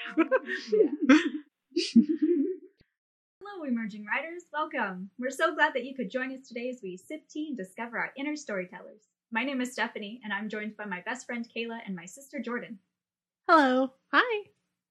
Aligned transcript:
Hello, 3.40 3.64
emerging 3.66 4.06
writers. 4.06 4.44
Welcome. 4.52 5.10
We're 5.18 5.30
so 5.30 5.54
glad 5.54 5.74
that 5.74 5.84
you 5.84 5.94
could 5.94 6.10
join 6.10 6.32
us 6.32 6.48
today 6.48 6.70
as 6.70 6.80
we 6.82 6.96
sip 6.96 7.28
tea 7.28 7.48
and 7.48 7.56
discover 7.56 7.98
our 7.98 8.12
inner 8.16 8.36
storytellers. 8.36 9.02
My 9.30 9.44
name 9.44 9.60
is 9.60 9.72
Stephanie, 9.72 10.20
and 10.24 10.32
I'm 10.32 10.48
joined 10.48 10.76
by 10.76 10.86
my 10.86 11.02
best 11.04 11.26
friend 11.26 11.46
Kayla 11.54 11.80
and 11.86 11.94
my 11.94 12.06
sister 12.06 12.40
Jordan. 12.40 12.78
Hello. 13.48 13.92
Hi. 14.12 14.44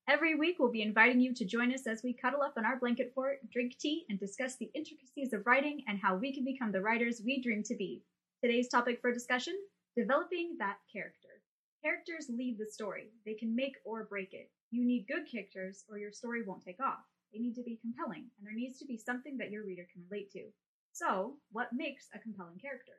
Every 0.08 0.36
week, 0.36 0.58
we'll 0.60 0.72
be 0.72 0.82
inviting 0.82 1.20
you 1.20 1.34
to 1.34 1.46
join 1.46 1.74
us 1.74 1.88
as 1.88 2.02
we 2.04 2.14
cuddle 2.14 2.42
up 2.42 2.54
on 2.58 2.66
our 2.66 2.80
blanket 2.80 3.12
fort, 3.14 3.40
drink 3.52 3.78
tea, 3.80 4.06
and 4.10 4.20
discuss 4.20 4.56
the 4.56 4.72
intricacies 4.74 5.34
of 5.34 5.46
writing 5.46 5.84
and 5.88 6.00
how 6.00 6.16
we 6.16 6.34
can 6.34 6.46
become 6.46 6.72
the 6.72 6.82
writers 6.82 7.22
we 7.26 7.42
dream 7.42 7.64
to 7.64 7.76
be. 7.76 8.04
Today's 8.44 8.70
topic 8.70 9.00
for 9.02 9.14
discussion 9.14 9.56
developing 9.98 10.56
that 10.60 10.78
character. 10.92 11.42
Characters 11.84 12.28
lead 12.30 12.58
the 12.58 12.66
story, 12.72 13.10
they 13.26 13.34
can 13.34 13.56
make 13.56 13.76
or 13.84 14.04
break 14.04 14.34
it. 14.34 14.50
You 14.72 14.86
need 14.86 15.08
good 15.08 15.30
characters, 15.30 15.86
or 15.90 15.98
your 15.98 16.12
story 16.12 16.44
won't 16.46 16.64
take 16.64 16.80
off. 16.80 17.00
They 17.34 17.40
need 17.40 17.56
to 17.56 17.64
be 17.64 17.80
compelling, 17.82 18.30
and 18.38 18.46
there 18.46 18.56
needs 18.56 18.80
to 18.80 18.86
be 18.86 18.98
something 18.98 19.38
that 19.38 19.52
your 19.52 19.66
reader 19.66 19.88
can 19.92 20.04
relate 20.10 20.32
to. 20.32 20.46
So, 20.92 21.38
what 21.52 21.74
makes 21.74 22.08
a 22.14 22.20
compelling 22.20 22.58
character? 22.60 22.94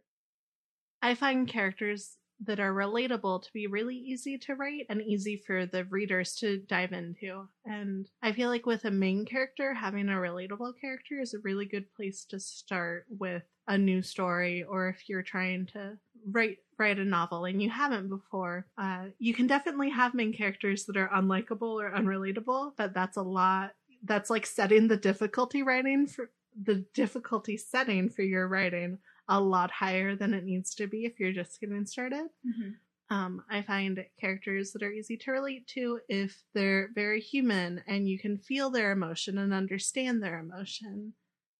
I 1.02 1.15
find 1.15 1.48
characters 1.48 2.16
that 2.46 2.60
are 2.60 2.73
relatable 2.73 3.43
to 3.43 3.52
be 3.52 3.66
really 3.66 3.96
easy 3.96 4.38
to 4.38 4.55
write 4.55 4.87
and 4.88 5.02
easy 5.02 5.37
for 5.37 5.66
the 5.66 5.84
readers 5.84 6.34
to 6.37 6.59
dive 6.59 6.93
into. 6.93 7.46
And 7.66 8.09
I 8.23 8.32
feel 8.32 8.48
like 8.48 8.65
with 8.65 8.84
a 8.84 8.91
main 8.91 9.27
character, 9.27 9.74
having 9.74 10.09
a 10.09 10.12
relatable 10.12 10.73
character 10.80 11.21
is 11.21 11.34
a 11.34 11.40
really 11.40 11.66
good 11.66 11.93
place 11.95 12.24
to 12.30 12.40
start 12.40 13.05
with 13.10 13.43
a 13.68 13.77
new 13.77 14.01
story 14.02 14.62
or 14.62 14.88
if 14.88 15.09
you're 15.09 15.23
trying 15.23 15.66
to 15.66 15.99
write 16.30 16.59
write 16.80 16.98
a 16.98 17.04
novel 17.04 17.45
and 17.45 17.62
you 17.62 17.70
haven't 17.70 18.09
before 18.09 18.66
uh, 18.78 19.04
you 19.18 19.34
can 19.34 19.46
definitely 19.46 19.90
have 19.90 20.14
main 20.14 20.32
characters 20.32 20.84
that 20.87 20.96
are 20.96 21.10
unlikable 21.10 21.80
or 21.80 21.90
unrelatable 21.92 22.72
but 22.76 22.95
that's 22.95 23.16
a 23.18 23.22
lot 23.22 23.72
that's 24.04 24.30
like 24.30 24.46
setting 24.46 24.88
the 24.88 24.96
difficulty 24.96 25.62
writing 25.62 26.06
for 26.06 26.30
the 26.64 26.84
difficulty 26.95 27.56
setting 27.56 28.09
for 28.09 28.22
your 28.22 28.48
writing 28.48 28.98
a 29.28 29.40
lot 29.40 29.70
higher 29.70 30.16
than 30.16 30.34
it 30.34 30.45
needs 30.45 30.74
to 30.74 30.88
be 30.88 31.04
if 31.04 31.20
you're 31.20 31.32
just 31.32 31.60
getting 31.60 31.87
started 31.87 32.26
Mm-hmm. 32.46 33.15
um, 33.16 33.42
I 33.50 33.62
find 33.62 34.04
characters 34.20 34.72
that 34.72 34.82
are 34.82 34.90
easy 34.90 35.16
to 35.18 35.32
relate 35.32 35.66
to 35.68 36.00
if 36.09 36.42
they're 36.54 36.90
very 36.94 37.20
human 37.20 37.82
and 37.87 38.09
you 38.09 38.18
can 38.18 38.38
feel 38.38 38.70
their 38.70 38.92
emotion 38.92 39.38
and 39.38 39.52
understand 39.52 40.22
their 40.22 40.38
emotion. 40.38 41.12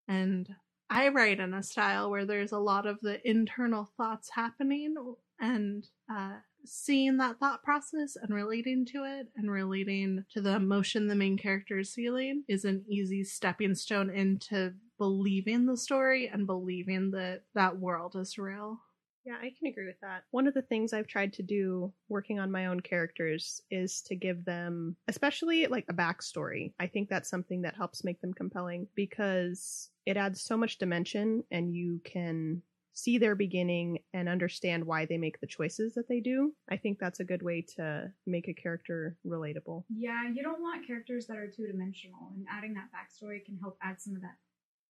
And 0.09 0.49
I 0.91 1.09
write 1.09 1.39
in 1.39 1.55
a 1.55 1.63
style 1.63 2.11
where 2.11 2.27
there's 2.27 2.51
a 2.51 2.59
lot 2.59 2.85
of 2.85 2.99
the 3.01 3.27
internal 3.29 3.89
thoughts 3.97 4.29
happening 4.31 4.97
and 5.41 5.87
uh, 6.13 6.39
seeing 6.65 7.17
that 7.19 7.39
thought 7.39 7.63
process 7.63 8.17
and 8.21 8.35
relating 8.35 8.85
to 8.87 9.05
it 9.05 9.29
and 9.37 9.51
relating 9.51 10.25
to 10.33 10.41
the 10.41 10.57
emotion 10.57 11.07
the 11.07 11.15
main 11.15 11.39
character 11.39 11.79
is 11.79 11.95
feeling 11.95 12.43
is 12.49 12.65
an 12.65 12.85
easy 12.89 13.23
stepping 13.23 13.75
stone 13.75 14.11
into 14.11 14.75
believing 14.99 15.65
the 15.65 15.77
story 15.77 16.29
and 16.29 16.47
believing 16.47 17.13
that 17.13 17.43
that 17.55 17.79
world 17.79 18.17
is 18.17 18.37
real. 18.37 18.81
Yeah, 19.25 19.37
I 19.37 19.53
can 19.59 19.69
agree 19.69 19.87
with 19.87 20.01
that. 20.01 20.25
One 20.31 20.47
of 20.47 20.55
the 20.55 20.63
things 20.63 20.93
I've 20.93 21.07
tried 21.07 21.33
to 21.35 21.43
do 21.43 21.93
working 22.09 22.39
on 22.41 22.51
my 22.51 22.67
own 22.67 22.81
characters 22.81 23.63
is 23.71 24.01
to 24.03 24.17
give 24.17 24.45
them, 24.45 24.97
especially 25.09 25.67
like 25.67 25.85
a 25.89 25.95
backstory. 25.95 26.73
I 26.81 26.87
think 26.87 27.09
that's 27.09 27.29
something 27.29 27.63
that 27.63 27.77
helps 27.77 28.05
make 28.05 28.21
them 28.21 28.33
compelling 28.33 28.87
because 28.95 29.91
it 30.07 30.17
adds 30.17 30.41
so 30.43 30.57
much 30.57 30.79
dimension 30.79 31.45
and 31.51 31.75
you 31.75 32.01
can 32.05 32.63
see 32.93 33.19
their 33.19 33.35
beginning 33.35 33.99
and 34.13 34.29
understand 34.29 34.85
why 34.85 35.07
they 35.07 35.17
make 35.17 35.41
the 35.41 35.47
choices 35.47 35.95
that 35.95 36.09
they 36.09 36.21
do. 36.21 36.53
I 36.71 36.77
think 36.77 36.99
that's 36.99 37.21
a 37.21 37.25
good 37.25 37.43
way 37.43 37.65
to 37.77 38.13
make 38.27 38.49
a 38.49 38.55
character 38.55 39.17
relatable. 39.27 39.85
Yeah, 39.89 40.29
you 40.33 40.43
don't 40.43 40.61
want 40.61 40.87
characters 40.87 41.27
that 41.27 41.37
are 41.37 41.47
two 41.47 41.67
dimensional, 41.67 42.33
and 42.35 42.47
adding 42.51 42.75
that 42.75 42.89
backstory 42.93 43.45
can 43.45 43.57
help 43.59 43.79
add 43.83 44.01
some 44.01 44.17
of 44.17 44.23
that 44.23 44.37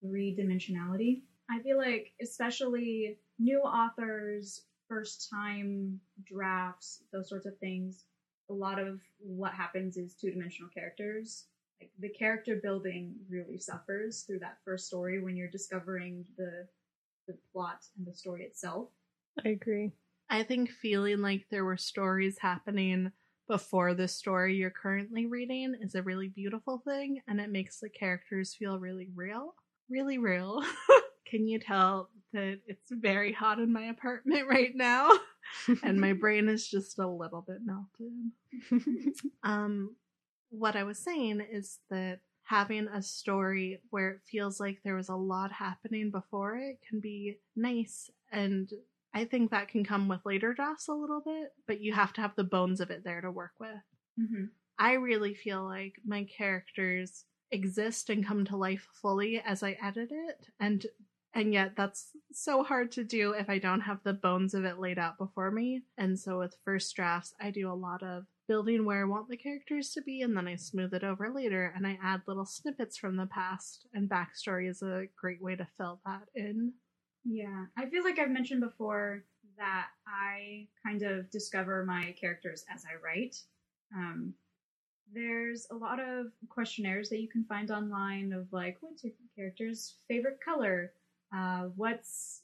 three 0.02 0.36
dimensionality. 0.38 1.22
I 1.50 1.58
feel 1.60 1.76
like, 1.78 2.12
especially 2.22 3.18
new 3.38 3.60
authors, 3.60 4.62
first 4.88 5.28
time 5.30 6.00
drafts, 6.24 7.02
those 7.12 7.28
sorts 7.28 7.46
of 7.46 7.58
things, 7.58 8.04
a 8.48 8.52
lot 8.52 8.78
of 8.78 9.00
what 9.18 9.52
happens 9.52 9.96
is 9.96 10.14
two 10.14 10.30
dimensional 10.30 10.70
characters. 10.70 11.46
Like 11.80 11.90
the 11.98 12.08
character 12.08 12.60
building 12.62 13.14
really 13.28 13.58
suffers 13.58 14.22
through 14.22 14.40
that 14.40 14.58
first 14.64 14.86
story 14.86 15.20
when 15.22 15.36
you're 15.36 15.48
discovering 15.50 16.24
the 16.36 16.68
the 17.26 17.36
plot 17.52 17.84
and 17.96 18.06
the 18.06 18.14
story 18.14 18.42
itself. 18.44 18.88
I 19.44 19.50
agree. 19.50 19.92
I 20.28 20.42
think 20.42 20.70
feeling 20.70 21.20
like 21.20 21.46
there 21.50 21.64
were 21.64 21.76
stories 21.76 22.38
happening 22.38 23.12
before 23.48 23.94
the 23.94 24.08
story 24.08 24.56
you're 24.56 24.70
currently 24.70 25.26
reading 25.26 25.74
is 25.80 25.94
a 25.94 26.02
really 26.02 26.28
beautiful 26.28 26.78
thing 26.86 27.20
and 27.26 27.40
it 27.40 27.50
makes 27.50 27.80
the 27.80 27.88
characters 27.90 28.54
feel 28.54 28.78
really 28.78 29.10
real. 29.14 29.54
Really 29.88 30.18
real. 30.18 30.62
Can 31.30 31.46
you 31.46 31.58
tell 31.58 32.10
that 32.32 32.60
it's 32.66 32.90
very 32.90 33.32
hot 33.32 33.58
in 33.58 33.72
my 33.72 33.84
apartment 33.84 34.46
right 34.48 34.74
now? 34.74 35.10
and 35.82 36.00
my 36.00 36.12
brain 36.20 36.48
is 36.48 36.68
just 36.68 36.98
a 36.98 37.06
little 37.06 37.44
bit 37.46 37.58
melted. 37.64 39.14
um 39.42 39.96
what 40.50 40.74
I 40.74 40.82
was 40.82 40.98
saying 40.98 41.40
is 41.52 41.78
that 41.90 42.18
having 42.42 42.88
a 42.88 43.00
story 43.00 43.80
where 43.90 44.10
it 44.10 44.20
feels 44.28 44.58
like 44.58 44.78
there 44.82 44.96
was 44.96 45.08
a 45.08 45.14
lot 45.14 45.52
happening 45.52 46.10
before 46.10 46.56
it 46.56 46.78
can 46.88 46.98
be 46.98 47.38
nice 47.54 48.10
and 48.32 48.68
I 49.14 49.24
think 49.24 49.50
that 49.50 49.68
can 49.68 49.84
come 49.84 50.08
with 50.08 50.20
later 50.24 50.54
drafts 50.54 50.88
a 50.88 50.92
little 50.92 51.20
bit, 51.24 51.52
but 51.66 51.80
you 51.80 51.92
have 51.92 52.12
to 52.14 52.20
have 52.20 52.36
the 52.36 52.44
bones 52.44 52.80
of 52.80 52.90
it 52.90 53.02
there 53.02 53.20
to 53.20 53.30
work 53.30 53.52
with. 53.58 53.70
Mm-hmm. 54.20 54.44
I 54.78 54.92
really 54.94 55.34
feel 55.34 55.64
like 55.64 55.94
my 56.06 56.24
characters 56.24 57.24
exist 57.50 58.10
and 58.10 58.24
come 58.24 58.44
to 58.46 58.56
life 58.56 58.86
fully 59.02 59.40
as 59.44 59.62
I 59.62 59.76
edit 59.82 60.10
it 60.12 60.46
and 60.60 60.86
and 61.34 61.52
yet 61.52 61.72
that's 61.76 62.10
so 62.32 62.62
hard 62.62 62.90
to 62.92 63.04
do 63.04 63.32
if 63.32 63.48
I 63.48 63.58
don't 63.58 63.82
have 63.82 64.02
the 64.02 64.12
bones 64.12 64.54
of 64.54 64.64
it 64.64 64.78
laid 64.78 64.98
out 64.98 65.18
before 65.18 65.50
me. 65.50 65.82
And 65.96 66.18
so 66.18 66.38
with 66.38 66.56
first 66.64 66.94
drafts, 66.96 67.34
I 67.40 67.50
do 67.50 67.70
a 67.70 67.74
lot 67.74 68.02
of 68.02 68.24
building 68.48 68.84
where 68.84 69.02
I 69.02 69.08
want 69.08 69.28
the 69.28 69.36
characters 69.36 69.92
to 69.92 70.02
be 70.02 70.22
and 70.22 70.36
then 70.36 70.48
I 70.48 70.56
smooth 70.56 70.92
it 70.92 71.04
over 71.04 71.32
later 71.32 71.72
and 71.76 71.86
I 71.86 71.98
add 72.02 72.22
little 72.26 72.44
snippets 72.44 72.96
from 72.96 73.16
the 73.16 73.26
past 73.26 73.86
and 73.94 74.10
backstory 74.10 74.68
is 74.68 74.82
a 74.82 75.06
great 75.20 75.40
way 75.40 75.54
to 75.54 75.68
fill 75.76 76.00
that 76.04 76.22
in. 76.34 76.72
Yeah, 77.24 77.66
I 77.76 77.86
feel 77.86 78.02
like 78.02 78.18
I've 78.18 78.30
mentioned 78.30 78.60
before 78.60 79.24
that 79.56 79.88
I 80.06 80.66
kind 80.84 81.02
of 81.02 81.30
discover 81.30 81.84
my 81.84 82.14
characters 82.20 82.64
as 82.74 82.84
I 82.84 82.96
write. 83.04 83.36
Um, 83.94 84.34
there's 85.12 85.66
a 85.70 85.76
lot 85.76 86.00
of 86.00 86.26
questionnaires 86.48 87.08
that 87.10 87.20
you 87.20 87.28
can 87.28 87.44
find 87.44 87.70
online 87.70 88.32
of 88.32 88.46
like, 88.52 88.78
what's 88.80 89.04
your 89.04 89.12
character's 89.36 89.96
favorite 90.08 90.38
color? 90.44 90.92
Uh, 91.34 91.68
what's 91.76 92.42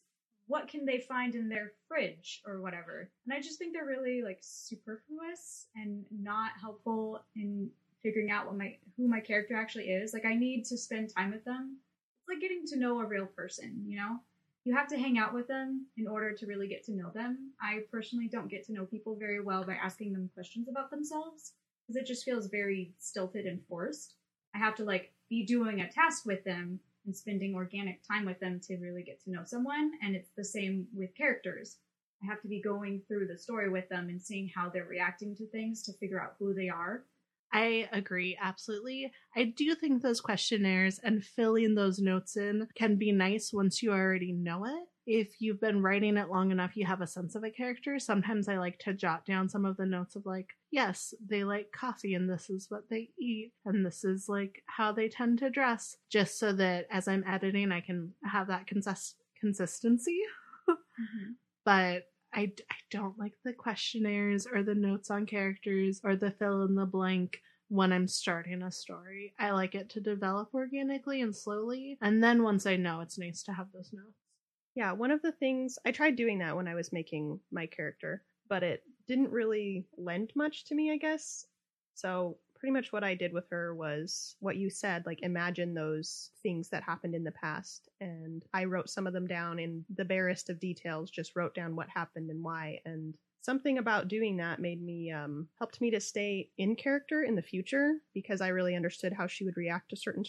what 0.49 0.69
can 0.69 0.85
they 0.85 1.01
find 1.01 1.35
in 1.35 1.49
their 1.49 1.73
fridge 1.89 2.43
or 2.47 2.61
whatever? 2.61 3.11
And 3.27 3.37
I 3.37 3.41
just 3.41 3.59
think 3.59 3.73
they're 3.73 3.85
really 3.85 4.23
like 4.23 4.39
superfluous 4.41 5.67
and 5.75 6.05
not 6.11 6.53
helpful 6.61 7.25
in 7.35 7.69
figuring 8.03 8.31
out 8.31 8.47
what 8.47 8.57
my 8.57 8.77
who 8.97 9.09
my 9.09 9.21
character 9.21 9.57
actually 9.57 9.87
is. 9.87 10.13
Like 10.13 10.25
I 10.25 10.35
need 10.35 10.65
to 10.67 10.79
spend 10.79 11.13
time 11.15 11.33
with 11.33 11.45
them. 11.45 11.79
It's 12.21 12.29
like 12.29 12.41
getting 12.41 12.65
to 12.69 12.79
know 12.79 13.01
a 13.01 13.07
real 13.07 13.27
person, 13.27 13.85
you 13.87 13.97
know? 13.97 14.19
You 14.65 14.75
have 14.75 14.89
to 14.89 14.99
hang 14.99 15.17
out 15.17 15.33
with 15.33 15.47
them 15.47 15.87
in 15.97 16.09
order 16.09 16.33
to 16.33 16.47
really 16.47 16.67
get 16.67 16.85
to 16.87 16.93
know 16.93 17.11
them. 17.15 17.53
I 17.61 17.81
personally 17.91 18.29
don't 18.29 18.51
get 18.51 18.67
to 18.67 18.73
know 18.73 18.85
people 18.85 19.15
very 19.15 19.41
well 19.41 19.65
by 19.65 19.75
asking 19.75 20.13
them 20.13 20.31
questions 20.35 20.69
about 20.69 20.91
themselves 20.91 21.53
because 21.87 22.01
it 22.01 22.07
just 22.07 22.25
feels 22.25 22.49
very 22.49 22.93
stilted 22.99 23.47
and 23.47 23.61
forced. 23.69 24.15
I 24.55 24.59
have 24.59 24.75
to 24.77 24.85
like 24.85 25.12
be 25.29 25.44
doing 25.44 25.81
a 25.81 25.91
task 25.91 26.27
with 26.27 26.43
them 26.44 26.81
and 27.06 27.17
spending 27.17 27.55
organic 27.55 28.00
time 28.06 28.26
with 28.26 28.38
them 28.41 28.61
to 28.64 28.76
really 28.76 29.03
get 29.03 29.23
to 29.25 29.31
know 29.31 29.43
someone. 29.44 29.93
And 30.03 30.14
it's 30.14 30.31
the 30.37 30.44
same 30.44 30.87
with 30.94 31.17
characters. 31.17 31.79
I 32.23 32.26
have 32.26 32.43
to 32.43 32.49
be 32.49 32.61
going 32.61 33.03
through 33.06 33.29
the 33.29 33.38
story 33.38 33.69
with 33.70 33.88
them 33.88 34.08
and 34.08 34.20
seeing 34.20 34.50
how 34.55 34.69
they're 34.69 34.87
reacting 34.87 35.37
to 35.37 35.47
things 35.49 35.82
to 35.85 35.93
figure 35.94 36.20
out 36.20 36.35
who 36.38 36.55
they 36.55 36.69
are. 36.69 37.05
I 37.53 37.88
agree, 37.93 38.37
absolutely. 38.41 39.12
I 39.35 39.44
do 39.44 39.75
think 39.75 40.03
those 40.03 40.20
questionnaires 40.20 40.99
and 41.03 41.25
filling 41.25 41.75
those 41.75 41.99
notes 41.99 42.37
in 42.37 42.69
can 42.75 42.97
be 42.97 43.12
nice 43.12 43.53
once 43.53 43.82
you 43.82 43.93
already 43.93 44.32
know 44.32 44.64
it. 44.64 44.88
If 45.06 45.41
you've 45.41 45.61
been 45.61 45.82
writing 45.82 46.17
it 46.17 46.29
long 46.29 46.50
enough, 46.50 46.76
you 46.76 46.85
have 46.87 47.00
a 47.00 47.06
sense 47.06 47.35
of 47.35 47.44
a 47.44 47.50
character. 47.50 47.99
Sometimes 47.99 48.49
I 48.49 48.58
like 48.58 48.79
to 48.81 48.93
jot 48.93 49.25
down 49.25 49.49
some 49.49 49.64
of 49.64 49.76
the 49.76 49.87
notes 49.87 50.17
of, 50.17 50.26
like, 50.26 50.49
yes, 50.70 51.14
they 51.25 51.44
like 51.44 51.70
coffee 51.73 52.14
and 52.14 52.29
this 52.29 52.50
is 52.50 52.67
what 52.69 52.88
they 52.91 53.11
eat, 53.19 53.53
and 53.64 53.87
this 53.87 54.05
is 54.05 54.29
like 54.29 54.62
how 54.67 54.93
they 54.93 55.08
tend 55.08 55.38
to 55.38 55.50
dress, 55.50 55.97
just 56.11 56.38
so 56.38 56.53
that 56.55 56.87
as 56.91 57.08
I'm 57.08 57.25
editing, 57.26 57.73
I 57.73 57.81
can 57.81 58.12
have 58.25 58.49
that 58.49 58.67
consist- 58.67 59.23
consistency. 59.41 60.20
Mm-hmm. 60.69 61.32
but 61.64 62.05
I, 62.35 62.53
I 62.70 62.76
don't 62.91 63.19
like 63.19 63.32
the 63.44 63.53
questionnaires 63.53 64.47
or 64.47 64.62
the 64.62 64.75
notes 64.75 65.11
on 65.11 65.25
characters 65.25 66.00
or 66.05 66.17
the 66.17 66.32
fill 66.32 66.64
in 66.64 66.75
the 66.75 66.85
blank 66.85 67.41
when 67.69 67.93
I'm 67.93 68.06
starting 68.06 68.62
a 68.62 68.70
story. 68.70 69.32
I 69.38 69.50
like 69.50 69.75
it 69.75 69.88
to 69.91 70.00
develop 70.00 70.50
organically 70.55 71.23
and 71.23 71.35
slowly. 71.35 71.99
And 72.03 72.23
then 72.23 72.43
once 72.43 72.67
I 72.67 72.76
know, 72.76 73.00
it's 73.00 73.19
nice 73.19 73.43
to 73.44 73.53
have 73.53 73.69
those 73.73 73.91
notes. 73.93 74.25
Yeah, 74.76 74.93
one 74.93 75.11
of 75.11 75.23
the 75.23 75.32
things 75.32 75.78
I 75.84 75.90
tried 75.90 76.17
doing 76.17 76.38
that 76.38 76.55
when 76.55 76.69
I 76.69 76.75
was 76.76 76.93
making 76.93 77.40
my 77.50 77.67
character, 77.67 78.23
but 78.49 78.62
it 78.62 78.84
didn't 79.08 79.31
really 79.31 79.87
lend 79.96 80.32
much 80.37 80.67
to 80.67 80.75
me, 80.75 80.93
I 80.93 80.99
guess. 80.99 81.46
So 81.94 82.37
pretty 82.55 82.73
much 82.73 82.93
what 82.93 83.02
I 83.02 83.14
did 83.14 83.32
with 83.32 83.49
her 83.50 83.75
was 83.75 84.37
what 84.40 84.56
you 84.56 84.69
said, 84.69 85.06
like 85.06 85.23
imagine 85.23 85.75
those 85.75 86.31
things 86.43 86.69
that 86.69 86.82
happened 86.82 87.14
in 87.14 87.25
the 87.25 87.32
past. 87.32 87.88
And 88.02 88.44
I 88.52 88.64
wrote 88.64 88.90
some 88.90 89.06
of 89.06 89.14
them 89.14 89.26
down 89.26 89.58
in 89.58 89.84
the 89.94 90.05
barest 90.05 90.50
of 90.50 90.61
details, 90.61 91.11
just 91.11 91.37
wrote 91.37 91.55
down 91.55 91.75
what 91.75 91.88
happened 91.88 92.31
and 92.31 92.44
why. 92.44 92.81
And 92.84 93.14
something 93.40 93.79
about 93.79 94.08
doing 94.08 94.37
that 94.38 94.61
made 94.61 94.82
me 94.82 95.11
um, 95.11 95.49
helped 95.58 95.81
me 95.81 95.90
to 95.93 96.00
stay 96.00 96.50
in 96.58 96.76
character 96.76 97.22
in 97.22 97.34
the 97.34 97.43
future 97.43 97.94
because 98.12 98.43
I 98.43 98.49
really 98.49 98.76
understood 98.76 99.14
how 99.14 99.26
she 99.26 99.44
would 99.44 99.56
react 99.56 99.88
to 99.90 99.96
certain 99.96 100.25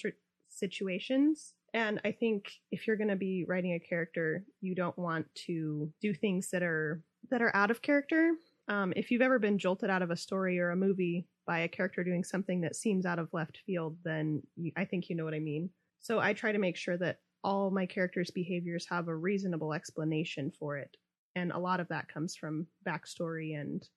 situations. 0.50 1.53
And 1.77 2.01
I 2.03 2.12
think 2.12 2.51
if 2.71 2.88
you're 2.88 2.95
going 2.95 3.12
to 3.12 3.15
be 3.15 3.45
writing 3.47 3.74
a 3.74 3.79
character, 3.79 4.44
you 4.62 4.74
don't 4.74 4.97
want 4.97 5.27
to 5.45 5.94
do 6.01 6.12
things 6.12 6.50
that 6.50 6.63
are 6.63 7.03
that 7.29 7.44
are 7.44 7.56
out 7.56 7.69
of 7.69 7.83
character. 7.83 8.31
Um, 8.68 8.94
if 8.95 9.12
you've 9.12 9.21
ever 9.21 9.38
been 9.38 9.59
jolted 9.59 9.91
out 9.91 10.01
of 10.01 10.09
a 10.09 10.18
story 10.18 10.57
or 10.57 10.71
a 10.71 10.75
movie 10.75 11.27
by 11.45 11.59
a 11.59 11.68
character 11.68 12.03
doing 12.03 12.24
something 12.24 12.62
that 12.62 12.75
seems 12.75 13.06
out 13.06 13.19
of 13.19 13.29
left 13.31 13.59
field, 13.63 13.95
then 14.03 14.41
you, 14.56 14.71
I 14.75 14.85
think 14.85 15.07
you 15.07 15.15
know 15.15 15.24
what 15.24 15.35
I 15.35 15.39
mean. 15.39 15.69
So 16.00 16.19
I 16.19 16.33
try 16.33 16.51
to 16.51 16.57
make 16.57 16.77
sure 16.77 16.97
that 16.97 17.19
all 17.44 17.69
my 17.69 17.85
characters' 17.85 18.31
behaviors 18.31 18.88
have 18.89 19.07
a 19.07 19.15
reasonable 19.15 19.71
explanation 19.71 20.51
for 20.59 20.77
it. 20.77 20.97
And 21.35 21.51
a 21.51 21.59
lot 21.59 21.79
of 21.79 21.88
that 21.89 22.12
comes 22.12 22.35
from 22.35 22.65
backstory 22.88 23.56
and 23.59 23.88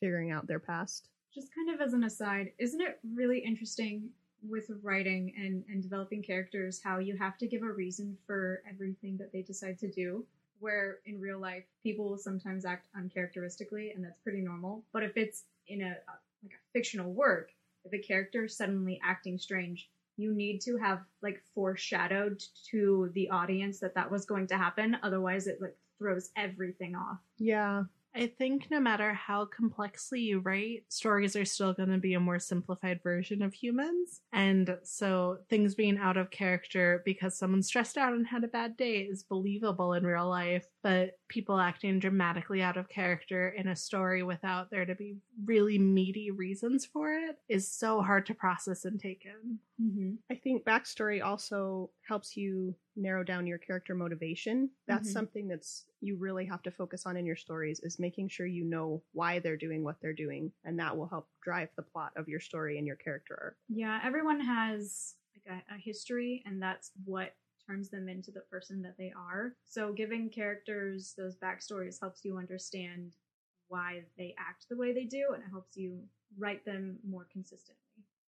figuring 0.00 0.32
out 0.32 0.46
their 0.46 0.60
past. 0.60 1.08
Just 1.34 1.48
kind 1.54 1.70
of 1.70 1.80
as 1.80 1.94
an 1.94 2.04
aside, 2.04 2.48
isn't 2.58 2.82
it 2.82 2.98
really 3.14 3.38
interesting 3.38 4.10
with 4.48 4.70
writing 4.82 5.32
and, 5.36 5.64
and 5.68 5.82
developing 5.82 6.22
characters 6.22 6.80
how 6.82 6.98
you 6.98 7.16
have 7.16 7.38
to 7.38 7.46
give 7.46 7.62
a 7.62 7.70
reason 7.70 8.16
for 8.26 8.62
everything 8.68 9.16
that 9.18 9.32
they 9.32 9.42
decide 9.42 9.78
to 9.80 9.90
do? 9.90 10.24
Where 10.58 10.98
in 11.06 11.20
real 11.20 11.40
life, 11.40 11.64
people 11.82 12.08
will 12.08 12.18
sometimes 12.18 12.64
act 12.64 12.86
uncharacteristically, 12.96 13.92
and 13.92 14.04
that's 14.04 14.20
pretty 14.22 14.40
normal. 14.40 14.84
But 14.92 15.02
if 15.02 15.16
it's 15.16 15.44
in 15.66 15.82
a, 15.82 15.96
like 16.42 16.52
a 16.52 16.72
fictional 16.72 17.12
work, 17.12 17.50
if 17.84 17.92
a 17.92 17.98
character 17.98 18.44
is 18.44 18.56
suddenly 18.56 19.00
acting 19.04 19.38
strange, 19.38 19.88
you 20.16 20.32
need 20.32 20.60
to 20.60 20.76
have 20.76 21.00
like 21.20 21.42
foreshadowed 21.54 22.42
to 22.70 23.10
the 23.14 23.30
audience 23.30 23.80
that 23.80 23.94
that 23.94 24.10
was 24.10 24.24
going 24.24 24.46
to 24.48 24.56
happen. 24.56 24.96
Otherwise, 25.02 25.46
it 25.46 25.60
like 25.60 25.76
throws 25.98 26.30
everything 26.36 26.94
off. 26.94 27.18
Yeah. 27.38 27.84
I 28.14 28.26
think 28.26 28.70
no 28.70 28.78
matter 28.78 29.14
how 29.14 29.46
complexly 29.46 30.20
you 30.20 30.40
write, 30.40 30.84
stories 30.88 31.34
are 31.34 31.46
still 31.46 31.72
going 31.72 31.88
to 31.88 31.98
be 31.98 32.12
a 32.12 32.20
more 32.20 32.38
simplified 32.38 33.02
version 33.02 33.40
of 33.40 33.54
humans. 33.54 34.20
And 34.32 34.78
so 34.82 35.38
things 35.48 35.74
being 35.74 35.96
out 35.96 36.18
of 36.18 36.30
character 36.30 37.02
because 37.06 37.38
someone's 37.38 37.68
stressed 37.68 37.96
out 37.96 38.12
and 38.12 38.26
had 38.26 38.44
a 38.44 38.48
bad 38.48 38.76
day 38.76 38.98
is 39.00 39.22
believable 39.22 39.94
in 39.94 40.04
real 40.04 40.28
life. 40.28 40.66
But 40.82 41.18
people 41.28 41.58
acting 41.58 42.00
dramatically 42.00 42.60
out 42.60 42.76
of 42.76 42.88
character 42.88 43.48
in 43.50 43.68
a 43.68 43.76
story 43.76 44.22
without 44.22 44.70
there 44.70 44.84
to 44.84 44.94
be 44.94 45.16
really 45.44 45.78
meaty 45.78 46.30
reasons 46.30 46.84
for 46.84 47.12
it 47.12 47.38
is 47.48 47.70
so 47.70 48.02
hard 48.02 48.26
to 48.26 48.34
process 48.34 48.84
and 48.84 49.00
take 49.00 49.24
in. 49.24 49.58
Mm-hmm. 49.80 50.14
I 50.30 50.34
think 50.34 50.64
backstory 50.64 51.24
also 51.24 51.90
helps 52.06 52.36
you 52.36 52.74
narrow 52.96 53.24
down 53.24 53.46
your 53.46 53.58
character 53.58 53.94
motivation. 53.94 54.70
That's 54.86 55.08
mm-hmm. 55.08 55.12
something 55.12 55.48
that's 55.48 55.84
you 56.00 56.16
really 56.16 56.44
have 56.46 56.62
to 56.62 56.70
focus 56.70 57.06
on 57.06 57.16
in 57.16 57.24
your 57.24 57.36
stories 57.36 57.80
is 57.80 57.98
making 57.98 58.28
sure 58.28 58.46
you 58.46 58.64
know 58.64 59.02
why 59.12 59.38
they're 59.38 59.56
doing 59.56 59.84
what 59.84 59.96
they're 60.02 60.12
doing 60.12 60.50
and 60.64 60.78
that 60.78 60.96
will 60.96 61.06
help 61.06 61.28
drive 61.42 61.68
the 61.76 61.82
plot 61.82 62.12
of 62.16 62.28
your 62.28 62.40
story 62.40 62.78
and 62.78 62.86
your 62.86 62.96
character 62.96 63.38
arc. 63.40 63.56
Yeah, 63.68 64.00
everyone 64.04 64.40
has 64.40 65.14
like 65.34 65.62
a, 65.70 65.74
a 65.74 65.78
history 65.78 66.42
and 66.44 66.60
that's 66.60 66.90
what 67.04 67.34
turns 67.72 67.88
them 67.88 68.08
into 68.08 68.30
the 68.30 68.40
person 68.40 68.82
that 68.82 68.96
they 68.98 69.12
are. 69.16 69.54
So 69.66 69.92
giving 69.92 70.28
characters 70.28 71.14
those 71.16 71.36
backstories 71.36 71.98
helps 72.00 72.24
you 72.24 72.36
understand 72.36 73.14
why 73.68 74.02
they 74.18 74.34
act 74.38 74.66
the 74.68 74.76
way 74.76 74.92
they 74.92 75.04
do 75.04 75.30
and 75.34 75.42
it 75.42 75.50
helps 75.50 75.76
you 75.76 76.00
write 76.38 76.64
them 76.64 76.98
more 77.08 77.26
consistently. 77.32 77.76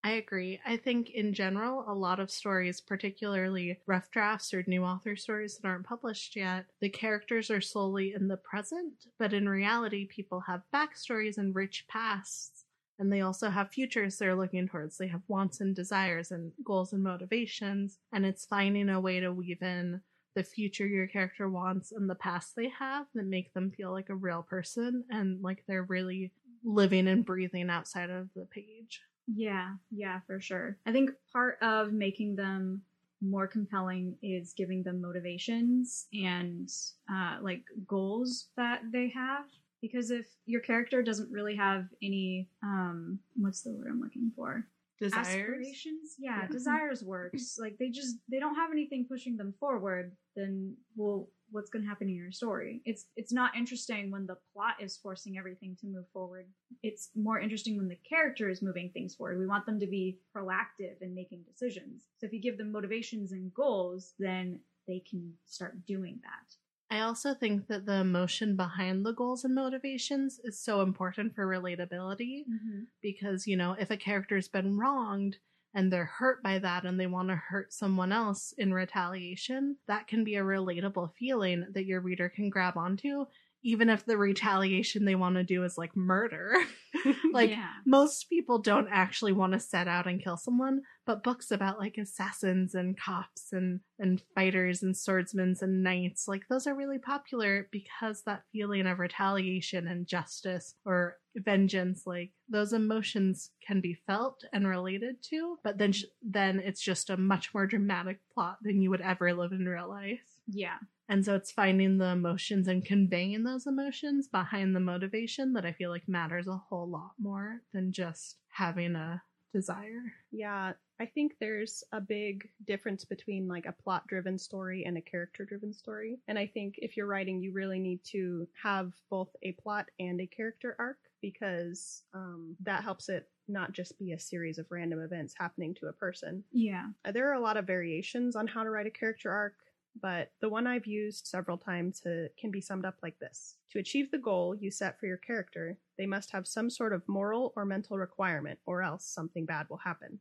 I 0.02 0.12
agree. 0.12 0.61
I 0.67 0.76
think 0.76 1.11
in 1.11 1.32
general, 1.32 1.85
a 1.88 1.94
lot 1.94 2.20
of 2.20 2.31
stories, 2.31 2.81
particularly 2.81 3.79
rough 3.87 4.11
drafts 4.11 4.52
or 4.52 4.62
new 4.67 4.85
author 4.85 5.17
stories 5.17 5.56
that 5.56 5.67
aren't 5.67 5.87
published 5.87 6.37
yet, 6.37 6.67
the 6.81 6.91
characters 6.91 7.50
are 7.50 7.62
solely 7.62 8.12
in 8.12 8.29
the 8.29 8.37
present, 8.37 9.06
but 9.19 9.32
in 9.32 9.49
reality, 9.49 10.06
people 10.06 10.41
have 10.41 10.61
backstories 10.75 11.38
and 11.38 11.55
rich 11.55 11.87
pasts, 11.88 12.64
and 12.99 13.12
they 13.12 13.20
also 13.20 13.50
have 13.50 13.70
futures 13.70 14.17
they're 14.17 14.35
looking 14.35 14.69
towards. 14.69 14.96
They 14.96 15.08
have 15.08 15.23
wants 15.29 15.61
and 15.61 15.75
desires 15.75 16.31
and 16.31 16.52
goals 16.64 16.93
and 16.93 17.02
motivations, 17.02 17.99
and 18.12 18.25
it's 18.25 18.46
finding 18.46 18.88
a 18.88 19.00
way 19.00 19.20
to 19.20 19.32
weave 19.32 19.62
in 19.62 20.00
the 20.35 20.43
future 20.43 20.87
your 20.87 21.06
character 21.06 21.49
wants 21.49 21.93
and 21.93 22.11
the 22.11 22.14
past 22.14 22.55
they 22.56 22.69
have 22.69 23.06
that 23.14 23.25
make 23.25 23.52
them 23.55 23.70
feel 23.70 23.93
like 23.93 24.08
a 24.08 24.14
real 24.14 24.43
person 24.43 25.05
and 25.11 25.41
like 25.43 25.64
they're 25.69 25.85
really 25.85 26.32
living 26.64 27.06
and 27.06 27.25
breathing 27.25 27.70
outside 27.70 28.11
of 28.11 28.29
the 28.35 28.46
page. 28.46 29.00
Yeah, 29.26 29.75
yeah, 29.91 30.20
for 30.26 30.41
sure. 30.41 30.76
I 30.87 30.93
think 30.93 31.11
part 31.32 31.58
of 31.62 31.93
making 31.93 32.37
them 32.37 32.82
more 33.23 33.46
compelling 33.46 34.17
is 34.23 34.52
giving 34.52 34.82
them 34.82 35.00
motivations 35.00 36.06
and 36.12 36.69
uh, 37.11 37.38
like 37.41 37.62
goals 37.87 38.49
that 38.56 38.82
they 38.93 39.11
have. 39.14 39.44
Because 39.85 40.11
if 40.11 40.25
your 40.47 40.63
character 40.63 41.03
doesn't 41.03 41.31
really 41.31 41.55
have 41.57 41.85
any, 42.03 42.49
um, 42.63 43.19
what's 43.37 43.61
the 43.61 43.71
word 43.71 43.89
I'm 43.91 44.01
looking 44.01 44.33
for? 44.35 44.67
Desires. 44.99 45.27
Aspirations? 45.27 46.15
Yeah, 46.19 46.41
yeah. 46.41 46.49
desires 46.49 47.03
works. 47.05 47.59
Like 47.61 47.77
they 47.77 47.91
just 47.91 48.17
they 48.31 48.39
don't 48.39 48.55
have 48.55 48.71
anything 48.73 49.05
pushing 49.07 49.37
them 49.37 49.53
forward. 49.61 50.13
Then 50.35 50.75
well, 50.97 51.29
what's 51.51 51.69
going 51.69 51.83
to 51.83 51.89
happen 51.89 52.09
in 52.09 52.15
your 52.15 52.33
story. 52.33 52.81
It's 52.87 53.09
it's 53.15 53.31
not 53.31 53.55
interesting 53.55 54.11
when 54.11 54.25
the 54.25 54.39
plot 54.55 54.77
is 54.81 54.97
forcing 54.97 55.37
everything 55.37 55.77
to 55.83 55.87
move 55.87 56.07
forward. 56.15 56.47
It's 56.83 57.11
more 57.15 57.39
interesting 57.39 57.77
when 57.77 57.89
the 57.89 57.99
character 58.09 58.49
is 58.49 58.63
moving 58.63 58.89
things 58.89 59.15
forward. 59.15 59.39
We 59.39 59.47
want 59.47 59.67
them 59.67 59.79
to 59.81 59.87
be 59.87 60.17
proactive 60.35 61.03
in 61.03 61.15
making 61.15 61.43
decisions. 61.43 62.05
So 62.19 62.27
if 62.27 62.33
you 62.33 62.41
give 62.41 62.57
them 62.57 62.73
motivations 62.73 63.33
and 63.33 63.53
goals, 63.53 64.15
then 64.19 64.61
they 64.89 65.03
can 65.11 65.35
start 65.45 65.85
doing 65.85 66.21
that. 66.23 66.57
I 66.94 67.00
also 67.00 67.35
think 67.35 67.67
that 67.67 67.87
the 67.87 67.96
emotion 67.96 68.55
behind 68.55 69.05
the 69.05 69.12
goals 69.12 69.44
and 69.44 69.52
motivations 69.52 70.38
is 70.44 70.61
so 70.61 70.81
important 70.81 71.35
for 71.35 71.44
relatability 71.44 72.43
mm-hmm. 72.43 72.82
because, 73.02 73.49
you 73.49 73.56
know, 73.56 73.75
if 73.79 73.91
a 73.91 73.96
character's 73.96 74.46
been 74.46 74.79
wronged, 74.79 75.38
and 75.77 75.93
they're 75.93 76.05
hurt 76.05 76.41
by 76.41 76.60
that 76.60 76.84
and 76.84 77.01
they 77.01 77.08
want 77.08 77.31
to 77.31 77.34
hurt 77.34 77.72
someone 77.72 78.13
else 78.13 78.55
in 78.56 78.72
retaliation, 78.72 79.77
that 79.89 80.06
can 80.06 80.22
be 80.22 80.36
a 80.36 80.43
relatable 80.44 81.10
feeling 81.19 81.67
that 81.74 81.84
your 81.84 82.01
reader 82.01 82.29
can 82.29 82.48
grab 82.48 82.77
onto 82.77 83.27
even 83.65 83.89
if 83.89 84.05
the 84.05 84.17
retaliation 84.17 85.05
they 85.05 85.15
want 85.15 85.36
to 85.36 85.43
do 85.43 85.65
is 85.65 85.79
like 85.79 85.96
murder. 85.96 86.55
like 87.32 87.51
yeah. 87.51 87.70
most 87.86 88.29
people 88.29 88.58
don't 88.58 88.89
actually 88.91 89.32
want 89.32 89.55
to 89.55 89.58
set 89.58 89.89
out 89.89 90.06
and 90.06 90.22
kill 90.22 90.36
someone, 90.36 90.82
but 91.06 91.23
books 91.23 91.51
about 91.51 91.79
like 91.79 91.99
assassins 91.99 92.75
and 92.75 92.99
cops 92.99 93.53
and 93.53 93.81
and 93.99 94.23
fighters 94.34 94.82
and 94.82 94.96
swordsmen 94.96 95.55
and 95.61 95.82
knights, 95.82 96.27
like 96.27 96.43
those 96.49 96.67
are 96.67 96.75
really 96.75 96.99
popular 96.99 97.69
because 97.70 98.23
that 98.23 98.44
feeling 98.53 98.87
of 98.87 98.99
retaliation 98.99 99.87
and 99.87 100.06
justice 100.06 100.75
or 100.84 101.19
vengeance, 101.37 102.03
like 102.06 102.31
those 102.49 102.73
emotions 102.73 103.51
can 103.67 103.81
be 103.81 103.99
felt 104.06 104.44
and 104.53 104.67
related 104.67 105.17
to, 105.31 105.58
but 105.63 105.79
then 105.79 105.93
then 106.23 106.61
it's 106.61 106.81
just 106.81 107.11
a 107.11 107.17
much 107.17 107.53
more 107.55 107.67
dramatic 107.67 108.20
plot 108.32 108.58
than 108.63 108.81
you 108.81 108.91
would 108.91 109.01
ever 109.01 109.32
live 109.34 109.53
in 109.53 109.67
real 109.67 109.89
life. 109.89 110.20
Yeah. 110.46 110.79
And 111.08 111.25
so 111.25 111.34
it's 111.34 111.53
finding 111.53 111.99
the 111.99 112.06
emotions 112.06 112.67
and 112.67 112.84
conveying 112.84 113.44
those 113.44 113.67
emotions 113.67 114.27
behind 114.27 114.75
the 114.75 114.81
motivation 114.81 115.53
that 115.53 115.67
I 115.67 115.73
feel 115.73 115.91
like 115.91 116.08
matters 116.08 116.46
a 116.46 116.63
whole 116.69 116.89
lot 116.89 117.13
more 117.20 117.61
than 117.75 117.93
just 117.93 118.39
having 118.49 118.94
a 118.94 119.23
desire. 119.55 120.13
Yeah, 120.32 120.73
I 121.01 121.06
think 121.06 121.37
there's 121.41 121.82
a 121.93 122.01
big 122.01 122.49
difference 122.67 123.05
between 123.05 123.49
like 123.49 123.67
a 123.67 123.73
plot 123.73 124.06
driven 124.06 124.37
story 124.37 124.84
and 124.84 124.99
a 124.99 125.01
character 125.01 125.44
driven 125.44 125.73
story. 125.73 126.19
And 126.29 126.39
I 126.39 126.46
think 126.46 126.75
if 126.79 126.96
you're 126.96 127.06
writing, 127.06 127.41
you 127.41 127.53
really 127.53 127.79
need 127.79 128.03
to 128.13 128.46
have 128.61 128.93
both 129.11 129.31
a 129.43 129.53
plot 129.53 129.87
and 129.99 130.20
a 130.20 130.27
character 130.27 130.77
arc 130.79 130.99
because 131.23 132.03
um, 132.13 132.56
that 132.61 132.82
helps 132.82 133.08
it 133.08 133.29
not 133.49 133.73
just 133.73 133.99
be 133.99 134.13
a 134.13 134.19
series 134.19 134.58
of 134.58 134.67
random 134.70 135.01
events 135.01 135.34
happening 135.37 135.75
to 135.75 135.87
a 135.87 135.93
person. 135.93 136.44
Yeah. 136.53 136.89
Uh, 137.05 137.13
there 137.13 137.31
are 137.31 137.34
a 137.34 137.41
lot 137.41 137.56
of 137.56 137.67
variations 137.67 138.37
on 138.37 138.46
how 138.46 138.63
to 138.63 138.70
write 138.70 138.87
a 138.87 138.91
character 138.91 139.31
arc 139.31 139.55
but 140.01 140.32
the 140.41 140.48
one 140.48 140.67
I've 140.67 140.86
used 140.86 141.27
several 141.27 141.58
times 141.58 142.01
to, 142.01 142.29
can 142.39 142.51
be 142.51 142.60
summed 142.60 142.84
up 142.84 142.96
like 143.03 143.19
this. 143.19 143.56
To 143.70 143.79
achieve 143.79 144.10
the 144.10 144.19
goal 144.19 144.55
you 144.55 144.70
set 144.70 144.98
for 144.98 145.06
your 145.06 145.17
character, 145.19 145.79
they 145.98 146.06
must 146.06 146.31
have 146.31 146.46
some 146.46 146.70
sort 146.70 146.93
of 146.93 147.08
moral 147.08 147.53
or 147.56 147.65
mental 147.65 147.98
requirement, 147.98 148.58
or 148.67 148.82
else 148.82 149.06
something 149.06 149.46
bad 149.46 149.67
will 149.69 149.79
happen. 149.79 150.19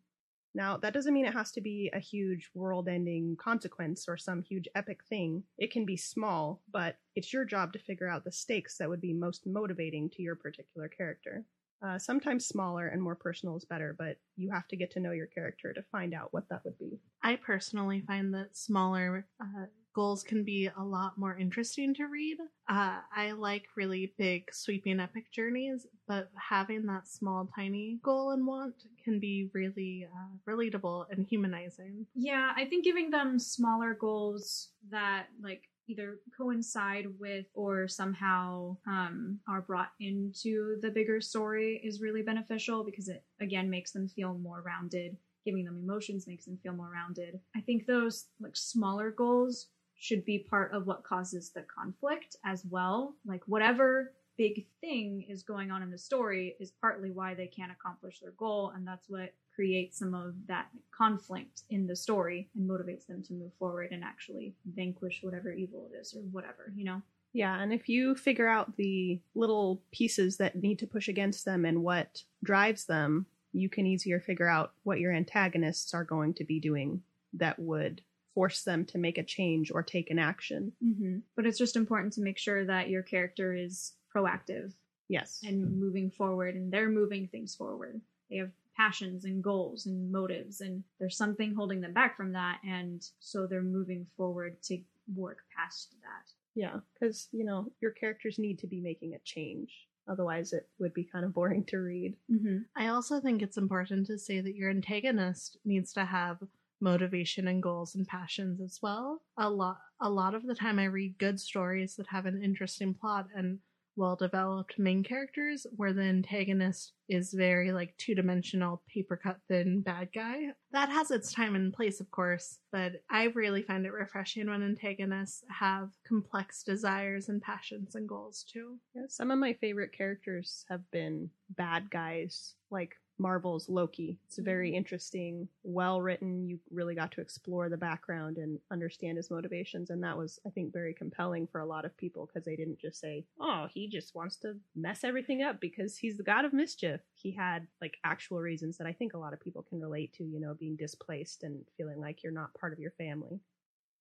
Now, 0.56 0.78
that 0.78 0.94
doesn't 0.94 1.14
mean 1.14 1.26
it 1.26 1.34
has 1.34 1.52
to 1.54 1.62
be 1.62 1.90
a 1.94 2.00
huge 2.00 2.50
world 2.54 2.88
ending 2.88 3.36
consequence 3.38 4.06
or 4.08 4.18
some 4.18 4.44
huge 4.44 4.68
epic 4.76 5.04
thing. 5.10 5.44
It 5.58 5.72
can 5.72 5.84
be 5.84 5.98
small, 5.98 6.62
but 6.72 6.98
it's 7.16 7.34
your 7.34 7.44
job 7.44 7.74
to 7.74 7.80
figure 7.80 8.08
out 8.08 8.24
the 8.24 8.32
stakes 8.32 8.78
that 8.78 8.90
would 8.90 9.02
be 9.02 9.14
most 9.14 9.48
motivating 9.48 10.12
to 10.12 10.22
your 10.22 10.36
particular 10.36 10.88
character. 10.88 11.46
Uh, 11.86 12.00
sometimes 12.00 12.46
smaller 12.46 12.88
and 12.88 13.02
more 13.02 13.16
personal 13.16 13.58
is 13.58 13.66
better, 13.66 13.96
but 13.98 14.18
you 14.38 14.50
have 14.52 14.68
to 14.70 14.78
get 14.78 14.92
to 14.92 15.00
know 15.00 15.12
your 15.12 15.28
character 15.28 15.74
to 15.74 15.84
find 15.92 16.14
out 16.14 16.32
what 16.32 16.48
that 16.50 16.62
would 16.64 16.78
be. 16.80 17.00
I 17.22 17.36
personally 17.36 18.04
find 18.08 18.34
that 18.34 18.56
smaller 18.56 19.28
uh, 19.42 19.66
goals 19.94 20.24
can 20.24 20.44
be 20.44 20.70
a 20.78 20.84
lot 20.84 21.18
more 21.18 21.38
interesting 21.38 21.94
to 21.96 22.06
read. 22.06 22.38
Uh, 22.70 23.00
I 23.16 23.32
like 23.32 23.66
really 23.76 24.14
big, 24.18 24.54
sweeping 24.54 25.00
epic 25.00 25.32
journeys, 25.32 25.86
but 26.08 26.30
having 26.36 26.86
that 26.88 27.08
small, 27.08 27.50
tiny 27.56 28.00
goal 28.02 28.32
and 28.32 28.46
want 28.46 28.76
can 29.04 29.20
be 29.20 29.50
really 29.54 30.08
uh, 30.12 30.52
relatable 30.52 31.06
and 31.12 31.26
humanizing. 31.28 32.06
Yeah, 32.16 32.54
I 32.56 32.66
think 32.66 32.84
giving 32.84 33.12
them 33.12 33.40
smaller 33.40 33.94
goals 33.94 34.70
that 34.90 35.28
like 35.42 35.64
either 35.88 36.20
coincide 36.38 37.08
with 37.20 37.46
or 37.54 37.88
somehow 37.88 38.78
um, 38.88 39.40
are 39.48 39.62
brought 39.62 39.92
into 40.00 40.78
the 40.82 40.90
bigger 40.90 41.22
story 41.22 41.82
is 41.84 42.02
really 42.02 42.22
beneficial 42.22 42.84
because 42.84 43.08
it 43.08 43.24
again 43.42 43.70
makes 43.70 43.92
them 43.92 44.08
feel 44.08 44.34
more 44.36 44.62
rounded. 44.66 45.18
Giving 45.46 45.66
them 45.66 45.82
emotions 45.84 46.26
makes 46.26 46.46
them 46.46 46.58
feel 46.64 46.74
more 46.74 46.92
rounded. 46.92 47.40
I 47.56 47.62
think 47.62 47.86
those 47.86 48.28
like 48.40 48.56
smaller 48.56 49.12
goals 49.12 49.68
should 49.96 50.26
be 50.26 50.46
part 50.50 50.74
of 50.74 50.86
what 50.88 51.04
causes 51.04 51.52
the 51.54 51.64
conflict 51.64 52.36
as 52.46 52.64
well. 52.70 53.16
Like 53.26 53.42
whatever 53.46 54.14
big 54.38 54.66
thing 54.82 55.26
is 55.30 55.44
going 55.44 55.72
on 55.72 55.84
in 55.84 55.92
the 55.92 55.98
story 55.98 56.56
is 56.60 56.72
partly 56.82 57.12
why 57.12 57.34
they 57.34 57.48
can't 57.48 57.72
accomplish 57.72 58.20
their 58.20 58.32
goal 58.32 58.72
and 58.76 58.88
that's 58.88 59.10
what 59.10 59.34
creates 59.54 60.00
some 60.00 60.16
of 60.16 60.34
that 60.48 60.68
conflict 60.92 61.62
in 61.70 61.86
the 61.86 61.96
story 61.96 62.50
and 62.56 62.68
motivates 62.68 63.06
them 63.06 63.22
to 63.22 63.34
move 63.34 63.52
forward 63.60 63.90
and 63.92 64.04
actually 64.04 64.56
vanquish 64.76 65.20
whatever 65.22 65.52
evil 65.52 65.88
it 65.92 65.96
is 65.96 66.14
or 66.16 66.22
whatever 66.32 66.74
you 66.76 66.84
know 66.84 67.02
Yeah, 67.34 67.60
and 67.60 67.74
if 67.74 67.90
you 67.90 68.16
figure 68.16 68.48
out 68.48 68.78
the 68.78 69.20
little 69.34 69.82
pieces 69.92 70.38
that 70.38 70.56
need 70.56 70.80
to 70.80 70.88
push 70.88 71.08
against 71.08 71.46
them 71.46 71.66
and 71.66 71.84
what 71.84 72.24
drives 72.44 72.86
them, 72.86 73.26
you 73.52 73.70
can 73.70 73.88
easier 73.88 74.20
figure 74.20 74.48
out 74.48 74.74
what 74.84 75.00
your 75.00 75.12
antagonists 75.12 75.94
are 75.94 76.04
going 76.04 76.36
to 76.36 76.44
be 76.44 76.60
doing 76.60 77.02
that 77.34 77.58
would 77.58 78.02
force 78.36 78.64
them 78.64 78.86
to 78.86 78.98
make 78.98 79.18
a 79.18 79.24
change 79.24 79.72
or 79.72 79.84
take 79.84 80.10
an 80.10 80.20
action. 80.20 80.72
mm-hmm. 80.84 81.18
but 81.36 81.46
it's 81.46 81.58
just 81.58 81.76
important 81.76 82.14
to 82.14 82.22
make 82.22 82.38
sure 82.38 82.66
that 82.66 82.90
your 82.90 83.04
character 83.04 83.54
is 83.54 83.94
proactive 84.14 84.74
Yes. 85.10 85.42
and 85.46 85.80
moving 85.80 86.10
forward 86.10 86.56
and 86.56 86.72
they're 86.72 86.90
moving 86.90 87.28
things 87.28 87.54
forward 87.56 88.00
they 88.30 88.38
have 88.38 88.52
passions 88.76 89.26
and 89.26 89.44
goals 89.44 89.86
and 89.86 90.12
motives 90.12 90.62
and 90.62 90.84
there's 91.00 91.18
something 91.18 91.54
holding 91.54 91.82
them 91.82 91.94
back 91.94 92.16
from 92.18 92.32
that 92.32 92.60
and 92.66 93.08
so 93.20 93.46
they're 93.46 93.62
moving 93.62 94.08
forward 94.18 94.62
to 94.64 94.80
work 95.16 95.40
past 95.56 95.92
that 96.02 96.32
Yeah, 96.56 96.80
because 96.94 97.28
you 97.32 97.44
know 97.44 97.72
your 97.82 97.92
characters 97.92 98.40
need 98.40 98.58
to 98.60 98.68
be 98.68 98.80
making 98.82 99.14
a 99.14 99.20
change. 99.20 99.88
Otherwise, 100.08 100.52
it 100.54 100.68
would 100.80 100.94
be 100.94 101.04
kind 101.06 101.24
of 101.24 101.34
boring 101.34 101.64
to 101.66 101.78
read. 101.78 102.16
mm-hmm. 102.30 102.58
I 102.76 102.88
also 102.88 103.20
think 103.22 103.42
it's 103.42 103.58
important 103.58 104.08
to 104.08 104.18
say 104.18 104.42
that 104.42 104.56
your 104.56 104.70
antagonist 104.70 105.58
needs 105.64 105.94
to 105.94 106.04
have 106.06 106.38
motivation 106.82 107.48
and 107.48 107.64
goals 107.64 107.96
and 107.96 108.06
passions 108.08 108.60
as 108.60 108.80
well. 108.82 109.22
A 109.38 109.50
lot 109.50 109.78
a 110.02 110.10
lot 110.10 110.34
of 110.36 110.46
the 110.46 110.56
time 110.56 110.80
I 110.80 110.86
read 110.86 111.18
good 111.18 111.40
stories 111.40 111.96
that 111.96 112.08
have 112.08 112.26
an 112.26 112.42
interesting 112.44 112.94
plot 112.94 113.28
and 113.36 113.60
well 113.96 114.16
developed 114.16 114.80
main 114.80 115.04
characters 115.04 115.66
where 115.76 115.94
the 115.94 116.02
antagonist 116.02 116.94
is 117.10 117.34
very 117.34 117.72
like 117.72 117.94
two-dimensional 117.98 118.82
paper 118.92 119.20
cut 119.22 119.38
thin 119.48 119.82
bad 119.82 120.10
guy. 120.14 120.48
That 120.72 120.90
has 120.90 121.12
its 121.12 121.32
time 121.32 121.56
and 121.56 121.74
place 121.74 122.00
of 122.00 122.10
course, 122.12 122.60
but 122.72 122.94
I 123.10 123.26
really 123.26 123.62
find 123.62 123.86
it 123.86 123.94
refreshing 123.94 124.50
when 124.50 124.64
antagonists 124.64 125.44
have 125.50 125.90
complex 126.08 126.64
desires 126.64 127.30
and 127.30 127.42
passions 127.42 127.96
and 127.96 128.08
goals 128.08 128.46
too. 128.52 128.78
Yeah, 128.96 129.04
some 129.10 129.32
of 129.32 129.40
my 129.40 129.54
favorite 129.54 129.92
characters 129.96 130.66
have 130.70 130.90
been 130.92 131.30
bad 131.50 131.90
guys, 131.92 132.56
like 132.72 132.96
Marvel's 133.18 133.70
Loki. 133.70 134.20
It's 134.26 134.38
very 134.38 134.70
mm-hmm. 134.70 134.78
interesting, 134.78 135.48
well 135.64 136.02
written. 136.02 136.48
You 136.48 136.60
really 136.72 136.96
got 136.96 137.12
to 137.14 137.22
explore 137.22 137.70
the 137.70 137.78
background 137.78 138.38
and 138.38 138.60
understand 138.72 139.18
his 139.18 139.32
motivations, 139.32 139.90
and 139.90 140.04
that 140.04 140.18
was, 140.18 140.40
I 140.46 140.50
think, 140.50 140.74
very 140.74 140.94
compelling 140.94 141.48
for 141.48 141.60
a 141.60 141.66
lot 141.66 141.86
of 141.86 141.96
people 141.98 142.26
because 142.26 142.46
they 142.46 142.56
didn't 142.56 142.80
just 142.80 143.00
say, 143.00 143.26
"Oh, 143.40 143.68
he 143.72 143.88
just 143.88 144.16
wants 144.16 144.38
to 144.38 144.58
mess 144.76 145.04
everything 145.04 145.42
up 145.42 145.60
because 145.60 145.98
he's 145.98 146.18
the 146.18 146.24
god 146.24 146.46
of 146.46 146.54
mischief." 146.54 147.02
He 147.14 147.32
had 147.32 147.68
like 147.82 147.98
actual 148.04 148.40
reasons 148.40 148.78
that 148.78 148.88
I 148.88 148.94
think 148.94 149.14
a 149.14 149.20
lot 149.20 149.34
of 149.34 149.40
people 149.40 149.64
can 149.64 149.80
relate 149.80 150.14
to. 150.14 150.24
You 150.24 150.40
know, 150.40 150.54
being 150.54 150.76
displaced 150.76 151.44
and 151.44 151.66
feeling 151.78 152.00
like 152.00 152.24
you're 152.24 152.34
not 152.34 152.54
part 152.54 152.74
of 152.74 152.80
your 152.80 152.92
family. 152.92 153.40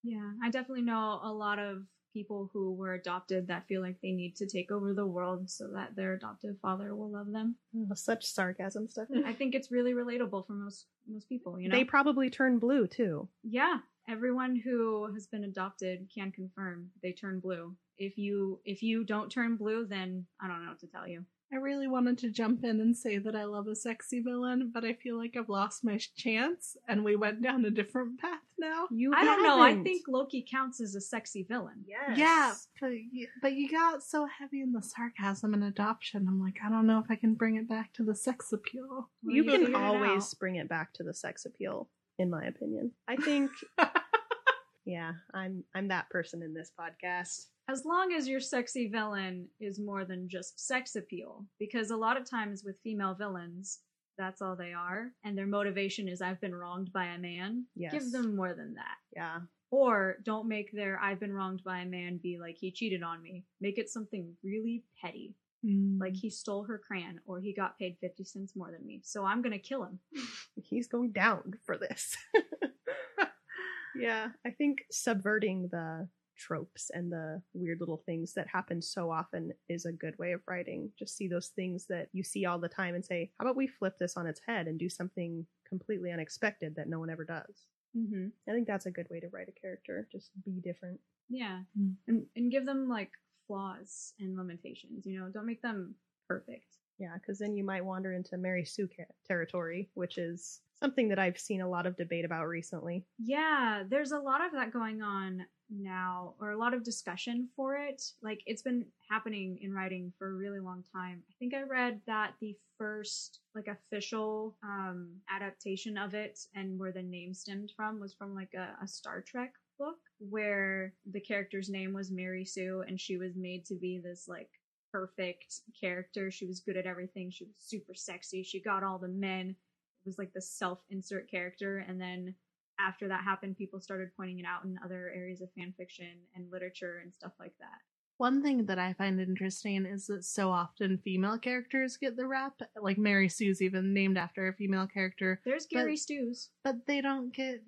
yeah 0.02 0.32
i 0.42 0.50
definitely 0.50 0.82
know 0.82 1.20
a 1.22 1.32
lot 1.32 1.58
of 1.58 1.82
people 2.12 2.50
who 2.52 2.72
were 2.74 2.94
adopted 2.94 3.48
that 3.48 3.66
feel 3.66 3.80
like 3.80 4.00
they 4.02 4.12
need 4.12 4.36
to 4.36 4.46
take 4.46 4.70
over 4.70 4.92
the 4.92 5.06
world 5.06 5.48
so 5.50 5.68
that 5.74 5.96
their 5.96 6.12
adoptive 6.14 6.56
father 6.60 6.94
will 6.94 7.10
love 7.10 7.30
them 7.32 7.56
Oh, 7.76 7.94
such 7.94 8.24
sarcasm 8.26 8.88
stuff. 8.88 9.08
i 9.24 9.32
think 9.32 9.54
it's 9.54 9.70
really 9.70 9.92
relatable 9.94 10.46
for 10.46 10.52
most 10.52 10.86
most 11.08 11.28
people 11.28 11.58
you 11.60 11.68
know 11.68 11.76
They 11.76 11.84
probably 11.84 12.30
turn 12.30 12.58
blue 12.58 12.86
too. 12.86 13.28
Yeah, 13.42 13.78
everyone 14.08 14.56
who 14.56 15.12
has 15.14 15.26
been 15.26 15.44
adopted 15.44 16.08
can 16.14 16.30
confirm 16.32 16.90
they 17.02 17.12
turn 17.12 17.40
blue. 17.40 17.74
If 17.98 18.18
you 18.18 18.60
if 18.64 18.82
you 18.82 19.04
don't 19.04 19.30
turn 19.30 19.56
blue, 19.56 19.86
then 19.86 20.26
I 20.40 20.48
don't 20.48 20.62
know 20.64 20.70
what 20.70 20.80
to 20.80 20.86
tell 20.86 21.06
you. 21.08 21.24
I 21.52 21.56
really 21.56 21.86
wanted 21.86 22.16
to 22.18 22.30
jump 22.30 22.64
in 22.64 22.80
and 22.80 22.96
say 22.96 23.18
that 23.18 23.36
I 23.36 23.44
love 23.44 23.66
a 23.68 23.76
sexy 23.76 24.20
villain, 24.20 24.70
but 24.72 24.86
I 24.86 24.94
feel 24.94 25.18
like 25.18 25.36
I've 25.36 25.50
lost 25.50 25.84
my 25.84 25.98
chance 26.16 26.78
and 26.88 27.04
we 27.04 27.14
went 27.14 27.42
down 27.42 27.66
a 27.66 27.70
different 27.70 28.18
path 28.18 28.40
now. 28.58 28.86
You 28.90 29.12
I 29.14 29.22
don't 29.22 29.42
know. 29.42 29.60
I 29.60 29.74
think 29.82 30.08
Loki 30.08 30.46
counts 30.48 30.80
as 30.80 30.94
a 30.94 31.00
sexy 31.00 31.42
villain. 31.42 31.84
yes. 31.86 32.16
Yeah, 32.16 32.54
but 32.80 32.92
you, 33.12 33.28
but 33.42 33.52
you 33.52 33.70
got 33.70 34.02
so 34.02 34.26
heavy 34.26 34.62
in 34.62 34.72
the 34.72 34.80
sarcasm 34.80 35.52
and 35.52 35.64
adoption. 35.64 36.26
I'm 36.26 36.40
like, 36.40 36.56
I 36.64 36.70
don't 36.70 36.86
know 36.86 37.00
if 37.00 37.10
I 37.10 37.16
can 37.16 37.34
bring 37.34 37.56
it 37.56 37.68
back 37.68 37.92
to 37.94 38.02
the 38.02 38.14
sex 38.14 38.52
appeal. 38.54 39.10
Well, 39.22 39.34
you 39.36 39.44
you 39.44 39.44
can 39.44 39.66
figured 39.66 39.82
it 39.82 39.84
always 39.84 40.32
bring 40.32 40.56
it 40.56 40.70
back 40.70 40.94
to 40.94 41.02
the 41.02 41.12
sex 41.12 41.44
appeal, 41.44 41.90
in 42.18 42.30
my 42.30 42.46
opinion. 42.46 42.92
I 43.06 43.16
think, 43.16 43.50
yeah, 44.86 45.12
I'm 45.34 45.64
I'm 45.74 45.88
that 45.88 46.08
person 46.08 46.42
in 46.42 46.54
this 46.54 46.72
podcast. 46.78 47.46
As 47.72 47.86
long 47.86 48.12
as 48.12 48.28
your 48.28 48.40
sexy 48.40 48.86
villain 48.86 49.48
is 49.58 49.80
more 49.80 50.04
than 50.04 50.28
just 50.28 50.60
sex 50.60 50.94
appeal, 50.94 51.46
because 51.58 51.90
a 51.90 51.96
lot 51.96 52.18
of 52.18 52.28
times 52.28 52.64
with 52.64 52.76
female 52.84 53.14
villains, 53.14 53.78
that's 54.18 54.42
all 54.42 54.54
they 54.54 54.74
are, 54.74 55.12
and 55.24 55.38
their 55.38 55.46
motivation 55.46 56.06
is 56.06 56.20
I've 56.20 56.40
been 56.40 56.54
wronged 56.54 56.92
by 56.92 57.06
a 57.06 57.18
man. 57.18 57.64
Yes. 57.74 57.94
Give 57.94 58.12
them 58.12 58.36
more 58.36 58.52
than 58.52 58.74
that. 58.74 58.96
Yeah, 59.16 59.38
Or 59.70 60.16
don't 60.22 60.48
make 60.48 60.70
their 60.72 61.00
I've 61.02 61.18
been 61.18 61.32
wronged 61.32 61.64
by 61.64 61.78
a 61.78 61.86
man 61.86 62.20
be 62.22 62.38
like 62.38 62.58
he 62.58 62.70
cheated 62.70 63.02
on 63.02 63.22
me. 63.22 63.44
Make 63.58 63.78
it 63.78 63.88
something 63.88 64.36
really 64.44 64.84
petty. 65.00 65.34
Mm. 65.64 65.98
Like 65.98 66.14
he 66.14 66.28
stole 66.28 66.64
her 66.64 66.78
crayon 66.78 67.20
or 67.24 67.40
he 67.40 67.54
got 67.54 67.78
paid 67.78 67.96
50 68.02 68.24
cents 68.24 68.54
more 68.54 68.70
than 68.70 68.86
me. 68.86 69.00
So 69.02 69.24
I'm 69.24 69.40
going 69.40 69.52
to 69.52 69.58
kill 69.58 69.84
him. 69.84 69.98
he's 70.62 70.88
going 70.88 71.12
down 71.12 71.54
for 71.64 71.78
this. 71.78 72.16
yeah, 73.96 74.28
I 74.44 74.50
think 74.50 74.84
subverting 74.90 75.68
the 75.70 76.08
tropes 76.42 76.90
and 76.92 77.12
the 77.12 77.40
weird 77.54 77.78
little 77.80 78.02
things 78.04 78.34
that 78.34 78.48
happen 78.48 78.82
so 78.82 79.10
often 79.10 79.52
is 79.68 79.84
a 79.84 79.92
good 79.92 80.18
way 80.18 80.32
of 80.32 80.40
writing. 80.48 80.90
Just 80.98 81.16
see 81.16 81.28
those 81.28 81.48
things 81.48 81.86
that 81.88 82.08
you 82.12 82.24
see 82.24 82.44
all 82.44 82.58
the 82.58 82.68
time 82.68 82.94
and 82.94 83.04
say, 83.04 83.30
how 83.38 83.46
about 83.46 83.56
we 83.56 83.66
flip 83.66 83.98
this 83.98 84.16
on 84.16 84.26
its 84.26 84.40
head 84.46 84.66
and 84.66 84.78
do 84.78 84.88
something 84.88 85.46
completely 85.68 86.10
unexpected 86.10 86.74
that 86.76 86.88
no 86.88 86.98
one 86.98 87.10
ever 87.10 87.24
does? 87.24 87.66
Mm-hmm. 87.96 88.28
I 88.48 88.52
think 88.52 88.66
that's 88.66 88.86
a 88.86 88.90
good 88.90 89.06
way 89.10 89.20
to 89.20 89.28
write 89.32 89.48
a 89.48 89.60
character. 89.60 90.08
Just 90.10 90.30
be 90.44 90.60
different. 90.64 90.98
Yeah. 91.28 91.60
Mm. 91.78 91.94
And, 92.08 92.26
and 92.36 92.50
give 92.50 92.66
them 92.66 92.88
like 92.88 93.10
flaws 93.46 94.14
and 94.18 94.36
limitations, 94.36 95.06
you 95.06 95.18
know, 95.20 95.28
don't 95.28 95.46
make 95.46 95.62
them 95.62 95.94
perfect. 96.28 96.76
Yeah, 96.98 97.14
because 97.14 97.38
then 97.38 97.56
you 97.56 97.64
might 97.64 97.84
wander 97.84 98.12
into 98.12 98.36
Mary 98.36 98.64
Sue 98.64 98.88
territory, 99.26 99.90
which 99.94 100.18
is 100.18 100.60
something 100.78 101.08
that 101.08 101.18
I've 101.18 101.38
seen 101.38 101.60
a 101.60 101.68
lot 101.68 101.86
of 101.86 101.96
debate 101.96 102.24
about 102.24 102.46
recently. 102.46 103.06
Yeah, 103.18 103.82
there's 103.88 104.12
a 104.12 104.18
lot 104.18 104.44
of 104.44 104.52
that 104.52 104.72
going 104.72 105.02
on 105.02 105.44
now, 105.80 106.34
or 106.40 106.50
a 106.50 106.58
lot 106.58 106.74
of 106.74 106.84
discussion 106.84 107.48
for 107.56 107.76
it. 107.76 108.02
Like 108.22 108.42
it's 108.46 108.62
been 108.62 108.86
happening 109.10 109.58
in 109.62 109.72
writing 109.72 110.12
for 110.18 110.28
a 110.28 110.34
really 110.34 110.60
long 110.60 110.84
time. 110.92 111.22
I 111.30 111.34
think 111.38 111.54
I 111.54 111.62
read 111.62 112.00
that 112.06 112.34
the 112.40 112.56
first 112.78 113.40
like 113.54 113.68
official 113.68 114.56
um, 114.64 115.10
adaptation 115.30 115.96
of 115.96 116.14
it 116.14 116.40
and 116.54 116.78
where 116.78 116.92
the 116.92 117.02
name 117.02 117.32
stemmed 117.34 117.72
from 117.76 118.00
was 118.00 118.14
from 118.14 118.34
like 118.34 118.54
a, 118.54 118.74
a 118.82 118.88
Star 118.88 119.20
Trek 119.20 119.54
book 119.78 119.98
where 120.18 120.92
the 121.10 121.20
character's 121.20 121.68
name 121.68 121.92
was 121.92 122.10
Mary 122.10 122.44
Sue 122.44 122.84
and 122.86 123.00
she 123.00 123.16
was 123.16 123.36
made 123.36 123.64
to 123.66 123.74
be 123.74 123.98
this 123.98 124.26
like 124.28 124.50
perfect 124.90 125.60
character. 125.80 126.30
She 126.30 126.46
was 126.46 126.60
good 126.60 126.76
at 126.76 126.86
everything. 126.86 127.30
She 127.30 127.44
was 127.44 127.54
super 127.58 127.94
sexy. 127.94 128.42
She 128.42 128.60
got 128.60 128.84
all 128.84 128.98
the 128.98 129.08
men. 129.08 129.50
It 129.50 130.08
was 130.08 130.18
like 130.18 130.32
the 130.32 130.42
self-insert 130.42 131.30
character 131.30 131.84
and 131.88 132.00
then 132.00 132.34
after 132.78 133.08
that 133.08 133.22
happened, 133.24 133.56
people 133.56 133.80
started 133.80 134.10
pointing 134.16 134.38
it 134.38 134.46
out 134.46 134.64
in 134.64 134.78
other 134.84 135.10
areas 135.14 135.40
of 135.40 135.50
fan 135.52 135.72
fiction 135.76 136.18
and 136.34 136.50
literature 136.50 136.98
and 137.02 137.12
stuff 137.14 137.32
like 137.38 137.54
that. 137.58 137.78
One 138.18 138.42
thing 138.42 138.66
that 138.66 138.78
I 138.78 138.92
find 138.92 139.20
interesting 139.20 139.84
is 139.84 140.06
that 140.06 140.24
so 140.24 140.50
often 140.50 140.98
female 140.98 141.38
characters 141.38 141.96
get 141.96 142.16
the 142.16 142.26
rap. 142.26 142.60
Like 142.80 142.98
Mary 142.98 143.28
Sue's 143.28 143.60
even 143.60 143.92
named 143.92 144.16
after 144.16 144.46
a 144.46 144.54
female 144.54 144.86
character, 144.86 145.40
There's 145.44 145.66
Gary 145.66 145.96
Stus. 145.96 146.50
but 146.62 146.86
they 146.86 147.00
don't 147.00 147.32
get 147.34 147.62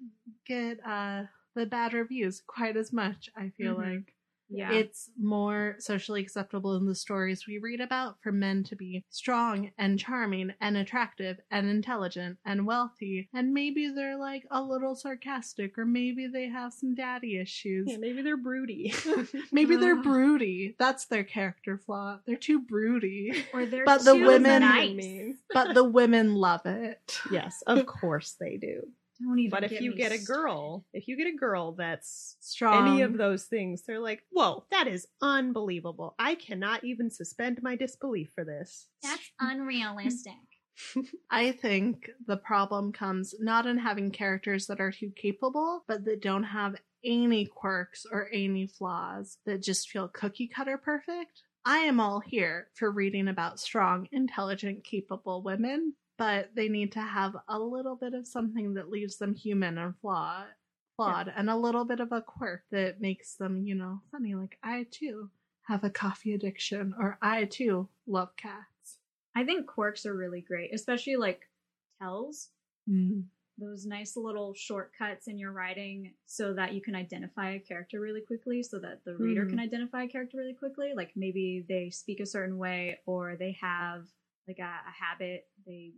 get 0.47 0.79
uh 0.87 1.25
the 1.57 1.67
bad 1.67 1.93
reviews 1.93 2.41
quite 2.47 2.77
as 2.77 2.93
much. 2.93 3.29
I 3.37 3.51
feel 3.51 3.75
Mhm. 3.75 3.79
like 3.97 4.14
Yeah. 4.51 4.73
It's 4.73 5.11
more 5.21 5.77
socially 5.79 6.21
acceptable 6.21 6.77
in 6.77 6.87
the 6.87 6.95
stories 6.95 7.47
we 7.47 7.59
read 7.59 7.81
about 7.81 8.17
for 8.23 8.31
men 8.31 8.63
to 8.65 8.77
be 8.77 9.05
strong 9.11 9.71
and 9.79 9.99
charming 9.99 10.53
and 10.61 10.77
attractive 10.77 11.39
and 11.51 11.69
intelligent 11.69 12.39
and 12.45 12.67
wealthy. 12.67 13.29
And 13.35 13.53
maybe 13.55 13.89
they're 13.95 14.19
like 14.19 14.45
a 14.51 14.63
little 14.63 14.95
sarcastic 14.95 15.77
or 15.79 15.87
maybe 15.87 16.27
they 16.27 16.49
have 16.49 16.73
some 16.73 16.95
daddy 16.95 17.39
issues. 17.39 17.87
Yeah, 17.91 17.97
maybe 17.99 18.23
they're 18.23 18.37
broody. 18.37 18.95
Maybe 19.53 19.77
they're 19.77 19.99
Uh. 19.99 20.03
broody. 20.03 20.77
That's 20.79 21.07
their 21.07 21.25
character 21.25 21.79
flaw. 21.79 22.19
They're 22.27 22.37
too 22.37 22.61
broody. 22.61 23.45
or 23.53 23.67
they're 23.67 23.85
But 23.85 24.05
the 24.05 24.15
women- 24.17 24.61
nice. 24.61 25.35
But 25.53 25.75
the 25.75 25.85
women 25.85 26.35
love 26.35 26.67
it. 26.67 27.21
yes, 27.31 27.63
of 27.67 27.87
course 27.87 28.37
they 28.39 28.57
do. 28.57 28.83
Don't 29.21 29.39
even 29.39 29.51
But 29.51 29.65
if 29.65 29.71
get 29.71 29.83
you 29.83 29.91
me 29.93 29.97
get 29.97 30.13
a 30.13 30.19
started. 30.19 30.43
girl, 30.43 30.85
if 30.93 31.07
you 31.09 31.17
get 31.17 31.27
a 31.29 31.37
girl 31.37 31.73
that's 31.73 32.37
Strong. 32.41 32.89
any 32.89 33.03
of 33.03 33.17
those 33.17 33.45
things, 33.45 33.83
they're 33.87 34.01
like, 34.01 34.23
whoa, 34.31 34.65
that 34.71 34.87
is 34.89 35.07
unbelievable. 35.23 36.15
I 36.19 36.35
cannot 36.35 36.85
even 36.85 37.11
suspend 37.11 37.63
my 37.63 37.77
disbelief 37.77 38.31
for 38.35 38.45
this. 38.45 38.89
That's 39.03 39.31
unrealistic. 39.41 40.33
I 41.31 41.53
think 41.53 42.11
the 42.27 42.37
problem 42.37 42.93
comes 42.93 43.35
not 43.39 43.67
in 43.67 43.79
having 43.79 44.11
characters 44.11 44.67
that 44.67 44.81
are 44.81 44.91
too 44.91 45.13
capable, 45.15 45.85
but 45.87 46.05
that 46.05 46.21
don't 46.21 46.43
have 46.43 46.75
any 47.05 47.47
quirks 47.47 48.05
or 48.11 48.29
any 48.33 48.67
flaws 48.67 49.39
that 49.47 49.63
just 49.63 49.89
feel 49.91 50.09
cookie 50.09 50.49
cutter 50.49 50.77
perfect. 50.79 51.43
I 51.65 51.79
am 51.79 52.01
all 52.01 52.21
here 52.21 52.69
for 52.75 52.91
reading 52.91 53.29
about 53.29 53.61
strong, 53.61 54.09
intelligent, 54.13 54.85
capable 54.85 55.43
women, 55.43 55.95
but 56.17 56.55
they 56.55 56.69
need 56.69 56.93
to 56.93 57.01
have 57.01 57.37
a 57.49 57.59
little 57.59 57.97
bit 57.97 58.15
of 58.15 58.27
something 58.27 58.75
that 58.75 58.91
leaves 58.91 59.19
them 59.19 59.35
human 59.35 59.79
and 59.79 59.99
flawed, 59.99 60.49
flawed, 60.97 61.29
and 61.35 61.51
a 61.51 61.57
little 61.57 61.85
bit 61.85 62.01
of 62.01 62.13
a 62.13 62.23
quirk 62.23 62.65
that 62.71 63.01
makes 63.01 63.35
them, 63.37 63.67
you 63.67 63.75
know, 63.75 64.03
funny. 64.11 64.35
Like 64.35 64.59
I 64.63 64.85
too 64.91 65.31
have 65.63 65.85
a 65.85 65.91
coffee 65.91 66.35
addiction, 66.35 66.95
or 66.99 67.19
I 67.23 67.45
too 67.47 67.89
love 68.07 68.37
cats. 68.37 68.99
I 69.35 69.45
think 69.45 69.67
quirks 69.69 70.07
are 70.07 70.15
really 70.17 70.41
great, 70.41 70.75
especially 70.75 71.15
like 71.17 71.49
tells. 72.01 72.51
Mm. 72.89 73.29
Those 73.57 73.87
nice 73.87 74.17
little 74.17 74.53
shortcuts 74.53 75.29
in 75.29 75.39
your 75.39 75.53
writing 75.53 76.15
so 76.27 76.55
that 76.55 76.75
you 76.75 76.81
can 76.81 76.97
identify 76.97 77.51
a 77.51 77.61
character 77.61 78.01
really 78.01 78.21
quickly, 78.21 78.65
so 78.65 78.81
that 78.81 79.05
the 79.05 79.17
reader 79.17 79.45
Mhm. 79.45 79.47
can 79.47 79.61
identify 79.61 80.03
a 80.05 80.09
character 80.09 80.39
really 80.39 80.55
quickly. 80.55 80.93
Like 80.93 81.13
maybe 81.17 81.65
they 81.69 81.91
speak 81.91 82.19
a 82.19 82.27
certain 82.27 82.59
way 82.59 83.01
or 83.07 83.37
they 83.37 83.53
have 83.61 84.09
like 84.49 84.59
a, 84.59 84.63
a 84.63 85.05
habit, 85.05 85.47
they 85.67 85.93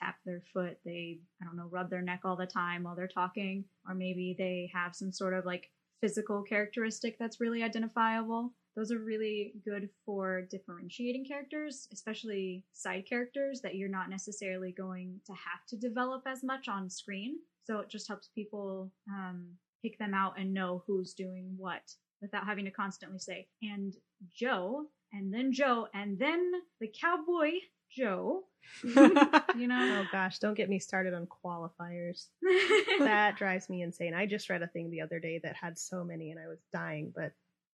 tap 0.00 0.16
their 0.24 0.42
foot, 0.52 0.78
they, 0.84 1.20
I 1.40 1.44
don't 1.44 1.56
know, 1.56 1.68
rub 1.70 1.90
their 1.90 2.02
neck 2.02 2.20
all 2.24 2.36
the 2.36 2.46
time 2.46 2.82
while 2.82 2.96
they're 2.96 3.08
talking, 3.08 3.64
or 3.88 3.94
maybe 3.94 4.34
they 4.36 4.70
have 4.74 4.96
some 4.96 5.12
sort 5.12 5.34
of 5.34 5.44
like 5.44 5.70
physical 6.00 6.42
characteristic 6.42 7.16
that's 7.18 7.40
really 7.40 7.62
identifiable. 7.62 8.52
Those 8.74 8.90
are 8.90 8.98
really 8.98 9.54
good 9.64 9.90
for 10.06 10.42
differentiating 10.50 11.26
characters, 11.26 11.88
especially 11.92 12.64
side 12.72 13.04
characters 13.08 13.60
that 13.60 13.74
you're 13.74 13.88
not 13.88 14.08
necessarily 14.08 14.72
going 14.72 15.20
to 15.26 15.32
have 15.32 15.66
to 15.68 15.76
develop 15.76 16.22
as 16.26 16.42
much 16.42 16.68
on 16.68 16.88
screen. 16.88 17.36
So 17.64 17.78
it 17.78 17.90
just 17.90 18.08
helps 18.08 18.28
people 18.28 18.90
um, 19.10 19.46
pick 19.82 19.98
them 19.98 20.14
out 20.14 20.38
and 20.38 20.54
know 20.54 20.82
who's 20.86 21.12
doing 21.12 21.54
what 21.56 21.82
without 22.22 22.46
having 22.46 22.64
to 22.64 22.70
constantly 22.70 23.18
say, 23.18 23.46
and 23.62 23.94
Joe, 24.32 24.86
and 25.12 25.34
then 25.34 25.52
Joe, 25.52 25.88
and 25.92 26.18
then 26.18 26.52
the 26.80 26.90
cowboy 26.98 27.50
Joe. 27.96 28.44
You 28.84 29.68
know? 29.68 30.02
Oh 30.02 30.06
gosh, 30.10 30.38
don't 30.38 30.56
get 30.56 30.70
me 30.70 30.78
started 30.78 31.14
on 31.14 31.26
qualifiers. 31.26 32.26
That 32.98 33.36
drives 33.36 33.68
me 33.68 33.82
insane. 33.82 34.14
I 34.14 34.26
just 34.26 34.48
read 34.48 34.62
a 34.62 34.66
thing 34.66 34.90
the 34.90 35.00
other 35.00 35.18
day 35.18 35.40
that 35.42 35.56
had 35.56 35.78
so 35.78 36.04
many 36.04 36.30
and 36.30 36.40
I 36.40 36.46
was 36.46 36.58
dying, 36.72 37.12
but 37.14 37.32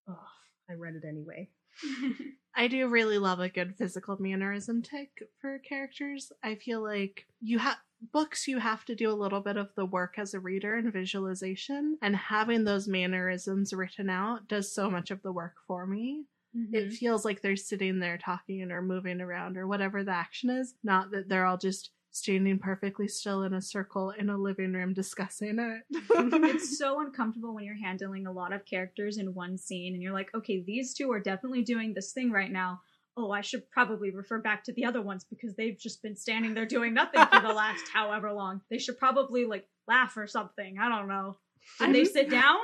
oh, 0.09 0.27
I 0.69 0.73
read 0.73 0.95
it 0.95 1.07
anyway. 1.07 1.49
I 2.55 2.67
do 2.67 2.87
really 2.87 3.17
love 3.19 3.39
a 3.39 3.49
good 3.49 3.75
physical 3.77 4.17
mannerism 4.19 4.81
tick 4.81 5.09
for 5.39 5.59
characters. 5.59 6.31
I 6.43 6.55
feel 6.55 6.81
like 6.81 7.25
you 7.41 7.59
have 7.59 7.77
books 8.11 8.47
you 8.47 8.59
have 8.59 8.85
to 8.85 8.95
do 8.95 9.11
a 9.11 9.13
little 9.13 9.41
bit 9.41 9.57
of 9.57 9.69
the 9.75 9.85
work 9.85 10.15
as 10.17 10.33
a 10.33 10.39
reader 10.39 10.75
and 10.75 10.93
visualization 10.93 11.97
and 12.01 12.15
having 12.15 12.63
those 12.63 12.87
mannerisms 12.87 13.73
written 13.73 14.09
out 14.09 14.47
does 14.47 14.71
so 14.71 14.89
much 14.89 15.11
of 15.11 15.21
the 15.23 15.31
work 15.31 15.55
for 15.67 15.85
me. 15.85 16.25
It 16.73 16.85
mm-hmm. 16.85 16.89
feels 16.91 17.25
like 17.25 17.41
they're 17.41 17.55
sitting 17.55 17.99
there 17.99 18.17
talking 18.17 18.71
or 18.71 18.81
moving 18.81 19.21
around 19.21 19.57
or 19.57 19.67
whatever 19.67 20.03
the 20.03 20.11
action 20.11 20.49
is, 20.49 20.73
not 20.83 21.11
that 21.11 21.29
they're 21.29 21.45
all 21.45 21.57
just 21.57 21.91
standing 22.11 22.57
perfectly 22.57 23.07
still 23.07 23.43
in 23.43 23.53
a 23.53 23.61
circle 23.61 24.11
in 24.11 24.29
a 24.29 24.37
living 24.37 24.73
room 24.73 24.93
discussing 24.93 25.59
it. 25.59 25.83
it's 26.09 26.77
so 26.77 26.99
uncomfortable 26.99 27.53
when 27.53 27.63
you're 27.63 27.75
handling 27.75 28.25
a 28.25 28.31
lot 28.31 28.53
of 28.53 28.65
characters 28.65 29.17
in 29.17 29.33
one 29.33 29.57
scene 29.57 29.93
and 29.93 30.01
you're 30.01 30.13
like, 30.13 30.29
okay, 30.35 30.63
these 30.65 30.93
two 30.93 31.11
are 31.11 31.19
definitely 31.19 31.63
doing 31.63 31.93
this 31.93 32.13
thing 32.13 32.31
right 32.31 32.51
now. 32.51 32.81
Oh, 33.15 33.31
I 33.31 33.41
should 33.41 33.69
probably 33.71 34.11
refer 34.11 34.39
back 34.39 34.63
to 34.65 34.73
the 34.73 34.85
other 34.85 35.01
ones 35.01 35.25
because 35.27 35.55
they've 35.55 35.77
just 35.77 36.03
been 36.03 36.15
standing 36.15 36.53
there 36.53 36.65
doing 36.65 36.93
nothing 36.93 37.25
for 37.25 37.39
the 37.39 37.53
last 37.53 37.83
however 37.93 38.31
long. 38.31 38.61
They 38.69 38.77
should 38.77 38.97
probably 38.97 39.45
like 39.45 39.67
laugh 39.87 40.17
or 40.17 40.27
something. 40.27 40.77
I 40.79 40.89
don't 40.89 41.07
know. 41.07 41.37
And 41.79 41.93
they 41.93 42.05
sit 42.05 42.29
down? 42.29 42.59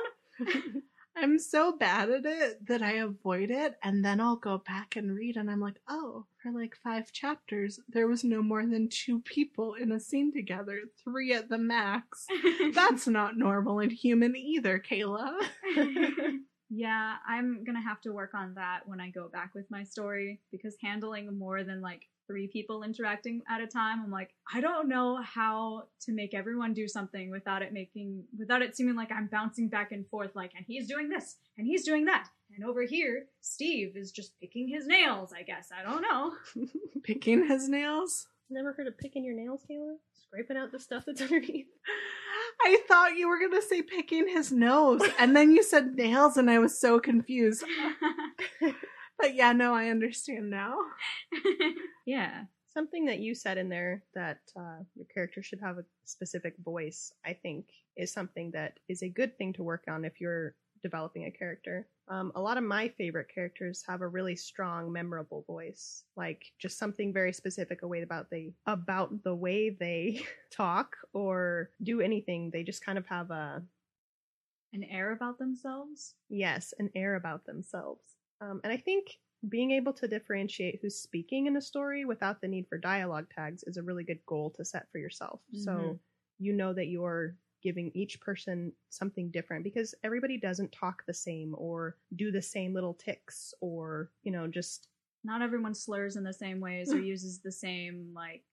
I'm 1.16 1.38
so 1.38 1.76
bad 1.76 2.10
at 2.10 2.26
it 2.26 2.66
that 2.66 2.82
I 2.82 2.92
avoid 2.94 3.50
it, 3.50 3.76
and 3.82 4.04
then 4.04 4.20
I'll 4.20 4.36
go 4.36 4.58
back 4.58 4.96
and 4.96 5.14
read, 5.14 5.36
and 5.36 5.50
I'm 5.50 5.60
like, 5.60 5.80
oh, 5.88 6.26
for 6.42 6.52
like 6.52 6.76
five 6.82 7.12
chapters, 7.12 7.78
there 7.88 8.08
was 8.08 8.24
no 8.24 8.42
more 8.42 8.66
than 8.66 8.88
two 8.88 9.20
people 9.20 9.74
in 9.74 9.92
a 9.92 10.00
scene 10.00 10.32
together, 10.32 10.80
three 11.02 11.32
at 11.32 11.48
the 11.48 11.58
max. 11.58 12.26
That's 12.74 13.06
not 13.06 13.36
normal 13.36 13.78
and 13.78 13.92
human 13.92 14.36
either, 14.36 14.78
Kayla. 14.78 15.34
yeah, 16.70 17.16
I'm 17.28 17.64
gonna 17.64 17.82
have 17.82 18.00
to 18.02 18.12
work 18.12 18.34
on 18.34 18.54
that 18.54 18.80
when 18.86 19.00
I 19.00 19.10
go 19.10 19.28
back 19.28 19.54
with 19.54 19.70
my 19.70 19.84
story 19.84 20.40
because 20.50 20.76
handling 20.82 21.38
more 21.38 21.62
than 21.64 21.80
like 21.80 22.08
three 22.26 22.48
people 22.48 22.82
interacting 22.82 23.42
at 23.48 23.60
a 23.60 23.66
time, 23.66 24.00
I'm 24.02 24.10
like, 24.10 24.30
I 24.52 24.60
don't 24.60 24.88
know 24.88 25.20
how 25.22 25.84
to 26.02 26.12
make 26.12 26.34
everyone 26.34 26.72
do 26.72 26.88
something 26.88 27.30
without 27.30 27.62
it 27.62 27.72
making 27.72 28.24
without 28.38 28.62
it 28.62 28.76
seeming 28.76 28.96
like 28.96 29.12
I'm 29.12 29.26
bouncing 29.26 29.68
back 29.68 29.92
and 29.92 30.06
forth, 30.08 30.34
like, 30.34 30.52
and 30.56 30.64
he's 30.66 30.88
doing 30.88 31.08
this 31.08 31.36
and 31.58 31.66
he's 31.66 31.84
doing 31.84 32.06
that. 32.06 32.28
And 32.56 32.64
over 32.64 32.82
here, 32.82 33.26
Steve 33.40 33.96
is 33.96 34.12
just 34.12 34.38
picking 34.40 34.68
his 34.68 34.86
nails, 34.86 35.32
I 35.32 35.42
guess. 35.42 35.70
I 35.76 35.82
don't 35.82 36.02
know. 36.02 36.32
Picking 37.02 37.48
his 37.48 37.68
nails? 37.68 38.26
Never 38.48 38.72
heard 38.72 38.86
of 38.86 38.96
picking 38.96 39.24
your 39.24 39.34
nails, 39.34 39.62
Kayla? 39.68 39.96
Scraping 40.12 40.56
out 40.56 40.70
the 40.70 40.78
stuff 40.78 41.04
that's 41.06 41.20
underneath. 41.22 41.66
I 42.64 42.78
thought 42.88 43.16
you 43.16 43.28
were 43.28 43.38
going 43.38 43.52
to 43.52 43.62
say 43.62 43.82
picking 43.82 44.26
his 44.28 44.50
nose, 44.50 45.02
and 45.18 45.36
then 45.36 45.50
you 45.50 45.62
said 45.62 45.94
nails, 45.94 46.36
and 46.36 46.50
I 46.50 46.58
was 46.58 46.80
so 46.80 46.98
confused. 46.98 47.64
But 49.18 49.34
yeah, 49.34 49.52
no, 49.52 49.74
I 49.74 49.88
understand 49.88 50.50
now. 50.50 50.76
yeah. 52.06 52.44
Something 52.72 53.04
that 53.06 53.20
you 53.20 53.34
said 53.34 53.56
in 53.56 53.68
there 53.68 54.02
that 54.14 54.38
uh, 54.58 54.82
your 54.96 55.06
character 55.12 55.42
should 55.42 55.60
have 55.60 55.78
a 55.78 55.84
specific 56.04 56.54
voice, 56.64 57.12
I 57.24 57.34
think, 57.34 57.66
is 57.96 58.12
something 58.12 58.50
that 58.50 58.80
is 58.88 59.02
a 59.02 59.08
good 59.08 59.38
thing 59.38 59.52
to 59.54 59.62
work 59.62 59.84
on 59.88 60.04
if 60.04 60.20
you're 60.20 60.56
developing 60.84 61.24
a 61.24 61.32
character. 61.32 61.88
Um, 62.08 62.30
a 62.36 62.42
lot 62.42 62.58
of 62.58 62.64
my 62.64 62.88
favorite 62.88 63.30
characters 63.34 63.84
have 63.88 64.02
a 64.02 64.08
really 64.08 64.36
strong, 64.36 64.92
memorable 64.92 65.42
voice, 65.42 66.04
like 66.16 66.52
just 66.60 66.78
something 66.78 67.12
very 67.12 67.32
specific 67.32 67.82
about 68.02 68.30
they 68.30 68.54
about 68.66 69.24
the 69.24 69.34
way 69.34 69.70
they 69.70 70.24
talk 70.52 70.98
or 71.14 71.72
do 71.82 72.00
anything. 72.02 72.50
They 72.52 72.62
just 72.62 72.84
kind 72.84 72.98
of 72.98 73.06
have 73.08 73.32
a 73.32 73.64
An 74.74 74.84
air 74.84 75.10
about 75.10 75.38
themselves. 75.38 76.16
yes, 76.28 76.72
an 76.78 76.90
air 76.94 77.14
about 77.14 77.44
themselves. 77.46 78.16
Um, 78.40 78.60
and 78.64 78.72
I 78.72 78.76
think 78.76 79.18
being 79.48 79.70
able 79.72 79.92
to 79.94 80.08
differentiate 80.08 80.80
who's 80.80 80.98
speaking 80.98 81.46
in 81.46 81.56
a 81.56 81.60
story 81.60 82.04
without 82.04 82.40
the 82.40 82.48
need 82.48 82.66
for 82.68 82.78
dialogue 82.78 83.28
tags 83.30 83.62
is 83.64 83.76
a 83.76 83.82
really 83.82 84.04
good 84.04 84.24
goal 84.26 84.50
to 84.52 84.64
set 84.64 84.90
for 84.90 84.98
yourself. 84.98 85.40
So 85.52 85.98
Mhm. 85.98 86.00
you 86.38 86.52
know 86.52 86.72
that 86.72 86.86
you're 86.86 87.36
giving 87.64 87.90
each 87.94 88.20
person 88.20 88.70
something 88.90 89.30
different 89.30 89.64
because 89.64 89.94
everybody 90.04 90.38
doesn't 90.38 90.70
talk 90.70 91.02
the 91.06 91.14
same 91.14 91.54
or 91.56 91.96
do 92.14 92.30
the 92.30 92.42
same 92.42 92.74
little 92.74 92.94
ticks 92.94 93.54
or, 93.60 94.10
you 94.22 94.30
know, 94.30 94.46
just 94.46 94.88
not 95.24 95.40
everyone 95.40 95.74
slurs 95.74 96.16
in 96.16 96.22
the 96.22 96.32
same 96.32 96.60
ways 96.60 96.92
or 96.92 97.00
uses 97.14 97.40
the 97.40 97.50
same 97.50 98.12
like 98.14 98.44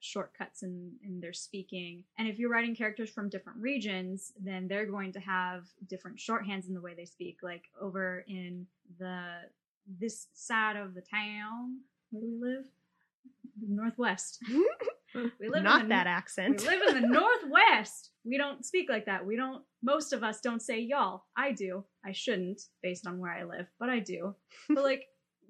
shortcuts 0.00 0.62
in 0.62 0.92
in 1.02 1.18
their 1.18 1.32
speaking. 1.32 2.04
And 2.18 2.28
if 2.28 2.38
you're 2.38 2.50
writing 2.50 2.76
characters 2.76 3.10
from 3.10 3.30
different 3.30 3.58
regions 3.58 4.32
then 4.38 4.68
they're 4.68 4.86
going 4.86 5.12
to 5.14 5.20
have 5.20 5.64
different 5.88 6.18
shorthands 6.18 6.68
in 6.68 6.74
the 6.74 6.80
way 6.80 6.94
they 6.94 7.06
speak. 7.06 7.38
Like 7.42 7.64
over 7.80 8.24
in 8.28 8.66
the 8.98 9.24
this 9.98 10.26
side 10.34 10.76
of 10.76 10.94
the 10.94 11.00
town 11.00 11.78
where 12.10 12.22
do 12.22 12.28
we 12.28 12.38
live? 12.38 12.66
The 13.60 13.74
northwest 13.74 14.40
we 15.14 15.48
live 15.48 15.62
not 15.62 15.82
in 15.82 15.88
the, 15.88 15.94
that 15.94 16.06
accent. 16.06 16.60
we 16.60 16.68
live 16.68 16.96
in 16.96 17.02
the 17.02 17.08
northwest. 17.08 18.10
We 18.24 18.36
don't 18.36 18.64
speak 18.64 18.88
like 18.88 19.06
that. 19.06 19.24
We 19.24 19.36
don't 19.36 19.62
most 19.82 20.12
of 20.12 20.22
us 20.22 20.40
don't 20.40 20.62
say 20.62 20.80
y'all. 20.80 21.24
I 21.36 21.52
do. 21.52 21.84
I 22.04 22.12
shouldn't 22.12 22.62
based 22.82 23.06
on 23.06 23.18
where 23.18 23.32
i 23.32 23.44
live 23.44 23.66
but 23.78 23.88
i 23.88 23.98
do. 23.98 24.34
But 24.68 24.84
like 24.84 25.04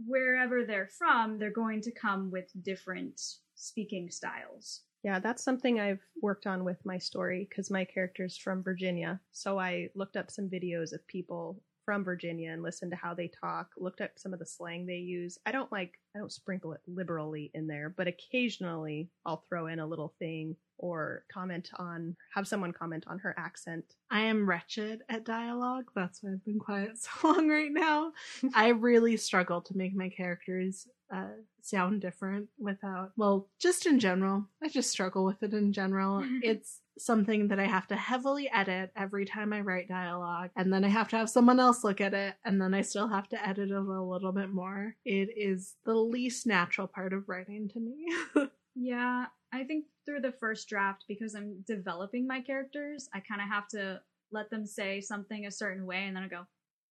wherever 0.07 0.65
they're 0.65 0.91
from 0.99 1.39
they're 1.39 1.51
going 1.51 1.81
to 1.83 1.93
come 1.93 2.31
with 2.31 2.47
different 2.63 3.21
speaking 3.55 4.11
styles. 4.11 4.83
Yeah, 5.05 5.21
that's 5.21 5.45
something 5.45 5.79
I've 5.79 6.03
worked 6.23 6.47
on 6.47 6.65
with 6.65 6.85
my 6.85 6.99
story 6.99 7.47
because 7.49 7.71
my 7.71 7.85
character's 7.85 8.37
from 8.37 8.65
Virginia. 8.65 9.21
So 9.31 9.59
I 9.59 9.91
looked 9.95 10.17
up 10.17 10.31
some 10.31 10.49
videos 10.49 10.93
of 10.93 11.07
people 11.07 11.61
from 11.89 12.05
Virginia 12.05 12.53
and 12.53 12.63
listened 12.63 12.91
to 12.91 12.99
how 12.99 13.15
they 13.15 13.29
talk, 13.29 13.71
looked 13.79 14.03
up 14.03 14.11
some 14.17 14.35
of 14.35 14.39
the 14.39 14.45
slang 14.45 14.85
they 14.85 14.99
use. 14.99 15.39
I 15.47 15.53
don't 15.53 15.73
like 15.73 15.95
I 16.15 16.19
don't 16.19 16.31
sprinkle 16.31 16.75
it 16.75 16.83
liberally 16.87 17.51
in 17.55 17.67
there, 17.67 17.95
but 17.97 18.07
occasionally 18.07 19.09
I'll 19.25 19.43
throw 19.49 19.69
in 19.69 19.79
a 19.79 19.87
little 19.87 20.13
thing 20.19 20.55
or 20.77 21.25
comment 21.33 21.71
on 21.79 22.15
have 22.35 22.47
someone 22.47 22.75
comment 22.75 23.05
on 23.07 23.19
her 23.21 23.35
accent. 23.39 23.87
I 24.11 24.21
am 24.21 24.47
wretched 24.47 25.01
at 25.09 25.25
dialogue. 25.25 25.87
That's 25.97 26.23
why 26.23 26.33
I've 26.33 26.45
been 26.45 26.59
quiet 26.59 26.99
so 26.99 27.11
long 27.25 27.49
right 27.49 27.73
now. 27.73 28.13
I 28.53 28.69
really 28.69 29.17
struggle 29.17 29.63
to 29.63 29.75
make 29.75 29.97
my 29.97 30.11
characters 30.11 30.87
uh, 31.11 31.29
sound 31.63 32.03
different 32.03 32.49
without, 32.59 33.13
well, 33.17 33.49
just 33.59 33.87
in 33.87 33.99
general. 33.99 34.45
I 34.63 34.69
just 34.69 34.91
struggle 34.91 35.25
with 35.25 35.43
it 35.43 35.55
in 35.55 35.73
general. 35.73 36.23
it's 36.43 36.81
something 37.01 37.49
that 37.49 37.61
I 37.61 37.67
have 37.67 37.87
to 37.89 37.97
heavily 37.97 38.51
edit 38.53 38.91
every 38.97 39.25
time 39.25 39.53
I 39.53 39.61
write 39.61 39.89
dialogue, 39.89 40.51
and 40.57 40.73
then 40.73 40.85
I 40.85 40.89
have 40.89 41.09
to 41.09 41.17
have 41.17 41.31
someone 41.31 41.61
else 41.61 41.85
look 41.85 42.01
at 42.01 42.15
it, 42.15 42.35
and 42.45 42.61
then 42.61 42.75
I 42.75 42.83
still 42.83 43.09
have 43.09 43.29
to 43.31 43.49
edit 43.49 43.71
it 43.71 43.75
a 43.75 43.81
little 43.81 44.33
bit 44.33 44.51
more. 44.51 44.97
It 45.05 45.31
is 45.37 45.75
the 45.85 45.95
least 45.95 46.47
natural 46.47 46.87
part 46.87 47.13
of 47.13 47.29
writing 47.29 47.69
to 47.71 47.81
me. 47.81 48.07
Yeah, 48.81 49.27
I 49.53 49.65
think 49.65 49.87
through 50.07 50.21
the 50.21 50.35
first 50.39 50.69
draft, 50.69 51.05
because 51.09 51.35
I'm 51.35 51.65
developing 51.67 52.29
my 52.29 52.41
characters, 52.41 53.09
I 53.13 53.19
kind 53.19 53.41
of 53.41 53.49
have 53.49 53.67
to 53.69 54.01
let 54.31 54.51
them 54.51 54.67
say 54.67 55.01
something 55.01 55.47
a 55.47 55.51
certain 55.51 55.85
way, 55.85 56.05
and 56.05 56.15
then 56.15 56.23
I 56.23 56.29
go, 56.29 56.47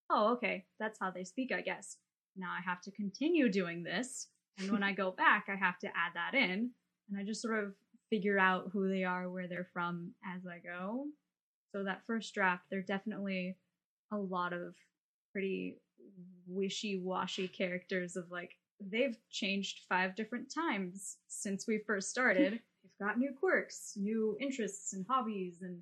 oh, 0.09 0.33
okay, 0.33 0.65
that's 0.79 0.99
how 0.99 1.11
they 1.11 1.23
speak, 1.23 1.53
I 1.53 1.61
guess. 1.61 1.95
Now 2.35 2.49
I 2.49 2.61
have 2.69 2.81
to 2.81 2.91
continue 2.91 3.49
doing 3.49 3.83
this, 3.83 4.27
and 4.59 4.69
when 4.69 4.83
I 4.83 4.91
go 4.91 5.11
back, 5.17 5.45
I 5.47 5.55
have 5.55 5.79
to 5.79 5.87
add 5.87 6.11
that 6.15 6.37
in, 6.37 6.71
and 7.09 7.17
I 7.17 7.23
just 7.23 7.41
sort 7.41 7.63
of 7.63 7.73
figure 8.09 8.39
out 8.39 8.69
who 8.71 8.89
they 8.89 9.03
are, 9.03 9.29
where 9.29 9.47
they're 9.47 9.69
from 9.73 10.13
as 10.25 10.45
I 10.45 10.59
go. 10.59 11.05
So 11.71 11.83
that 11.83 12.05
first 12.05 12.33
draft, 12.33 12.63
there 12.69 12.79
are 12.79 12.83
definitely 12.83 13.57
a 14.11 14.17
lot 14.17 14.53
of 14.53 14.75
pretty 15.31 15.77
wishy-washy 16.47 17.49
characters 17.49 18.15
of 18.15 18.31
like 18.31 18.51
they've 18.79 19.17
changed 19.29 19.81
five 19.89 20.15
different 20.15 20.53
times 20.53 21.17
since 21.27 21.67
we 21.67 21.79
first 21.85 22.09
started. 22.09 22.53
they've 22.83 23.07
got 23.07 23.17
new 23.17 23.31
quirks, 23.37 23.93
new 23.97 24.37
interests 24.39 24.93
and 24.93 25.05
hobbies 25.09 25.57
and 25.61 25.81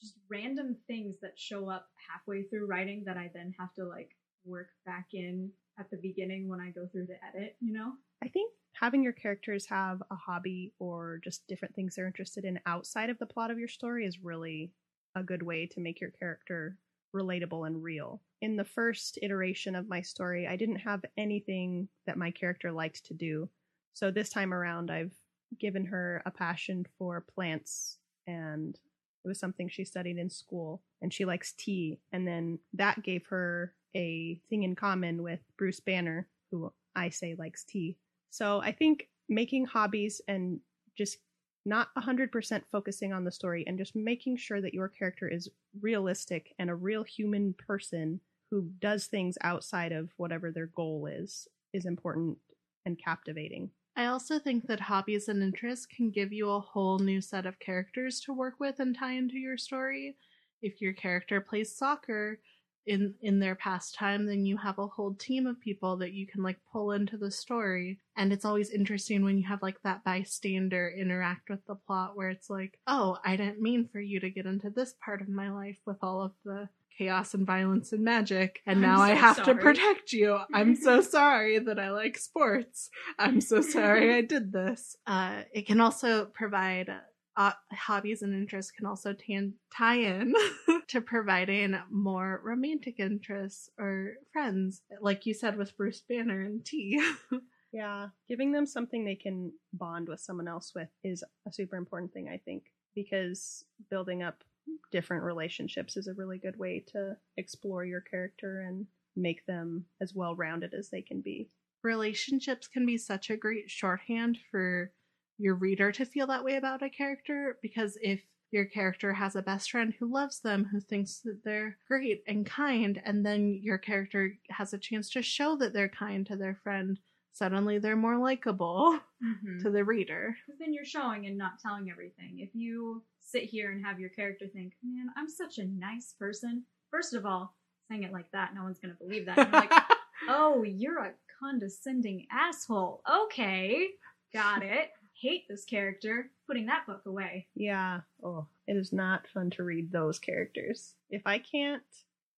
just 0.00 0.14
random 0.30 0.76
things 0.86 1.16
that 1.20 1.38
show 1.38 1.68
up 1.68 1.88
halfway 2.10 2.44
through 2.44 2.66
writing 2.66 3.02
that 3.06 3.16
I 3.16 3.30
then 3.34 3.52
have 3.58 3.74
to 3.74 3.84
like 3.84 4.10
work 4.44 4.68
back 4.86 5.08
in 5.12 5.50
at 5.78 5.90
the 5.90 5.96
beginning 5.96 6.48
when 6.48 6.60
I 6.60 6.70
go 6.70 6.86
through 6.90 7.06
the 7.06 7.18
edit, 7.26 7.56
you 7.60 7.72
know? 7.72 7.92
I 8.22 8.28
think 8.28 8.52
having 8.80 9.02
your 9.02 9.12
characters 9.12 9.66
have 9.66 10.02
a 10.10 10.14
hobby 10.14 10.72
or 10.78 11.20
just 11.22 11.46
different 11.48 11.74
things 11.74 11.94
they're 11.94 12.06
interested 12.06 12.44
in 12.44 12.60
outside 12.66 13.10
of 13.10 13.18
the 13.18 13.26
plot 13.26 13.50
of 13.50 13.58
your 13.58 13.68
story 13.68 14.06
is 14.06 14.22
really 14.22 14.72
a 15.16 15.22
good 15.22 15.42
way 15.42 15.66
to 15.66 15.80
make 15.80 16.00
your 16.00 16.10
character 16.10 16.76
relatable 17.14 17.66
and 17.66 17.82
real. 17.82 18.20
In 18.40 18.56
the 18.56 18.64
first 18.64 19.18
iteration 19.22 19.74
of 19.74 19.88
my 19.88 20.00
story, 20.00 20.46
I 20.46 20.56
didn't 20.56 20.76
have 20.76 21.04
anything 21.16 21.88
that 22.06 22.18
my 22.18 22.30
character 22.30 22.70
liked 22.70 23.04
to 23.06 23.14
do. 23.14 23.48
So 23.94 24.10
this 24.10 24.30
time 24.30 24.54
around, 24.54 24.90
I've 24.90 25.14
given 25.58 25.86
her 25.86 26.22
a 26.24 26.30
passion 26.30 26.86
for 26.98 27.24
plants 27.34 27.98
and 28.26 28.78
it 29.24 29.28
was 29.28 29.40
something 29.40 29.68
she 29.68 29.84
studied 29.84 30.18
in 30.18 30.30
school 30.30 30.82
and 31.02 31.12
she 31.12 31.24
likes 31.24 31.52
tea. 31.52 31.98
And 32.12 32.28
then 32.28 32.60
that 32.74 33.02
gave 33.02 33.26
her 33.26 33.74
a 33.96 34.40
thing 34.48 34.62
in 34.62 34.76
common 34.76 35.22
with 35.22 35.40
Bruce 35.56 35.80
Banner, 35.80 36.28
who 36.50 36.72
I 36.94 37.08
say 37.08 37.34
likes 37.36 37.64
tea. 37.64 37.96
So 38.30 38.60
I 38.60 38.72
think 38.72 39.08
making 39.28 39.66
hobbies 39.66 40.20
and 40.28 40.60
just 40.96 41.18
not 41.64 41.88
100% 41.96 42.62
focusing 42.72 43.12
on 43.12 43.24
the 43.24 43.32
story 43.32 43.64
and 43.66 43.78
just 43.78 43.94
making 43.94 44.36
sure 44.36 44.60
that 44.60 44.74
your 44.74 44.88
character 44.88 45.28
is 45.28 45.50
realistic 45.80 46.54
and 46.58 46.70
a 46.70 46.74
real 46.74 47.02
human 47.02 47.54
person 47.54 48.20
who 48.50 48.70
does 48.80 49.06
things 49.06 49.36
outside 49.42 49.92
of 49.92 50.10
whatever 50.16 50.50
their 50.50 50.68
goal 50.68 51.06
is 51.06 51.46
is 51.74 51.84
important 51.84 52.38
and 52.86 52.98
captivating. 53.02 53.70
I 53.96 54.06
also 54.06 54.38
think 54.38 54.66
that 54.68 54.80
hobbies 54.80 55.28
and 55.28 55.42
interests 55.42 55.84
can 55.84 56.10
give 56.10 56.32
you 56.32 56.50
a 56.50 56.60
whole 56.60 56.98
new 56.98 57.20
set 57.20 57.46
of 57.46 57.58
characters 57.58 58.20
to 58.20 58.32
work 58.32 58.54
with 58.58 58.80
and 58.80 58.96
tie 58.96 59.14
into 59.14 59.36
your 59.36 59.58
story. 59.58 60.16
If 60.62 60.80
your 60.80 60.92
character 60.92 61.40
plays 61.40 61.76
soccer, 61.76 62.40
in 62.88 63.14
in 63.20 63.38
their 63.38 63.54
pastime 63.54 64.26
then 64.26 64.44
you 64.44 64.56
have 64.56 64.78
a 64.78 64.86
whole 64.86 65.14
team 65.14 65.46
of 65.46 65.60
people 65.60 65.96
that 65.98 66.12
you 66.12 66.26
can 66.26 66.42
like 66.42 66.58
pull 66.72 66.92
into 66.92 67.16
the 67.16 67.30
story. 67.30 67.98
And 68.16 68.32
it's 68.32 68.44
always 68.44 68.70
interesting 68.70 69.24
when 69.24 69.38
you 69.38 69.46
have 69.46 69.62
like 69.62 69.80
that 69.82 70.02
bystander 70.04 70.88
interact 70.88 71.50
with 71.50 71.64
the 71.66 71.74
plot 71.74 72.16
where 72.16 72.30
it's 72.30 72.50
like 72.50 72.78
oh 72.86 73.18
i 73.24 73.36
didn't 73.36 73.60
mean 73.60 73.88
for 73.92 74.00
you 74.00 74.20
to 74.20 74.30
get 74.30 74.46
into 74.46 74.70
this 74.70 74.94
part 75.04 75.20
of 75.20 75.28
my 75.28 75.50
life 75.50 75.78
with 75.86 75.98
all 76.02 76.22
of 76.22 76.32
the 76.44 76.68
chaos 76.96 77.34
and 77.34 77.46
violence 77.46 77.92
and 77.92 78.02
magic 78.02 78.60
and 78.66 78.80
now 78.80 79.00
i 79.00 79.10
have 79.10 79.36
sorry. 79.36 79.54
to 79.54 79.60
protect 79.60 80.12
you. 80.12 80.38
I'm 80.52 80.74
so 80.74 81.00
sorry 81.18 81.58
that 81.58 81.78
i 81.78 81.90
like 81.90 82.18
sports. 82.18 82.90
I'm 83.18 83.40
so 83.40 83.60
sorry 83.60 84.14
i 84.14 84.22
did 84.22 84.52
this. 84.52 84.96
Uh, 85.06 85.42
it 85.52 85.66
can 85.66 85.80
also 85.80 86.26
provide 86.26 86.90
uh, 87.38 87.52
hobbies 87.72 88.22
and 88.22 88.34
interests 88.34 88.72
can 88.72 88.84
also 88.84 89.12
tan- 89.12 89.54
tie 89.74 89.94
in 89.94 90.34
to 90.88 91.00
providing 91.00 91.78
more 91.88 92.40
romantic 92.44 92.98
interests 92.98 93.70
or 93.78 94.14
friends, 94.32 94.82
like 95.00 95.24
you 95.24 95.32
said 95.32 95.56
with 95.56 95.76
Bruce 95.76 96.02
Banner 96.06 96.42
and 96.42 96.64
tea. 96.64 97.00
Yeah, 97.70 98.08
giving 98.26 98.52
them 98.52 98.64
something 98.64 99.04
they 99.04 99.14
can 99.14 99.52
bond 99.74 100.08
with 100.08 100.20
someone 100.20 100.48
else 100.48 100.72
with 100.74 100.88
is 101.04 101.22
a 101.46 101.52
super 101.52 101.76
important 101.76 102.14
thing, 102.14 102.26
I 102.26 102.38
think, 102.38 102.64
because 102.94 103.62
building 103.90 104.22
up 104.22 104.42
different 104.90 105.22
relationships 105.22 105.96
is 105.96 106.06
a 106.06 106.14
really 106.14 106.38
good 106.38 106.58
way 106.58 106.82
to 106.92 107.16
explore 107.36 107.84
your 107.84 108.00
character 108.00 108.62
and 108.62 108.86
make 109.16 109.44
them 109.44 109.84
as 110.00 110.14
well 110.14 110.34
rounded 110.34 110.72
as 110.72 110.88
they 110.88 111.02
can 111.02 111.20
be. 111.20 111.50
Relationships 111.82 112.66
can 112.68 112.86
be 112.86 112.96
such 112.96 113.28
a 113.28 113.36
great 113.36 113.70
shorthand 113.70 114.38
for 114.50 114.90
your 115.38 115.54
reader 115.54 115.92
to 115.92 116.04
feel 116.04 116.26
that 116.26 116.44
way 116.44 116.56
about 116.56 116.82
a 116.82 116.90
character 116.90 117.58
because 117.62 117.96
if 118.02 118.20
your 118.50 118.64
character 118.64 119.12
has 119.12 119.36
a 119.36 119.42
best 119.42 119.70
friend 119.70 119.92
who 119.98 120.12
loves 120.12 120.40
them, 120.40 120.64
who 120.72 120.80
thinks 120.80 121.20
that 121.20 121.40
they're 121.44 121.76
great 121.86 122.22
and 122.26 122.46
kind, 122.46 123.00
and 123.04 123.24
then 123.24 123.58
your 123.62 123.78
character 123.78 124.32
has 124.50 124.72
a 124.72 124.78
chance 124.78 125.10
to 125.10 125.22
show 125.22 125.54
that 125.56 125.72
they're 125.74 125.88
kind 125.90 126.26
to 126.26 126.34
their 126.36 126.54
friend, 126.62 126.98
suddenly 127.32 127.78
they're 127.78 127.96
more 127.96 128.18
likable 128.18 128.98
Mm-hmm. 129.22 129.58
to 129.64 129.70
the 129.70 129.84
reader. 129.84 130.36
Because 130.46 130.60
then 130.60 130.72
you're 130.72 130.84
showing 130.84 131.26
and 131.26 131.36
not 131.36 131.58
telling 131.60 131.90
everything. 131.90 132.38
If 132.38 132.50
you 132.54 133.02
sit 133.20 133.42
here 133.42 133.72
and 133.72 133.84
have 133.84 133.98
your 133.98 134.10
character 134.10 134.46
think, 134.46 134.74
man, 134.82 135.08
I'm 135.16 135.28
such 135.28 135.58
a 135.58 135.64
nice 135.66 136.14
person. 136.18 136.62
First 136.90 137.14
of 137.14 137.26
all, 137.26 137.54
saying 137.90 138.04
it 138.04 138.12
like 138.12 138.30
that, 138.32 138.54
no 138.54 138.62
one's 138.62 138.78
going 138.78 138.94
to 138.94 138.98
believe 139.04 139.26
that. 139.26 139.38
And 139.38 139.52
like, 139.52 139.72
oh, 140.28 140.62
you're 140.62 141.00
a 141.02 141.12
condescending 141.40 142.26
asshole. 142.30 143.02
Okay, 143.24 143.88
got 144.32 144.62
it. 144.62 144.90
Hate 145.20 145.46
this 145.48 145.64
character. 145.64 146.30
Putting 146.46 146.66
that 146.66 146.86
book 146.86 147.02
away. 147.06 147.48
Yeah. 147.54 148.00
Oh, 148.22 148.46
it 148.66 148.76
is 148.76 148.92
not 148.92 149.26
fun 149.34 149.50
to 149.50 149.64
read 149.64 149.90
those 149.90 150.18
characters. 150.18 150.94
If 151.10 151.22
I 151.26 151.38
can't 151.38 151.82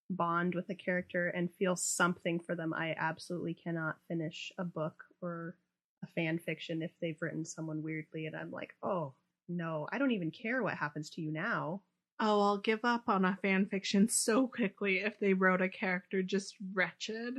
bond 0.09 0.55
with 0.55 0.69
a 0.71 0.75
character 0.75 1.29
and 1.29 1.53
feel 1.53 1.77
something 1.77 2.41
for 2.41 2.55
them, 2.55 2.73
I 2.73 2.95
absolutely 2.99 3.55
cannot 3.55 3.97
finish 4.09 4.51
a 4.59 4.65
book 4.65 5.05
or 5.21 5.57
a 6.03 6.07
fan 6.07 6.39
fiction 6.39 6.83
if 6.83 6.91
they've 7.01 7.21
written 7.21 7.45
someone 7.45 7.83
weirdly 7.83 8.27
and 8.27 8.35
I'm 8.35 8.51
like, 8.51 8.75
oh, 8.83 9.13
no, 9.49 9.87
I 9.93 9.99
don't 9.99 10.13
even 10.13 10.31
care 10.31 10.63
what 10.63 10.75
happens 10.75 11.11
to 11.11 11.21
you 11.21 11.33
now. 11.33 11.83
Oh, 12.19 12.41
I'll 12.41 12.59
give 12.59 12.85
up 12.85 13.09
on 13.09 13.25
a 13.25 13.39
fan 13.43 13.67
fiction 13.67 14.09
so 14.09 14.47
quickly 14.47 14.99
if 14.99 15.19
they 15.21 15.35
wrote 15.35 15.63
a 15.63 15.69
character 15.69 16.23
just 16.23 16.55
wretched. 16.73 17.35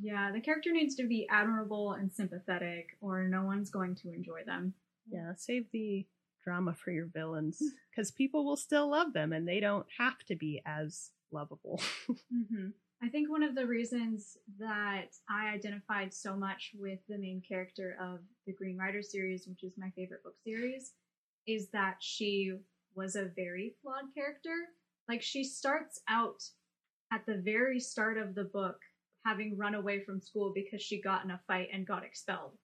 Yeah, 0.00 0.30
the 0.32 0.40
character 0.40 0.72
needs 0.72 0.94
to 0.96 1.06
be 1.06 1.26
admirable 1.30 1.92
and 1.92 2.12
sympathetic, 2.12 2.98
or 3.00 3.28
no 3.28 3.44
one's 3.44 3.70
going 3.70 3.94
to 3.96 4.12
enjoy 4.12 4.44
them. 4.44 4.74
Yeah, 5.10 5.32
save 5.36 5.70
the 5.72 6.06
drama 6.42 6.74
for 6.74 6.90
your 6.90 7.06
villains 7.06 7.60
because 7.90 8.10
people 8.10 8.44
will 8.44 8.56
still 8.56 8.90
love 8.90 9.12
them 9.12 9.32
and 9.32 9.46
they 9.46 9.60
don't 9.60 9.86
have 9.98 10.18
to 10.26 10.36
be 10.36 10.62
as 10.66 11.10
lovable. 11.32 11.80
hmm 12.30 12.68
I 13.02 13.08
think 13.08 13.30
one 13.30 13.42
of 13.42 13.54
the 13.54 13.66
reasons 13.66 14.38
that 14.58 15.08
I 15.28 15.48
identified 15.48 16.14
so 16.14 16.34
much 16.34 16.72
with 16.78 16.98
the 17.08 17.18
main 17.18 17.42
character 17.46 17.96
of 18.00 18.20
the 18.46 18.54
Green 18.54 18.78
Rider 18.78 19.02
series, 19.02 19.46
which 19.46 19.62
is 19.64 19.74
my 19.76 19.90
favorite 19.94 20.22
book 20.22 20.36
series, 20.42 20.92
is 21.46 21.68
that 21.72 21.96
she 22.00 22.54
was 22.94 23.14
a 23.14 23.30
very 23.36 23.74
flawed 23.82 24.14
character. 24.14 24.54
Like, 25.10 25.20
she 25.20 25.44
starts 25.44 26.00
out 26.08 26.42
at 27.12 27.26
the 27.26 27.36
very 27.36 27.78
start 27.78 28.16
of 28.16 28.34
the 28.34 28.44
book 28.44 28.80
having 29.26 29.58
run 29.58 29.74
away 29.74 30.02
from 30.02 30.20
school 30.20 30.52
because 30.54 30.80
she 30.80 31.00
got 31.00 31.22
in 31.24 31.30
a 31.30 31.40
fight 31.46 31.68
and 31.72 31.86
got 31.86 32.04
expelled. 32.04 32.56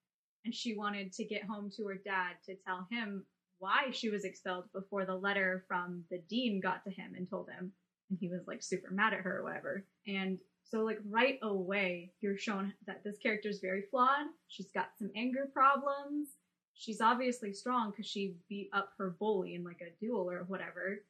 And 0.44 0.54
she 0.54 0.76
wanted 0.76 1.12
to 1.12 1.24
get 1.24 1.44
home 1.44 1.70
to 1.76 1.86
her 1.86 2.00
dad 2.04 2.34
to 2.46 2.56
tell 2.66 2.86
him 2.90 3.24
why 3.58 3.90
she 3.92 4.10
was 4.10 4.24
expelled 4.24 4.64
before 4.74 5.04
the 5.04 5.14
letter 5.14 5.64
from 5.68 6.04
the 6.10 6.20
dean 6.28 6.60
got 6.60 6.82
to 6.84 6.90
him 6.90 7.14
and 7.16 7.28
told 7.30 7.48
him 7.48 7.72
and 8.12 8.18
he 8.20 8.28
was 8.28 8.46
like 8.46 8.62
super 8.62 8.90
mad 8.90 9.14
at 9.14 9.20
her 9.20 9.38
or 9.38 9.44
whatever. 9.44 9.84
And 10.06 10.38
so 10.64 10.80
like 10.80 10.98
right 11.08 11.38
away, 11.42 12.12
you're 12.20 12.38
shown 12.38 12.72
that 12.86 13.02
this 13.02 13.18
character 13.18 13.48
is 13.48 13.60
very 13.60 13.82
flawed. 13.90 14.26
She's 14.48 14.70
got 14.72 14.90
some 14.98 15.10
anger 15.16 15.50
problems. 15.52 16.28
She's 16.74 17.00
obviously 17.00 17.52
strong 17.52 17.90
because 17.90 18.06
she 18.06 18.36
beat 18.48 18.70
up 18.72 18.90
her 18.98 19.16
bully 19.18 19.54
in 19.54 19.64
like 19.64 19.80
a 19.80 19.94
duel 20.04 20.30
or 20.30 20.44
whatever. 20.46 21.04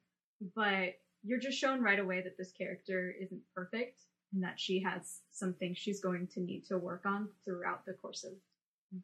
But 0.57 0.95
you're 1.23 1.41
just 1.41 1.59
shown 1.59 1.83
right 1.83 1.99
away 1.99 2.23
that 2.23 2.37
this 2.39 2.53
character 2.53 3.15
isn't 3.21 3.43
perfect 3.55 4.03
and 4.33 4.43
that 4.43 4.59
she 4.59 4.83
has 4.83 5.21
some 5.31 5.55
things 5.55 5.79
she's 5.79 6.01
going 6.01 6.29
to 6.35 6.41
need 6.41 6.65
to 6.67 6.79
work 6.79 7.03
on 7.05 7.29
throughout 7.45 7.85
the 7.85 7.93
course 7.95 8.25
of 8.25 8.33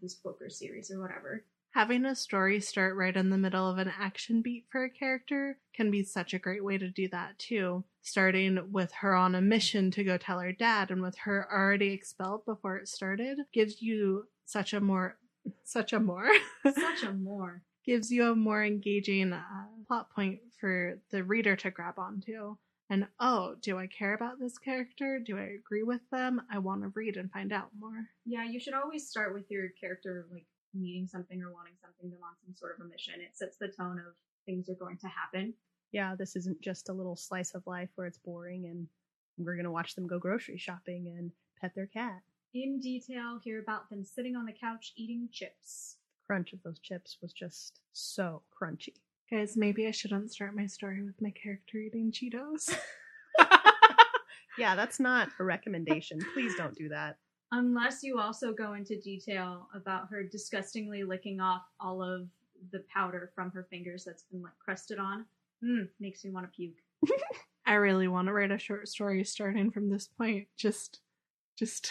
this 0.00 0.14
book 0.14 0.38
or 0.40 0.50
series 0.50 0.90
or 0.90 1.00
whatever. 1.00 1.44
Having 1.72 2.06
a 2.06 2.14
story 2.16 2.60
start 2.60 2.96
right 2.96 3.14
in 3.14 3.28
the 3.30 3.36
middle 3.38 3.68
of 3.68 3.78
an 3.78 3.92
action 4.00 4.40
beat 4.42 4.64
for 4.70 4.84
a 4.84 4.90
character 4.90 5.58
can 5.74 5.90
be 5.90 6.02
such 6.02 6.32
a 6.34 6.38
great 6.38 6.64
way 6.64 6.78
to 6.78 6.88
do 6.88 7.08
that 7.08 7.38
too. 7.38 7.84
Starting 8.02 8.72
with 8.72 8.90
her 8.92 9.14
on 9.14 9.34
a 9.34 9.40
mission 9.40 9.90
to 9.92 10.02
go 10.02 10.16
tell 10.16 10.40
her 10.40 10.52
dad 10.52 10.90
and 10.90 11.02
with 11.02 11.16
her 11.18 11.46
already 11.52 11.88
expelled 11.92 12.44
before 12.46 12.76
it 12.78 12.88
started 12.88 13.38
gives 13.52 13.82
you 13.82 14.26
such 14.46 14.72
a 14.72 14.80
more 14.80 15.18
such 15.64 15.92
a 15.92 16.00
more 16.00 16.28
Such 16.64 17.02
a 17.04 17.12
more. 17.12 17.62
gives 17.84 18.10
you 18.10 18.30
a 18.32 18.34
more 18.34 18.64
engaging 18.64 19.32
uh, 19.32 19.42
plot 19.86 20.10
point 20.10 20.40
for 20.58 20.98
the 21.10 21.22
reader 21.22 21.54
to 21.56 21.70
grab 21.70 21.98
onto. 21.98 22.56
And 22.90 23.06
oh, 23.20 23.54
do 23.60 23.78
I 23.78 23.86
care 23.86 24.14
about 24.14 24.38
this 24.40 24.56
character? 24.56 25.18
Do 25.18 25.36
I 25.36 25.58
agree 25.58 25.82
with 25.82 26.00
them? 26.10 26.40
I 26.50 26.58
want 26.58 26.82
to 26.82 26.92
read 26.94 27.16
and 27.16 27.30
find 27.30 27.52
out 27.52 27.68
more. 27.78 28.08
Yeah, 28.24 28.44
you 28.44 28.58
should 28.58 28.74
always 28.74 29.08
start 29.08 29.34
with 29.34 29.50
your 29.50 29.68
character 29.78 30.26
like 30.32 30.46
needing 30.72 31.06
something 31.06 31.42
or 31.42 31.52
wanting 31.52 31.74
something. 31.82 32.08
They're 32.08 32.18
on 32.24 32.36
some 32.44 32.54
sort 32.54 32.76
of 32.78 32.86
a 32.86 32.88
mission. 32.88 33.14
It 33.20 33.36
sets 33.36 33.58
the 33.58 33.68
tone 33.68 33.98
of 33.98 34.14
things 34.46 34.68
are 34.70 34.74
going 34.74 34.96
to 34.98 35.08
happen. 35.08 35.52
Yeah, 35.92 36.14
this 36.16 36.36
isn't 36.36 36.60
just 36.62 36.88
a 36.88 36.92
little 36.92 37.16
slice 37.16 37.54
of 37.54 37.66
life 37.66 37.90
where 37.94 38.06
it's 38.06 38.18
boring 38.18 38.66
and 38.66 38.86
we're 39.38 39.54
going 39.54 39.64
to 39.64 39.70
watch 39.70 39.94
them 39.94 40.06
go 40.06 40.18
grocery 40.18 40.58
shopping 40.58 41.14
and 41.16 41.30
pet 41.60 41.74
their 41.74 41.86
cat. 41.86 42.22
In 42.54 42.80
detail, 42.80 43.38
hear 43.42 43.60
about 43.60 43.90
them 43.90 44.04
sitting 44.04 44.34
on 44.34 44.46
the 44.46 44.52
couch 44.52 44.92
eating 44.96 45.28
chips. 45.30 45.96
The 46.22 46.26
Crunch 46.26 46.52
of 46.54 46.62
those 46.62 46.78
chips 46.78 47.18
was 47.20 47.32
just 47.32 47.80
so 47.92 48.42
crunchy. 48.50 48.94
Guys, 49.30 49.56
maybe 49.56 49.86
I 49.86 49.90
shouldn't 49.90 50.32
start 50.32 50.56
my 50.56 50.66
story 50.66 51.02
with 51.04 51.20
my 51.20 51.30
character 51.30 51.78
eating 51.78 52.12
Cheetos. 52.12 52.74
Yeah, 54.58 54.74
that's 54.74 54.98
not 54.98 55.28
a 55.38 55.44
recommendation. 55.44 56.18
Please 56.34 56.54
don't 56.56 56.74
do 56.74 56.88
that. 56.88 57.16
Unless 57.52 58.02
you 58.02 58.18
also 58.18 58.52
go 58.52 58.74
into 58.74 59.00
detail 59.00 59.68
about 59.74 60.08
her 60.10 60.24
disgustingly 60.24 61.04
licking 61.04 61.40
off 61.40 61.62
all 61.80 62.02
of 62.02 62.28
the 62.72 62.82
powder 62.92 63.30
from 63.34 63.50
her 63.52 63.68
fingers 63.70 64.04
that's 64.04 64.24
been 64.24 64.42
like 64.42 64.58
crusted 64.62 64.98
on. 64.98 65.24
Mmm, 65.64 65.88
makes 66.00 66.24
me 66.24 66.32
want 66.32 66.44
to 66.46 66.50
puke. 66.54 66.76
I 67.66 67.74
really 67.74 68.08
want 68.08 68.26
to 68.26 68.32
write 68.32 68.50
a 68.50 68.58
short 68.58 68.88
story 68.88 69.22
starting 69.24 69.70
from 69.70 69.88
this 69.88 70.08
point. 70.08 70.48
Just, 70.58 71.00
just, 71.58 71.90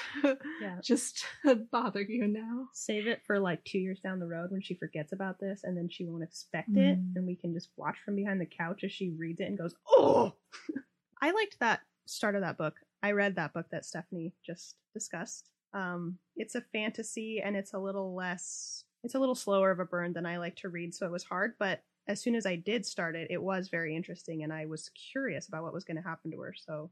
Yeah. 0.61 0.79
just 0.83 1.25
bother 1.71 2.01
you 2.01 2.27
now. 2.27 2.67
Save 2.73 3.07
it 3.07 3.21
for 3.25 3.39
like 3.39 3.63
two 3.65 3.79
years 3.79 3.99
down 3.99 4.19
the 4.19 4.25
road 4.27 4.51
when 4.51 4.61
she 4.61 4.75
forgets 4.75 5.11
about 5.13 5.39
this 5.39 5.63
and 5.63 5.75
then 5.77 5.89
she 5.89 6.05
won't 6.05 6.23
expect 6.23 6.69
it 6.69 6.97
Mm. 6.97 7.15
and 7.15 7.27
we 7.27 7.35
can 7.35 7.53
just 7.53 7.69
watch 7.75 7.97
from 8.05 8.15
behind 8.15 8.39
the 8.39 8.45
couch 8.45 8.83
as 8.83 8.91
she 8.91 9.09
reads 9.11 9.39
it 9.41 9.45
and 9.47 9.57
goes, 9.57 9.75
Oh 9.89 10.33
I 11.21 11.31
liked 11.31 11.59
that 11.59 11.81
start 12.05 12.35
of 12.35 12.41
that 12.41 12.57
book. 12.57 12.75
I 13.03 13.11
read 13.11 13.35
that 13.35 13.53
book 13.53 13.65
that 13.71 13.85
Stephanie 13.85 14.33
just 14.45 14.75
discussed. 14.93 15.49
Um, 15.73 16.17
it's 16.35 16.55
a 16.55 16.61
fantasy 16.61 17.41
and 17.43 17.55
it's 17.55 17.73
a 17.73 17.79
little 17.79 18.15
less 18.15 18.83
it's 19.03 19.15
a 19.15 19.19
little 19.19 19.35
slower 19.35 19.69
of 19.71 19.79
a 19.79 19.85
burn 19.85 20.13
than 20.13 20.25
I 20.25 20.37
like 20.37 20.55
to 20.57 20.69
read, 20.69 20.93
so 20.95 21.05
it 21.05 21.11
was 21.11 21.23
hard, 21.23 21.53
but 21.59 21.81
as 22.07 22.19
soon 22.21 22.35
as 22.35 22.45
I 22.45 22.55
did 22.55 22.85
start 22.85 23.15
it, 23.15 23.27
it 23.29 23.41
was 23.41 23.67
very 23.69 23.95
interesting 23.95 24.43
and 24.43 24.51
I 24.51 24.65
was 24.65 24.89
curious 25.11 25.47
about 25.47 25.63
what 25.63 25.73
was 25.73 25.83
going 25.83 25.97
to 25.97 26.03
happen 26.03 26.31
to 26.31 26.39
her. 26.39 26.53
So 26.57 26.89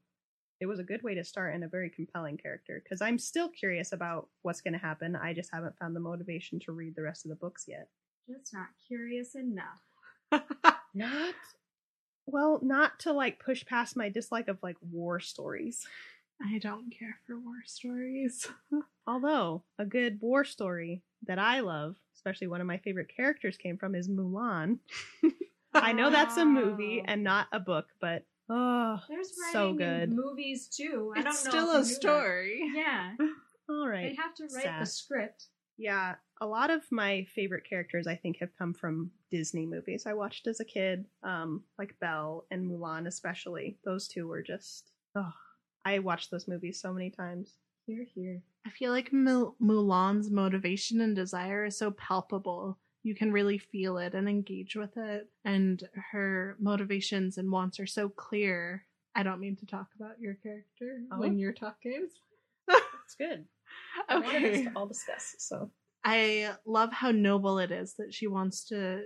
it 0.59 0.65
was 0.67 0.79
a 0.79 0.83
good 0.83 1.03
way 1.03 1.15
to 1.15 1.23
start 1.23 1.53
and 1.53 1.63
a 1.63 1.67
very 1.67 1.89
compelling 1.89 2.37
character 2.37 2.81
because 2.83 3.01
I'm 3.01 3.19
still 3.19 3.49
curious 3.49 3.91
about 3.91 4.29
what's 4.41 4.61
going 4.61 4.73
to 4.73 4.79
happen. 4.79 5.15
I 5.15 5.33
just 5.33 5.51
haven't 5.53 5.77
found 5.77 5.95
the 5.95 5.99
motivation 5.99 6.59
to 6.61 6.71
read 6.71 6.95
the 6.95 7.01
rest 7.03 7.25
of 7.25 7.29
the 7.29 7.35
books 7.35 7.65
yet. 7.67 7.89
Just 8.29 8.53
not 8.53 8.67
curious 8.87 9.35
enough. 9.35 9.81
Not 10.93 11.35
well, 12.27 12.59
not 12.63 12.99
to 13.01 13.11
like 13.13 13.37
push 13.43 13.65
past 13.65 13.95
my 13.95 14.09
dislike 14.09 14.47
of 14.47 14.57
like 14.63 14.77
war 14.81 15.19
stories. 15.19 15.85
I 16.41 16.57
don't 16.57 16.89
care 16.97 17.19
for 17.27 17.37
war 17.37 17.57
stories. 17.65 18.47
Although 19.07 19.63
a 19.77 19.85
good 19.85 20.19
war 20.21 20.43
story 20.43 21.03
that 21.27 21.37
I 21.37 21.59
love, 21.59 21.97
especially 22.15 22.47
one 22.47 22.61
of 22.61 22.67
my 22.67 22.77
favorite 22.77 23.11
characters 23.15 23.57
came 23.57 23.77
from 23.77 23.93
is 23.93 24.07
Mulan. 24.09 24.79
I 25.75 25.91
know 25.93 26.09
that's 26.09 26.37
a 26.37 26.45
movie 26.45 27.01
Oh. 27.01 27.05
and 27.07 27.23
not 27.23 27.47
a 27.51 27.59
book, 27.59 27.87
but 27.99 28.23
oh, 28.49 28.99
There's 29.09 29.31
so 29.51 29.69
writing 29.69 29.81
in 29.81 29.99
good. 29.99 30.11
movies 30.13 30.67
too. 30.67 31.13
I 31.15 31.21
don't 31.21 31.33
it's 31.33 31.45
know 31.45 31.49
still 31.51 31.69
a 31.71 31.73
you 31.73 31.79
knew 31.79 31.85
that. 31.87 31.95
story. 31.95 32.71
Yeah, 32.75 33.11
All 33.69 33.87
right. 33.87 34.09
they 34.09 34.15
have 34.15 34.33
to 34.35 34.47
write 34.53 34.79
the 34.79 34.85
script. 34.85 35.47
Yeah, 35.77 36.15
a 36.39 36.45
lot 36.47 36.69
of 36.69 36.83
my 36.91 37.25
favorite 37.35 37.65
characters 37.67 38.07
I 38.07 38.15
think 38.15 38.37
have 38.39 38.55
come 38.57 38.73
from 38.73 39.11
Disney 39.29 39.65
movies 39.65 40.05
I 40.05 40.13
watched 40.13 40.47
as 40.47 40.59
a 40.61 40.65
kid, 40.65 41.05
um, 41.23 41.63
like 41.77 41.99
Belle 41.99 42.45
and 42.51 42.69
Mulan 42.69 43.07
especially. 43.07 43.77
Those 43.83 44.07
two 44.07 44.27
were 44.27 44.41
just 44.41 44.91
oh, 45.15 45.33
I 45.83 45.99
watched 45.99 46.31
those 46.31 46.47
movies 46.47 46.79
so 46.79 46.93
many 46.93 47.09
times. 47.09 47.55
Here, 47.87 48.05
here. 48.15 48.41
I 48.65 48.69
feel 48.71 48.91
like 48.91 49.13
Mul- 49.13 49.55
Mulan's 49.61 50.31
motivation 50.31 51.01
and 51.01 51.15
desire 51.15 51.65
is 51.65 51.77
so 51.77 51.91
palpable. 51.91 52.79
You 53.05 53.13
can 53.13 53.31
really 53.31 53.59
feel 53.59 53.97
it 53.99 54.15
and 54.15 54.27
engage 54.27 54.75
with 54.75 54.97
it. 54.97 55.29
And 55.45 55.81
her 56.11 56.55
motivations 56.59 57.37
and 57.37 57.51
wants 57.51 57.79
are 57.79 57.85
so 57.85 58.09
clear. 58.09 58.85
I 59.15 59.21
don't 59.21 59.39
mean 59.39 59.55
to 59.57 59.65
talk 59.67 59.87
about 59.95 60.19
your 60.19 60.33
character 60.33 61.01
Oh. 61.11 61.19
when 61.19 61.37
you're 61.37 61.53
talking. 61.53 62.07
That's 62.67 63.15
good. 63.17 63.45
I 64.09 64.15
wanted 64.19 64.43
us 64.45 64.49
Okay. 64.59 64.63
to 64.65 64.71
all 64.75 64.87
discuss. 64.87 65.35
So 65.37 65.69
I 66.03 66.55
love 66.65 66.91
how 66.91 67.11
noble 67.11 67.59
it 67.59 67.71
is 67.71 67.93
that 67.99 68.11
she 68.11 68.25
wants 68.25 68.63
to 68.69 69.03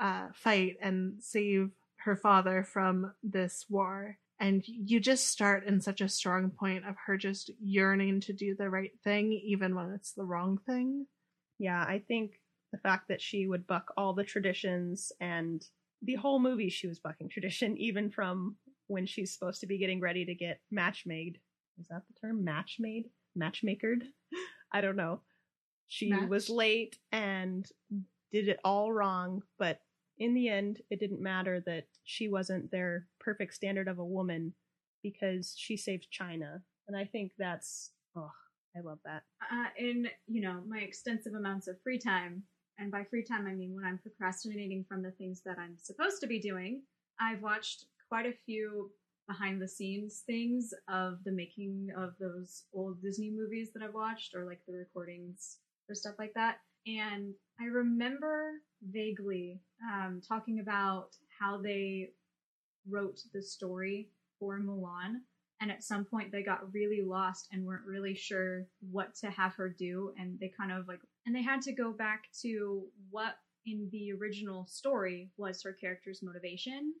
uh, 0.00 0.28
fight 0.32 0.78
and 0.80 1.22
save 1.22 1.70
her 1.98 2.16
father 2.16 2.64
from 2.64 3.12
this 3.22 3.66
war. 3.68 4.16
And 4.40 4.64
you 4.66 4.98
just 5.00 5.28
start 5.28 5.66
in 5.66 5.80
such 5.82 6.00
a 6.00 6.08
strong 6.08 6.50
point 6.50 6.84
of 6.88 6.96
her 7.06 7.16
just 7.16 7.50
yearning 7.60 8.20
to 8.22 8.32
do 8.32 8.56
the 8.56 8.70
right 8.70 8.90
thing, 9.04 9.32
even 9.32 9.74
when 9.74 9.90
it's 9.92 10.12
the 10.12 10.24
wrong 10.24 10.58
thing. 10.66 11.06
yeah, 11.58 11.80
I 11.86 12.02
think 12.08 12.40
the 12.72 12.78
fact 12.78 13.08
that 13.08 13.20
she 13.20 13.46
would 13.46 13.66
buck 13.66 13.92
all 13.96 14.14
the 14.14 14.24
traditions 14.24 15.12
and 15.20 15.64
the 16.02 16.14
whole 16.14 16.40
movie 16.40 16.70
she 16.70 16.88
was 16.88 16.98
bucking 16.98 17.28
tradition, 17.28 17.76
even 17.78 18.10
from 18.10 18.56
when 18.88 19.06
she's 19.06 19.32
supposed 19.32 19.60
to 19.60 19.66
be 19.66 19.78
getting 19.78 20.00
ready 20.00 20.24
to 20.24 20.34
get 20.34 20.60
match 20.70 21.04
made. 21.06 21.38
Is 21.80 21.88
that 21.88 22.02
the 22.08 22.20
term? 22.20 22.44
Match 22.44 22.76
made? 22.80 23.04
Matchmakered? 23.34 24.04
I 24.72 24.80
don't 24.80 24.96
know. 24.96 25.20
She 25.88 26.10
Match? 26.10 26.28
was 26.28 26.50
late 26.50 26.98
and 27.12 27.66
did 28.32 28.48
it 28.48 28.60
all 28.64 28.92
wrong, 28.92 29.42
but 29.58 29.80
in 30.18 30.34
the 30.34 30.48
end, 30.48 30.80
it 30.90 31.00
didn't 31.00 31.20
matter 31.20 31.62
that 31.66 31.84
she 32.04 32.28
wasn't 32.28 32.70
their 32.70 33.06
perfect 33.20 33.54
standard 33.54 33.88
of 33.88 33.98
a 33.98 34.04
woman 34.04 34.54
because 35.02 35.54
she 35.56 35.76
saved 35.76 36.08
China. 36.10 36.62
And 36.88 36.96
I 36.96 37.04
think 37.04 37.32
that's, 37.38 37.90
oh, 38.16 38.30
I 38.76 38.80
love 38.80 38.98
that. 39.04 39.22
Uh, 39.50 39.68
in 39.78 40.08
you 40.26 40.40
know 40.40 40.62
my 40.66 40.78
extensive 40.78 41.34
amounts 41.34 41.68
of 41.68 41.80
free 41.82 41.98
time, 41.98 42.42
and 42.82 42.90
by 42.90 43.04
free 43.04 43.22
time 43.22 43.46
I 43.46 43.54
mean 43.54 43.74
when 43.74 43.84
I'm 43.84 43.98
procrastinating 43.98 44.84
from 44.88 45.02
the 45.02 45.12
things 45.12 45.40
that 45.46 45.56
I'm 45.58 45.76
supposed 45.80 46.20
to 46.20 46.26
be 46.26 46.40
doing. 46.40 46.82
I've 47.20 47.40
watched 47.40 47.84
quite 48.08 48.26
a 48.26 48.34
few 48.44 48.90
behind 49.28 49.62
the 49.62 49.68
scenes 49.68 50.24
things 50.26 50.74
of 50.88 51.22
the 51.24 51.30
making 51.30 51.90
of 51.96 52.14
those 52.18 52.64
old 52.74 53.00
Disney 53.00 53.30
movies 53.30 53.70
that 53.72 53.82
I've 53.82 53.94
watched, 53.94 54.34
or 54.34 54.44
like 54.44 54.60
the 54.66 54.74
recordings 54.74 55.58
or 55.88 55.94
stuff 55.94 56.16
like 56.18 56.34
that. 56.34 56.58
And 56.86 57.34
I 57.60 57.66
remember 57.66 58.54
vaguely 58.90 59.60
um, 59.88 60.20
talking 60.26 60.58
about 60.58 61.10
how 61.38 61.58
they 61.58 62.10
wrote 62.90 63.20
the 63.32 63.42
story 63.42 64.08
for 64.40 64.58
Mulan 64.58 65.20
and 65.60 65.70
at 65.70 65.84
some 65.84 66.04
point 66.04 66.32
they 66.32 66.42
got 66.42 66.74
really 66.74 67.00
lost 67.00 67.46
and 67.52 67.64
weren't 67.64 67.86
really 67.86 68.14
sure 68.16 68.66
what 68.90 69.14
to 69.14 69.30
have 69.30 69.54
her 69.54 69.68
do 69.68 70.12
and 70.18 70.38
they 70.40 70.48
kind 70.48 70.72
of 70.72 70.88
like 70.88 70.98
and 71.26 71.34
they 71.34 71.42
had 71.42 71.62
to 71.62 71.72
go 71.72 71.92
back 71.92 72.24
to 72.42 72.82
what 73.10 73.34
in 73.66 73.88
the 73.92 74.12
original 74.12 74.66
story 74.66 75.30
was 75.36 75.62
her 75.62 75.72
character's 75.72 76.20
motivation 76.22 76.92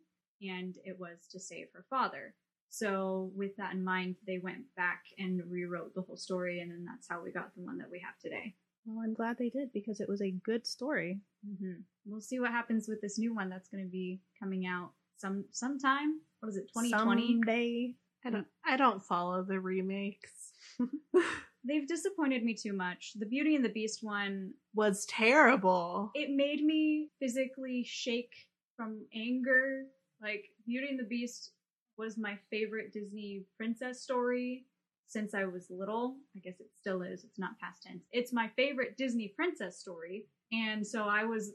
and 0.42 0.76
it 0.84 0.96
was 0.98 1.26
to 1.30 1.40
save 1.40 1.66
her 1.74 1.84
father 1.90 2.34
so 2.68 3.30
with 3.34 3.54
that 3.56 3.74
in 3.74 3.84
mind 3.84 4.16
they 4.26 4.38
went 4.38 4.62
back 4.76 5.02
and 5.18 5.40
rewrote 5.50 5.94
the 5.94 6.02
whole 6.02 6.16
story 6.16 6.60
and 6.60 6.70
then 6.70 6.84
that's 6.84 7.06
how 7.08 7.22
we 7.22 7.30
got 7.32 7.54
the 7.54 7.62
one 7.62 7.78
that 7.78 7.90
we 7.90 7.98
have 8.00 8.18
today 8.20 8.54
Well, 8.86 9.04
I'm 9.04 9.14
glad 9.14 9.36
they 9.38 9.50
did 9.50 9.72
because 9.72 10.00
it 10.00 10.08
was 10.08 10.22
a 10.22 10.30
good 10.44 10.66
story. 10.66 11.20
hmm 11.44 11.80
we'll 12.04 12.20
see 12.20 12.40
what 12.40 12.50
happens 12.50 12.88
with 12.88 13.00
this 13.00 13.18
new 13.18 13.32
one 13.34 13.48
that's 13.48 13.68
going 13.68 13.84
to 13.84 13.90
be 13.90 14.20
coming 14.40 14.66
out 14.66 14.90
some 15.16 15.44
sometime 15.52 16.20
what 16.40 16.48
is 16.48 16.56
it 16.56 16.68
2020 16.74 17.32
Someday. 17.34 17.94
I 18.24 18.30
don't 18.30 18.46
I 18.64 18.76
don't 18.76 19.02
follow 19.02 19.42
the 19.44 19.58
remakes. 19.60 20.52
they've 21.66 21.86
disappointed 21.86 22.42
me 22.44 22.54
too 22.54 22.72
much 22.72 23.12
the 23.18 23.26
beauty 23.26 23.54
and 23.56 23.64
the 23.64 23.68
beast 23.68 24.00
one 24.02 24.52
Was 24.74 25.04
terrible. 25.06 26.10
it 26.14 26.30
made 26.30 26.64
me 26.64 27.08
physically 27.20 27.84
shake 27.84 28.32
from 28.76 29.04
anger. 29.14 29.84
Like 30.20 30.44
Beauty 30.66 30.88
and 30.88 30.98
the 30.98 31.04
Beast 31.04 31.50
was 31.98 32.16
my 32.16 32.38
favorite 32.50 32.92
Disney 32.92 33.44
princess 33.56 34.00
story 34.02 34.64
since 35.08 35.34
I 35.34 35.44
was 35.44 35.66
little. 35.68 36.16
I 36.36 36.38
guess 36.40 36.60
it 36.60 36.70
still 36.80 37.02
is. 37.02 37.24
It's 37.24 37.38
not 37.38 37.58
past 37.60 37.82
tense. 37.82 38.04
It's 38.12 38.32
my 38.32 38.48
favorite 38.56 38.96
Disney 38.96 39.28
princess 39.34 39.78
story. 39.78 40.26
And 40.52 40.86
so 40.86 41.04
I 41.04 41.24
was 41.24 41.52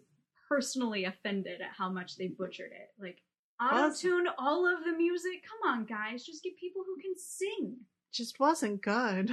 personally 0.50 1.06
offended 1.06 1.62
at 1.62 1.72
how 1.78 1.90
much 1.90 2.18
they 2.18 2.28
butchered 2.28 2.72
it. 2.72 2.90
Like 3.02 3.18
Auto 3.62 3.96
tune 3.96 4.28
all 4.38 4.68
of 4.68 4.84
the 4.86 4.92
music. 4.92 5.44
Come 5.48 5.72
on, 5.74 5.86
guys, 5.86 6.24
just 6.26 6.44
get 6.44 6.58
people 6.58 6.84
who 6.86 7.02
can 7.02 7.14
sing. 7.18 7.78
Just 8.14 8.40
wasn't 8.40 8.82
good. 8.82 9.32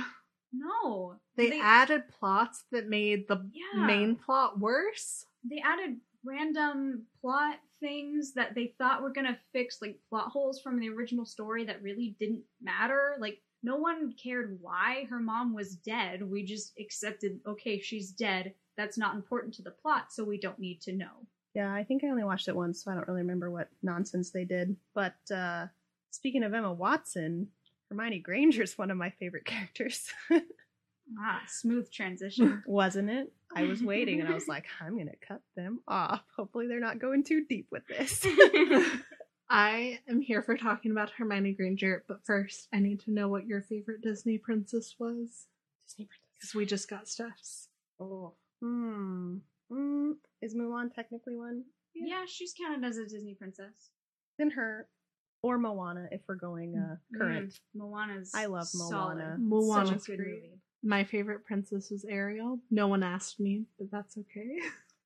No, 0.56 1.16
They, 1.36 1.60
added 1.60 2.08
plots 2.08 2.64
that 2.70 2.88
made 2.88 3.26
the 3.28 3.50
Yeah. 3.52 3.86
main 3.86 4.16
plot 4.16 4.58
worse. 4.58 5.26
they 5.42 5.58
added 5.60 6.00
random 6.24 7.06
plot 7.20 7.60
things 7.80 8.32
that 8.32 8.54
they 8.54 8.68
thought 8.78 9.02
were 9.02 9.10
gonna 9.12 9.38
fix 9.52 9.82
like 9.82 10.00
plot 10.08 10.30
holes 10.30 10.60
from 10.62 10.78
the 10.80 10.88
original 10.88 11.26
story 11.26 11.64
that 11.64 11.82
really 11.82 12.16
didn't 12.18 12.44
matter. 12.62 13.16
Like 13.18 13.42
no 13.62 13.76
one 13.76 14.12
cared 14.14 14.58
why 14.62 15.04
her 15.10 15.18
mom 15.20 15.52
was 15.54 15.76
dead. 15.76 16.22
We 16.22 16.44
just 16.44 16.72
accepted, 16.78 17.40
okay, 17.46 17.78
she's 17.78 18.10
dead. 18.12 18.54
That's 18.76 18.96
not 18.96 19.14
important 19.16 19.54
to 19.54 19.62
the 19.62 19.70
plot, 19.70 20.12
so 20.12 20.24
we 20.24 20.38
don't 20.38 20.58
need 20.58 20.80
to 20.82 20.92
know. 20.92 21.26
Yeah, 21.54 21.72
I 21.72 21.84
think 21.84 22.02
I 22.04 22.08
only 22.08 22.24
watched 22.24 22.48
it 22.48 22.56
once, 22.56 22.82
so 22.82 22.90
I 22.90 22.94
don't 22.94 23.06
really 23.06 23.20
remember 23.22 23.50
what 23.50 23.68
nonsense 23.82 24.30
they 24.30 24.44
did. 24.44 24.76
But 24.94 25.16
uh, 25.30 25.66
speaking 26.10 26.42
of 26.42 26.52
Emma 26.54 26.72
Watson, 26.72 27.48
Hermione 27.94 28.18
Granger's 28.20 28.76
one 28.76 28.90
of 28.90 28.96
my 28.96 29.11
favorite 29.11 29.44
characters. 29.46 30.11
Ah, 31.18 31.42
smooth 31.46 31.90
transition. 31.90 32.62
Wasn't 32.66 33.11
it? 33.11 33.33
I 33.54 33.64
was 33.64 33.83
waiting 33.83 34.20
and 34.20 34.28
I 34.28 34.35
was 34.35 34.48
like, 34.48 34.64
I'm 34.80 34.94
going 34.94 35.09
to 35.09 35.26
cut 35.26 35.42
them 35.54 35.80
off. 35.87 36.22
Hopefully, 36.37 36.66
they're 36.66 36.80
not 36.80 36.98
going 36.98 37.22
too 37.22 37.44
deep 37.44 37.68
with 37.70 37.87
this. 37.87 38.26
I 39.50 40.00
am 40.09 40.20
here 40.22 40.42
for 40.42 40.57
talking 40.57 40.90
about 40.90 41.11
Hermione 41.11 41.52
Granger, 41.52 42.04
but 42.09 42.24
first, 42.24 42.66
I 42.72 42.78
need 42.80 43.00
to 43.00 43.12
know 43.12 43.28
what 43.28 43.46
your 43.46 43.61
favorite 43.61 44.00
Disney 44.02 44.38
princess 44.38 44.96
was. 44.98 45.46
Disney 45.87 46.07
princess. 46.07 46.20
Because 46.40 46.54
we 46.54 46.66
just 46.66 46.88
got 46.90 47.07
stuffs. 47.07 47.68
Oh. 48.00 48.33
Hmm. 48.61 49.37
Mm, 49.70 50.14
is 50.42 50.54
Mulan 50.54 50.92
technically 50.94 51.37
one? 51.37 51.64
yeah, 51.94 52.24
she's 52.26 52.52
counted 52.59 52.85
as 52.85 52.96
a 52.98 53.04
Disney 53.07 53.35
princess. 53.35 53.90
Then 54.38 54.50
her. 54.50 54.88
Or 55.44 55.59
Moana, 55.59 56.09
if 56.11 56.22
we're 56.26 56.37
going 56.37 56.74
uh, 56.76 56.96
current. 57.18 57.50
Mm, 57.52 57.59
Moana's. 57.74 58.33
I 58.35 58.46
love 58.46 58.66
solid. 58.66 59.16
Moana. 59.18 59.37
Moana's 59.38 59.88
Such 59.90 60.09
a 60.09 60.11
good 60.12 60.16
great. 60.24 60.35
movie. 60.42 60.61
My 60.83 61.04
favorite 61.04 61.44
princess 61.44 61.90
was 61.90 62.04
Ariel. 62.09 62.59
No 62.70 62.88
one 62.88 63.02
asked 63.02 63.40
me, 63.40 63.64
but 63.78 63.90
that's 63.90 64.16
okay. 64.16 64.57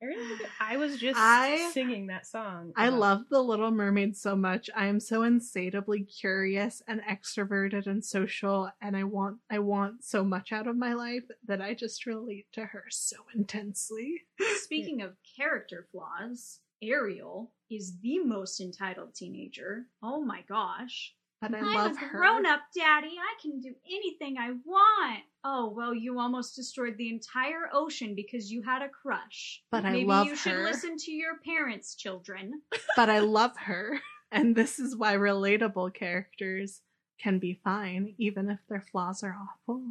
I 0.61 0.77
was 0.77 0.97
just 0.97 1.19
I- 1.19 1.71
singing 1.73 2.07
that 2.07 2.25
song. 2.25 2.73
I 2.77 2.87
about- 2.87 2.99
love 3.01 3.23
The 3.31 3.43
Little 3.43 3.73
Mermaid 3.73 4.17
so 4.17 4.37
much. 4.37 4.71
I 4.77 4.87
am 4.87 5.01
so 5.01 5.25
insatiably 5.25 6.05
curious 6.05 6.83
and 6.87 7.01
extroverted 7.03 7.87
and 7.89 8.05
social, 8.05 8.71
and 8.81 8.97
I 8.97 9.03
want 9.03 9.39
I 9.51 9.59
want 9.59 10.05
so 10.05 10.23
much 10.23 10.53
out 10.53 10.69
of 10.69 10.77
my 10.77 10.93
life 10.95 11.25
that 11.49 11.61
I 11.61 11.75
just 11.75 12.07
relate 12.07 12.47
to 12.53 12.67
her 12.67 12.85
so 12.91 13.17
intensely. 13.35 14.23
Speaking 14.63 15.03
of 15.03 15.17
character 15.37 15.89
flaws, 15.91 16.61
Ariel 16.83 17.51
is 17.71 17.99
the 18.01 18.21
most 18.21 18.61
entitled 18.61 19.15
teenager. 19.15 19.87
Oh 20.03 20.23
my 20.23 20.43
gosh. 20.49 21.15
But 21.41 21.55
I 21.55 21.59
I'm 21.59 21.75
love 21.75 21.93
a 21.93 22.01
her. 22.01 22.19
grown 22.19 22.47
up 22.47 22.63
daddy. 22.75 23.15
I 23.19 23.41
can 23.41 23.61
do 23.61 23.75
anything 23.87 24.37
I 24.39 24.51
want. 24.65 25.23
Oh, 25.45 25.73
well, 25.75 25.95
you 25.95 26.19
almost 26.19 26.57
destroyed 26.57 26.97
the 26.99 27.11
entire 27.11 27.69
ocean 27.73 28.15
because 28.17 28.51
you 28.51 28.63
had 28.63 28.83
a 28.83 28.89
crush. 28.89 29.63
But 29.71 29.85
I 29.85 29.93
love 29.93 29.93
her. 29.93 30.07
Maybe 30.07 30.29
you 30.31 30.37
should 30.37 30.63
listen 30.65 30.97
to 30.99 31.13
your 31.13 31.39
parents, 31.45 31.95
children. 31.95 32.63
but 32.97 33.09
I 33.09 33.21
love 33.21 33.57
her. 33.57 34.01
And 34.33 34.57
this 34.57 34.79
is 34.79 34.97
why 34.97 35.15
relatable 35.15 35.95
characters 35.95 36.83
can 37.21 37.39
be 37.39 37.61
fine, 37.65 38.15
even 38.19 38.51
if 38.51 38.59
their 38.69 38.85
flaws 38.93 39.23
are 39.23 39.37
awful. 39.41 39.83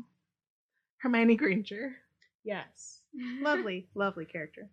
Hermione 0.98 1.36
Granger. 1.36 1.96
Yes. 2.44 3.02
lovely, 3.42 3.88
lovely 3.96 4.26
character. 4.26 4.70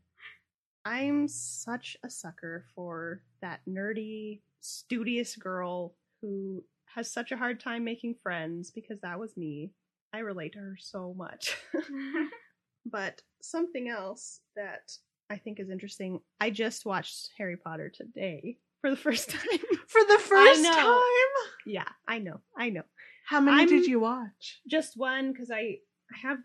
I'm 0.84 1.28
such 1.28 1.96
a 2.04 2.10
sucker 2.10 2.66
for 2.74 3.22
that 3.40 3.60
nerdy, 3.68 4.40
studious 4.60 5.36
girl 5.36 5.94
who 6.20 6.62
has 6.94 7.10
such 7.10 7.32
a 7.32 7.36
hard 7.36 7.60
time 7.60 7.84
making 7.84 8.16
friends 8.22 8.70
because 8.70 9.00
that 9.00 9.18
was 9.18 9.36
me. 9.36 9.72
I 10.12 10.18
relate 10.18 10.52
to 10.52 10.58
her 10.60 10.76
so 10.78 11.14
much. 11.16 11.56
but 12.86 13.20
something 13.42 13.88
else 13.88 14.40
that 14.56 14.92
I 15.30 15.36
think 15.38 15.58
is 15.58 15.70
interesting, 15.70 16.20
I 16.40 16.50
just 16.50 16.84
watched 16.86 17.30
Harry 17.38 17.56
Potter 17.56 17.90
today 17.92 18.58
for 18.80 18.90
the 18.90 18.96
first 18.96 19.30
time. 19.30 19.40
For 19.88 20.02
the 20.06 20.18
first 20.18 20.64
time? 20.64 21.00
yeah, 21.66 21.88
I 22.06 22.18
know. 22.18 22.40
I 22.56 22.70
know. 22.70 22.82
How 23.26 23.40
many 23.40 23.60
I'm- 23.60 23.68
did 23.68 23.86
you 23.86 24.00
watch? 24.00 24.60
just 24.68 24.96
one 24.96 25.32
because 25.32 25.50
I 25.50 25.78
I 26.12 26.18
have 26.22 26.38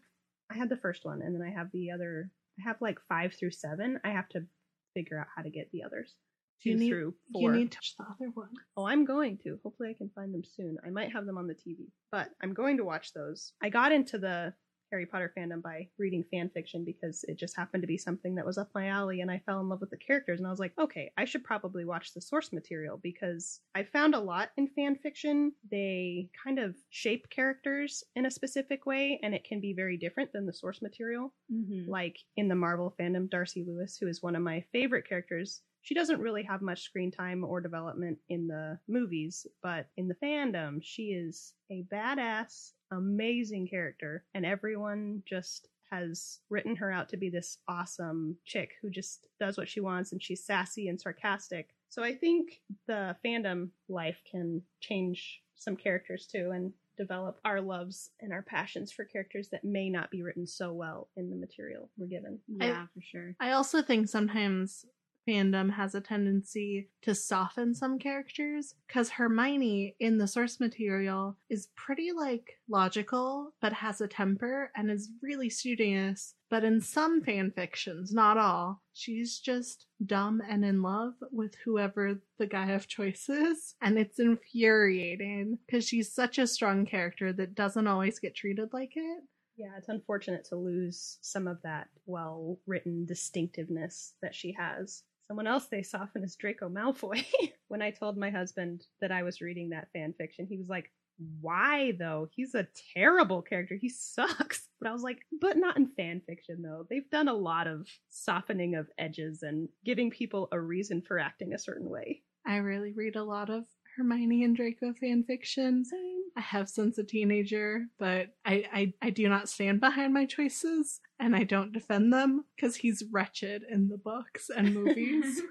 I 0.50 0.56
had 0.56 0.70
the 0.70 0.78
first 0.78 1.04
one 1.06 1.22
and 1.22 1.36
then 1.36 1.46
I 1.46 1.52
have 1.52 1.68
the 1.74 1.92
other 1.92 2.32
I 2.60 2.64
have 2.68 2.82
like 2.82 3.00
five 3.08 3.34
through 3.34 3.52
seven. 3.52 4.00
I 4.04 4.10
have 4.10 4.30
to 4.30 4.46
figure 4.94 5.20
out 5.20 5.28
how 5.36 5.44
to 5.44 5.50
get 5.50 5.70
the 5.72 5.84
others 5.84 6.16
two 6.62 6.72
You 6.72 6.76
need- 6.78 6.90
through 6.90 7.16
You 7.30 7.42
four. 7.50 7.52
need 7.54 7.72
to 7.72 7.78
watch 7.78 7.96
the 7.98 8.04
other 8.06 8.32
one. 8.34 8.50
Oh, 8.76 8.86
I'm 8.86 9.06
going 9.06 9.38
to. 9.44 9.60
Hopefully, 9.64 9.90
I 9.90 9.94
can 9.94 10.10
find 10.10 10.34
them 10.34 10.44
soon. 10.44 10.78
I 10.86 10.90
might 10.90 11.12
have 11.14 11.26
them 11.26 11.38
on 11.38 11.48
the 11.48 11.54
TV, 11.56 11.88
but 12.12 12.30
I'm 12.42 12.54
going 12.54 12.78
to 12.78 12.84
watch 12.84 13.14
those. 13.14 13.54
I 13.62 13.70
got 13.70 13.92
into 13.94 14.18
the 14.18 14.54
Harry 14.92 15.06
Potter 15.06 15.32
fandom 15.38 15.62
by 15.62 15.88
reading 15.98 16.24
fan 16.32 16.50
fiction 16.50 16.84
because 16.84 17.24
it 17.28 17.38
just 17.38 17.56
happened 17.56 17.84
to 17.84 17.88
be 17.88 17.98
something 17.98 18.36
that 18.36 18.46
was 18.46 18.58
up 18.58 18.70
my 18.74 18.88
alley, 18.88 19.22
and 19.22 19.30
I 19.32 19.40
fell 19.46 19.60
in 19.60 19.70
love 19.70 19.82
with 19.82 19.90
the 19.92 19.98
characters. 19.98 20.40
And 20.40 20.48
I 20.48 20.50
was 20.50 20.60
like, 20.60 20.74
okay, 20.80 21.12
I 21.18 21.26
should 21.26 21.44
probably 21.44 21.86
watch 21.86 22.14
the 22.14 22.22
source 22.22 22.52
material 22.52 22.98
because 23.02 23.62
I 23.76 23.84
found 23.84 24.16
a 24.16 24.20
lot 24.20 24.50
in 24.58 24.68
fan 24.68 24.96
fiction. 24.96 25.54
They 25.70 26.30
kind 26.44 26.60
of 26.60 26.76
shape 26.90 27.30
characters 27.30 28.04
in 28.16 28.26
a 28.26 28.32
specific 28.32 28.86
way, 28.86 29.20
and 29.24 29.34
it 29.36 29.44
can 29.44 29.60
be 29.62 29.74
very 29.74 29.98
different 29.98 30.32
than 30.34 30.46
the 30.46 30.54
source 30.54 30.82
material 30.82 31.34
Mhm. 31.52 31.88
like 31.88 32.18
in 32.36 32.48
the 32.48 32.56
Marvel 32.56 32.96
fandom, 33.00 33.30
Darcy 33.30 33.64
Lewis, 33.64 33.98
who 33.98 34.08
is 34.08 34.22
one 34.22 34.36
of 34.36 34.42
my 34.44 34.62
favorite 34.72 35.08
characters. 35.08 35.64
She 35.82 35.96
doesn't 35.96 36.20
really 36.20 36.44
have 36.44 36.62
much 36.62 36.82
screen 36.82 37.10
time 37.10 37.44
or 37.44 37.62
development 37.62 38.20
in 38.28 38.48
the 38.48 38.80
movies, 38.88 39.48
but 39.64 39.88
in 39.98 40.08
the 40.08 40.16
fandom, 40.16 40.80
she 40.84 41.14
is 41.14 41.54
a 41.72 41.84
badass, 41.84 42.74
amazing 42.92 43.68
character, 43.68 44.26
and 44.34 44.46
everyone 44.46 45.24
just 45.28 45.68
has 45.92 46.40
written 46.50 46.76
her 46.76 46.92
out 46.92 47.10
to 47.10 47.18
be 47.18 47.30
this 47.30 47.58
awesome 47.68 48.38
chick 48.46 48.72
who 48.82 48.90
just 48.90 49.26
does 49.40 49.58
what 49.58 49.68
she 49.68 49.80
wants 49.80 50.12
and 50.12 50.22
she's 50.22 50.46
sassy 50.46 50.88
and 50.88 51.00
sarcastic. 51.02 51.70
So 51.90 52.04
I 52.04 52.14
think 52.14 52.62
the 52.88 53.16
fandom 53.26 53.70
life 53.88 54.22
can 54.30 54.62
change 54.82 55.42
some 55.56 55.76
characters 55.76 56.28
too 56.32 56.52
and 56.54 56.72
develop 56.98 57.40
our 57.46 57.62
loves 57.62 58.12
and 58.20 58.32
our 58.32 58.44
passions 58.44 58.92
for 58.92 59.06
characters 59.06 59.50
that 59.50 59.64
may 59.64 59.90
not 59.90 60.12
be 60.12 60.22
written 60.22 60.46
so 60.46 60.74
well 60.74 61.10
in 61.16 61.30
the 61.30 61.36
material 61.36 61.90
we're 61.98 62.08
given. 62.08 62.40
Yeah, 62.48 62.86
for 62.94 63.02
sure. 63.02 63.36
I 63.40 63.52
also 63.52 63.82
think 63.82 64.10
sometimes 64.10 64.86
fandom 65.30 65.72
has 65.72 65.94
a 65.94 66.02
tendency 66.02 66.90
to 67.04 67.14
soften 67.14 67.76
some 67.76 68.00
characters 68.00 68.74
because 68.88 69.10
Hermione 69.10 69.96
in 70.00 70.18
the 70.18 70.28
source 70.28 70.60
material 70.60 71.38
is 71.50 71.70
pretty 71.76 72.12
like 72.12 72.58
logical 72.68 73.54
but 73.62 73.74
has 73.74 74.02
a 74.02 74.08
temper 74.08 74.72
and 74.76 74.90
is 74.90 75.10
really 75.22 75.50
studious. 75.50 76.34
But 76.50 76.64
in 76.64 76.82
some 76.82 77.22
fan 77.22 77.52
fictions, 77.52 78.12
not 78.12 78.38
all, 78.38 78.82
she's 78.94 79.38
just 79.40 79.86
dumb 80.04 80.42
and 80.50 80.66
in 80.66 80.82
love 80.82 81.14
with 81.32 81.54
whoever 81.64 82.20
the 82.40 82.48
guy 82.48 82.72
of 82.72 82.88
choice 82.88 83.30
is. 83.30 83.76
And 83.82 84.00
it's 84.00 84.20
infuriating 84.20 85.60
because 85.66 85.88
she's 85.88 86.12
such 86.12 86.40
a 86.40 86.48
strong 86.48 86.88
character 86.88 87.32
that 87.34 87.54
doesn't 87.54 87.88
always 87.88 88.18
get 88.18 88.36
treated 88.36 88.74
like 88.74 88.94
it. 88.96 89.24
Yeah, 89.58 89.72
it's 89.78 89.90
unfortunate 89.90 90.46
to 90.46 90.56
lose 90.56 91.18
some 91.22 91.46
of 91.46 91.62
that 91.64 91.90
well 92.06 92.58
written 92.66 93.06
distinctiveness 93.06 94.14
that 94.22 94.34
she 94.34 94.54
has. 94.54 95.04
Someone 95.30 95.46
else 95.46 95.68
they 95.68 95.84
soften 95.84 96.24
is 96.24 96.36
Draco 96.36 96.70
Malfoy. 96.70 97.24
when 97.68 97.84
I 97.84 97.92
told 97.92 98.18
my 98.18 98.32
husband 98.32 98.86
that 99.00 99.12
I 99.12 99.22
was 99.22 99.42
reading 99.42 99.70
that 99.70 99.90
fan 99.94 100.12
fiction, 100.18 100.48
he 100.50 100.58
was 100.58 100.70
like, 100.70 100.92
Why 101.40 101.94
though? 102.00 102.28
He's 102.36 102.56
a 102.56 102.68
terrible 102.96 103.44
character. 103.44 103.78
He 103.80 103.90
sucks. 103.90 104.66
But 104.82 104.88
I 104.88 104.94
was 104.94 105.04
like, 105.04 105.20
But 105.40 105.58
not 105.58 105.78
in 105.78 105.92
fan 105.96 106.22
fiction 106.26 106.64
though. 106.64 106.88
They've 106.90 107.10
done 107.12 107.28
a 107.28 107.34
lot 107.34 107.68
of 107.68 107.86
softening 108.10 108.76
of 108.76 108.90
edges 108.98 109.44
and 109.44 109.70
giving 109.86 110.10
people 110.10 110.48
a 110.52 110.60
reason 110.60 111.02
for 111.02 111.20
acting 111.20 111.54
a 111.54 111.60
certain 111.60 111.90
way. 111.90 112.24
I 112.48 112.58
really 112.58 112.94
read 112.94 113.16
a 113.16 113.24
lot 113.24 113.52
of 113.52 113.66
Hermione 114.00 114.46
and 114.46 114.56
Draco 114.56 114.94
fan 114.94 115.24
fiction. 115.26 115.84
Same. 115.84 116.22
I 116.38 116.42
have 116.42 116.70
since 116.70 116.98
a 116.98 117.04
teenager, 117.04 117.82
but 118.00 118.28
I, 118.46 118.64
I, 118.74 118.94
I 119.02 119.10
do 119.10 119.28
not 119.28 119.50
stand 119.50 119.82
behind 119.82 120.14
my 120.14 120.26
choices 120.26 121.02
and 121.20 121.36
I 121.36 121.44
don't 121.44 121.74
defend 121.74 122.14
them 122.14 122.46
because 122.56 122.78
he's 122.78 123.04
wretched 123.12 123.64
in 123.70 123.90
the 123.90 123.98
books 123.98 124.50
and 124.56 124.74
movies. 124.74 125.42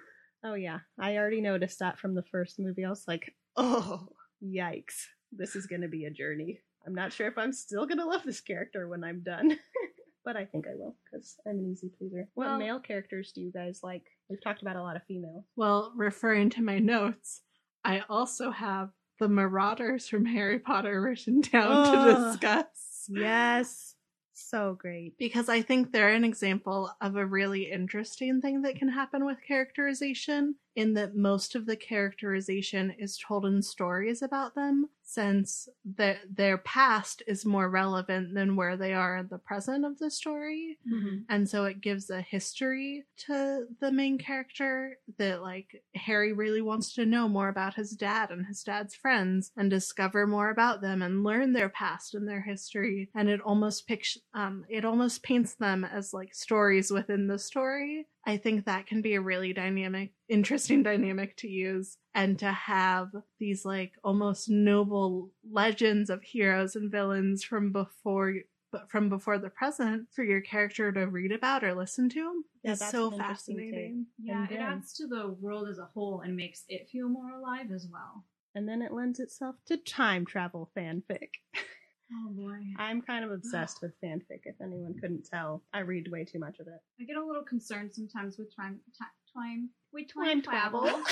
Oh 0.43 0.55
yeah, 0.55 0.79
I 0.99 1.17
already 1.19 1.43
noticed 1.43 1.81
that 1.81 1.99
from 1.99 2.15
the 2.15 2.23
first 2.23 2.59
movie. 2.59 2.85
I 2.87 2.91
was 2.91 3.05
like, 3.07 3.35
oh, 3.57 4.09
yikes. 4.43 5.05
This 5.31 5.55
is 5.55 5.67
going 5.67 5.83
to 5.83 5.89
be 5.89 6.07
a 6.07 6.11
journey. 6.11 6.61
I'm 6.87 6.95
not 6.95 7.13
sure 7.13 7.29
if 7.29 7.37
I'm 7.37 7.53
still 7.53 7.85
going 7.87 7.99
to 7.99 8.07
love 8.07 8.23
this 8.25 8.41
character 8.41 8.89
when 8.89 9.05
I'm 9.05 9.21
done. 9.23 9.59
but 10.25 10.37
I 10.37 10.47
think 10.47 10.67
I 10.67 10.75
will 10.75 10.97
because 11.05 11.37
I'm 11.47 11.59
an 11.59 11.69
easy 11.71 11.91
pleaser. 11.99 12.29
What 12.35 12.47
Well- 12.47 12.59
male 12.59 12.81
characters 12.81 13.33
do 13.35 13.43
you 13.43 13.53
guys 13.53 13.81
like? 13.83 14.05
We've 14.31 14.43
talked 14.43 14.63
about 14.63 14.77
a 14.77 14.83
lot 14.83 14.97
of 14.97 15.03
female. 15.05 15.45
well, 15.57 15.93
referring 15.97 16.51
to 16.51 16.63
my 16.63 16.79
notes, 16.79 17.43
I 17.85 18.03
also 18.09 18.51
have 18.51 18.91
the 19.19 19.29
Marauders 19.29 20.09
from 20.09 20.25
Harry 20.25 20.59
Potter 20.59 21.01
written 21.01 21.41
down 21.41 21.93
to 21.93 22.31
discuss. 22.33 23.07
Yes. 23.09 23.95
So 24.41 24.77
great. 24.79 25.19
because 25.19 25.49
I 25.49 25.63
think 25.63 25.91
they're 25.91 26.11
an 26.11 26.25
example 26.25 26.91
of 27.01 27.17
a 27.17 27.27
really 27.27 27.71
interesting 27.71 28.41
thing 28.41 28.63
that 28.63 28.77
can 28.77 28.89
happen 28.89 29.25
with 29.25 29.43
characterization 29.47 30.55
in 30.77 30.95
that 30.95 31.17
most 31.17 31.57
of 31.57 31.67
the 31.67 31.77
characterization 31.77 32.95
is 32.99 33.19
told 33.19 33.47
in 33.47 33.61
stories 33.61 34.23
about 34.23 34.55
them, 34.55 34.89
since 35.11 35.71
the, 35.87 36.19
their 36.29 36.59
past 36.59 37.23
is 37.27 37.47
more 37.47 37.71
relevant 37.71 38.35
than 38.35 38.57
where 38.57 38.77
they 38.77 38.93
are 38.93 39.17
in 39.17 39.29
the 39.29 39.39
present 39.39 39.87
of 39.87 39.99
the 39.99 40.11
story. 40.11 40.79
Mhm. 40.87 41.25
And 41.31 41.49
so 41.49 41.65
it 41.65 41.81
gives 41.81 42.11
a 42.11 42.21
history 42.21 43.07
to 43.27 43.69
the 43.81 43.91
main 43.91 44.19
character 44.19 44.99
that, 45.17 45.41
like, 45.41 45.83
Harry 45.95 46.35
really 46.35 46.61
wants 46.61 46.93
to 46.95 47.07
know 47.07 47.27
more 47.27 47.49
about 47.49 47.73
his 47.75 47.93
dad 47.93 48.31
and 48.31 48.45
his 48.47 48.63
dad's 48.63 48.95
friends 48.95 49.51
and 49.57 49.71
discover 49.71 50.27
more 50.27 50.51
about 50.51 50.83
them 50.83 51.01
and 51.01 51.25
learn 51.25 51.55
their 51.55 51.71
past 51.71 52.15
and 52.15 52.29
their 52.29 52.43
history. 52.43 53.11
And 53.15 53.31
it 53.31 53.41
almost 53.41 53.87
pictures, 53.87 54.23
um, 54.35 54.67
it 54.69 54.85
almost 54.85 55.23
paints 55.23 55.55
them 55.55 55.85
as 55.87 56.13
like 56.13 56.35
stories 56.35 56.91
within 56.91 57.29
the 57.29 57.39
story. 57.39 58.07
I 58.27 58.37
think 58.37 58.67
that 58.67 58.87
can 58.87 59.01
be 59.01 59.15
a 59.15 59.21
really 59.21 59.53
dynamic, 59.53 60.13
interesting 60.29 60.83
dynamic 60.83 61.37
to 61.39 61.49
use 61.49 61.97
and 62.15 62.39
to 62.41 62.53
have 62.53 63.11
these 63.39 63.65
like 63.65 63.93
almost 64.05 64.49
noble 64.51 65.31
legends 65.51 66.11
of 66.11 66.23
heroes 66.23 66.77
and 66.77 66.91
villains 66.91 67.43
from 67.43 67.73
before 67.73 68.35
but 68.71 68.91
from 68.91 69.09
before 69.09 69.39
the 69.39 69.49
present 69.49 70.07
for 70.13 70.23
your 70.23 70.43
character 70.43 70.93
to 70.93 71.07
read 71.07 71.33
about 71.33 71.65
or 71.65 71.75
listen 71.75 72.11
to 72.11 72.45
Yeah, 72.63 72.73
is 72.73 72.79
that's 72.79 72.93
so 72.93 73.07
an 73.07 73.13
take. 73.13 73.19
fascinating. 73.29 74.07
Yeah, 74.23 74.45
And 74.45 74.53
it 74.53 74.61
adds 74.61 74.93
to 74.95 75.07
the 75.07 75.29
world 75.41 75.69
as 75.69 75.79
a 75.79 75.87
whole 75.87 76.21
and 76.21 76.37
makes 76.37 76.65
it 76.69 76.87
feel 76.91 77.09
more 77.09 77.31
alive 77.31 77.71
as 77.73 77.89
well. 77.91 78.25
And 78.55 78.69
then 78.69 78.83
it 78.83 78.93
lends 78.93 79.21
itself 79.21 79.57
to 79.67 79.79
time 79.79 80.27
travel 80.27 80.71
fanfic. 80.77 81.31
Oh 82.13 82.31
boy. 82.31 82.59
I'm 82.79 83.03
kind 83.03 83.25
of 83.25 83.31
obsessed 83.31 83.79
with 83.83 83.93
fanfic, 84.03 84.41
if 84.45 84.57
anyone 84.63 84.95
couldn't 85.01 85.27
tell. 85.31 85.63
I 85.73 85.81
read 85.81 86.11
way 86.11 86.25
too 86.25 86.39
much 86.39 86.59
of 86.61 86.67
it. 86.67 86.81
I 87.01 87.05
get 87.05 87.17
a 87.17 87.25
little 87.25 87.43
concerned 87.43 87.91
sometimes 87.93 88.39
with 88.39 88.55
time, 88.55 88.81
ti- 88.97 89.33
time, 89.35 89.71
with 89.93 90.07
Time 90.13 90.43
travel. 90.43 90.85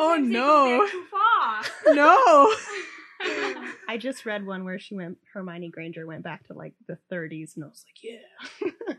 Oh, 0.00 0.16
no. 0.16 0.86
too 0.86 1.04
far. 1.10 1.62
No! 1.94 2.52
I 3.88 3.96
just 3.98 4.26
read 4.26 4.46
one 4.46 4.64
where 4.64 4.78
she 4.78 4.94
went, 4.94 5.18
Hermione 5.32 5.70
Granger 5.70 6.06
went 6.06 6.22
back 6.22 6.46
to 6.46 6.54
like 6.54 6.74
the 6.86 6.98
30s, 7.12 7.56
and 7.56 7.64
I 7.64 7.68
was 7.68 7.84
like, 7.86 8.02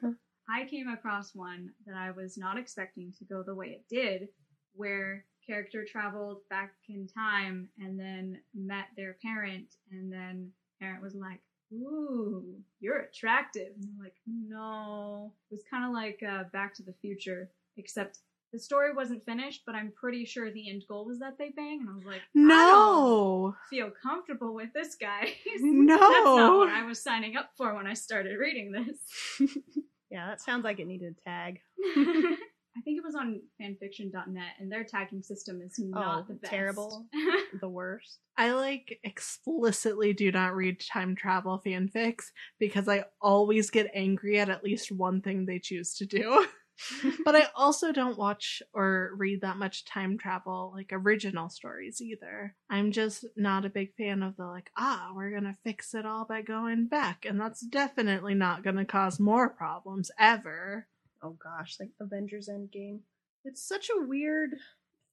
yeah. 0.02 0.10
I 0.50 0.66
came 0.66 0.88
across 0.90 1.36
one 1.36 1.70
that 1.86 1.96
I 1.96 2.12
was 2.12 2.38
not 2.38 2.58
expecting 2.58 3.14
to 3.20 3.26
go 3.26 3.44
the 3.44 3.56
way 3.56 3.68
it 3.68 3.86
did, 3.90 4.30
where 4.74 5.26
character 5.46 5.86
traveled 5.90 6.40
back 6.50 6.74
in 6.90 7.08
time 7.08 7.70
and 7.80 8.00
then 8.00 8.40
met 8.54 8.88
their 8.98 9.16
parent, 9.24 9.76
and 9.92 10.12
then 10.12 10.52
parent 10.80 11.04
was 11.04 11.16
like, 11.16 11.42
"Ooh, 11.74 12.60
you're 12.80 13.00
attractive." 13.00 13.74
And 13.76 13.84
they're 13.84 14.06
like, 14.06 14.16
"No." 14.26 15.34
It 15.50 15.54
was 15.54 15.64
kind 15.70 15.86
of 15.86 15.92
like 15.92 16.22
uh, 16.28 16.46
Back 16.52 16.74
to 16.76 16.84
the 16.84 16.94
Future, 17.02 17.52
except 17.78 18.20
the 18.52 18.60
story 18.60 18.94
wasn't 18.94 19.24
finished, 19.26 19.62
but 19.66 19.76
I'm 19.76 19.92
pretty 19.92 20.26
sure 20.26 20.52
the 20.52 20.70
end 20.70 20.84
goal 20.88 21.06
was 21.06 21.20
that 21.20 21.38
they 21.38 21.52
bang, 21.56 21.82
and 21.82 21.90
I 21.90 21.94
was 21.94 22.06
like, 22.06 22.22
No! 22.34 23.56
feel 23.70 23.92
comfortable 24.02 24.56
with 24.56 24.74
this 24.74 24.96
guy. 24.96 25.36
No! 25.60 25.98
That's 25.98 26.26
not 26.26 26.58
what 26.58 26.70
I 26.70 26.84
was 26.84 27.02
signing 27.02 27.36
up 27.38 27.52
for 27.56 27.76
when 27.76 27.86
I 27.86 27.94
started 27.94 28.38
reading 28.40 28.72
this. 28.72 29.50
yeah, 30.10 30.28
that 30.28 30.42
sounds 30.42 30.64
like 30.64 30.80
it 30.80 30.88
needed 30.88 31.16
a 31.20 31.30
tag. 31.30 31.60
I 32.78 32.82
think 32.82 32.98
it 32.98 33.04
was 33.04 33.16
on 33.16 33.42
fanfiction.net, 33.62 34.52
and 34.60 34.72
their 34.72 34.84
tagging 34.84 35.24
system 35.24 35.62
is 35.62 35.76
not 35.80 36.20
Oh, 36.20 36.26
the 36.28 36.36
best. 36.36 36.52
terrible. 36.52 37.06
The 37.62 37.68
worst. 37.68 38.20
I 38.38 38.52
like 38.52 39.00
explicitly 39.04 40.14
do 40.14 40.32
not 40.32 40.56
read 40.56 40.80
time 40.80 41.16
travel 41.16 41.62
fanfics 41.66 42.26
because 42.60 42.88
I 42.88 43.06
always 43.20 43.72
get 43.72 43.90
angry 43.94 44.40
at 44.40 44.50
at 44.50 44.64
least 44.64 44.92
one 44.92 45.22
thing 45.22 45.46
they 45.46 45.58
choose 45.60 45.96
to 45.96 46.06
do. 46.06 46.46
but 47.26 47.36
I 47.36 47.48
also 47.56 47.92
don't 47.92 48.18
watch 48.20 48.62
or 48.74 49.12
read 49.18 49.42
that 49.42 49.58
much 49.58 49.84
time 49.84 50.18
travel, 50.18 50.72
like 50.76 50.92
original 50.94 51.50
stories 51.50 52.02
either. 52.02 52.56
I'm 52.70 52.92
just 52.92 53.26
not 53.36 53.66
a 53.66 53.70
big 53.70 53.96
fan 53.96 54.22
of 54.24 54.38
the 54.38 54.46
like, 54.46 54.70
ah, 54.78 55.10
we're 55.16 55.32
gonna 55.32 55.58
fix 55.64 55.94
it 55.96 56.06
all 56.06 56.26
by 56.26 56.44
going 56.44 56.86
back. 56.88 57.26
And 57.26 57.42
that's 57.42 57.62
definitely 57.62 58.36
not 58.36 58.64
gonna 58.64 58.86
cause 58.86 59.20
more 59.20 59.50
problems 59.50 60.12
ever. 60.20 60.88
Oh 61.24 61.38
gosh, 61.44 61.78
like 61.80 61.92
Avengers 62.00 62.50
Endgame. 62.50 63.00
It's 63.46 63.68
such 63.68 63.90
a 63.90 64.08
weird 64.08 64.56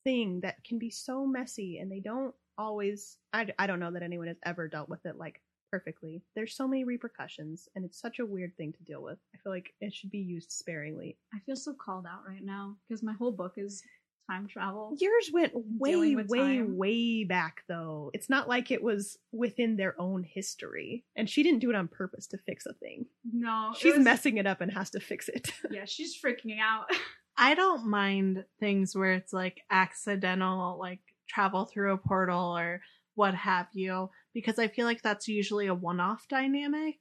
thing 0.05 0.41
that 0.41 0.63
can 0.65 0.79
be 0.79 0.91
so 0.91 1.27
messy, 1.27 1.79
and 1.79 1.91
they 1.91 2.01
don't 2.01 2.35
always. 2.59 3.19
I, 3.33 3.49
I 3.59 3.67
don't 3.67 3.81
know 3.81 3.93
that 3.93 4.03
anyone 4.03 4.29
has 4.29 4.39
ever 4.45 4.69
dealt 4.69 4.89
with 4.89 5.05
it 5.07 5.17
like 5.17 5.43
perfectly. 5.71 6.23
There's 6.35 6.57
so 6.57 6.69
many 6.69 6.85
repercussions, 6.85 7.69
and 7.75 7.85
it's 7.85 8.01
such 8.01 8.19
a 8.19 8.27
weird 8.27 8.57
thing 8.57 8.73
to 8.73 8.85
deal 8.85 9.03
with. 9.03 9.19
I 9.35 9.39
feel 9.39 9.53
like 9.53 9.75
it 9.81 9.93
should 9.93 10.11
be 10.11 10.19
used 10.19 10.53
sparingly. 10.53 11.19
I 11.35 11.39
feel 11.41 11.57
so 11.57 11.75
called 11.75 12.07
out 12.07 12.23
right 12.27 12.45
now 12.45 12.77
because 12.89 13.03
my 13.03 13.15
whole 13.15 13.33
book 13.33 13.55
is 13.57 13.83
time 14.31 14.49
travel. 14.49 14.95
Yours 14.99 15.31
went 15.33 15.53
way, 15.55 16.15
way, 16.17 16.39
time. 16.59 16.77
way 16.77 17.25
back, 17.25 17.63
though. 17.69 18.11
It's 18.15 18.29
not 18.29 18.49
like 18.49 18.71
it 18.71 18.83
was 18.83 19.19
within 19.33 19.77
their 19.77 19.95
own 20.01 20.25
history. 20.25 21.05
And 21.17 21.29
she 21.31 21.43
didn't 21.43 21.61
do 21.61 21.71
it 21.71 21.77
on 21.77 21.89
purpose 21.89 22.27
to 22.29 22.39
fix 22.39 22.67
a 22.67 22.73
thing. 22.75 23.07
No, 23.33 23.71
it 23.73 23.79
She's 23.79 23.97
was- 23.97 24.05
messing 24.05 24.37
it 24.39 24.47
up 24.47 24.61
and 24.61 24.73
has 24.73 24.91
to 24.91 25.01
fix 25.01 25.29
it. 25.29 25.51
Yeah, 25.71 25.85
she's 25.85 26.17
freaking 26.21 26.59
out. 26.61 26.87
I 27.39 27.55
don't 27.55 27.87
mind 27.89 28.45
things 28.61 28.97
where 28.97 29.13
it's 29.13 29.33
like 29.33 29.61
accidental, 29.71 30.79
like 30.79 31.01
travel 31.29 31.67
through 31.67 31.93
a 31.93 31.99
portal 31.99 32.57
or 32.57 32.81
what 33.15 33.35
have 33.35 33.67
you, 33.73 34.11
because 34.35 34.59
I 34.59 34.69
feel 34.69 34.87
like 34.87 35.03
that's 35.03 35.29
usually 35.29 35.67
a 35.67 35.75
one 35.75 36.01
off 36.01 36.27
dynamic. 36.29 36.97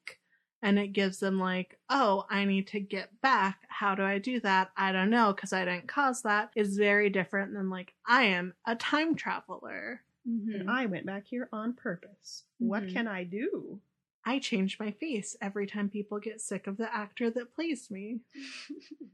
And 0.66 0.80
it 0.80 0.94
gives 0.94 1.20
them, 1.20 1.40
like, 1.40 1.78
oh, 1.92 2.26
I 2.28 2.44
need 2.46 2.66
to 2.70 2.80
get 2.80 3.22
back. 3.22 3.60
How 3.68 3.94
do 3.94 4.02
I 4.02 4.18
do 4.18 4.40
that? 4.40 4.72
I 4.76 4.92
don't 4.92 5.12
know, 5.12 5.32
because 5.32 5.54
I 5.54 5.64
didn't 5.64 5.88
cause 5.88 6.24
that. 6.24 6.50
Is 6.56 6.76
very 6.78 7.10
different 7.12 7.54
than, 7.54 7.70
like, 7.70 7.94
I 8.08 8.24
am 8.24 8.54
a 8.66 8.76
time 8.76 9.14
traveler. 9.16 10.02
Mhm. 10.28 10.62
and 10.62 10.72
I 10.72 10.88
went 10.88 11.06
back 11.06 11.28
here 11.28 11.48
on 11.54 11.74
purpose. 11.76 12.46
What 12.58 12.82
Mhm. 12.82 12.94
can 12.94 13.08
I 13.08 13.24
do? 13.26 13.80
I 14.26 14.40
change 14.40 14.80
my 14.80 14.90
face 14.90 15.36
every 15.40 15.68
time 15.68 15.88
people 15.88 16.18
get 16.20 16.42
sick 16.42 16.66
of 16.66 16.78
the 16.78 16.92
actor 16.92 17.30
that 17.30 17.54
plays 17.54 17.92
me. 17.92 18.22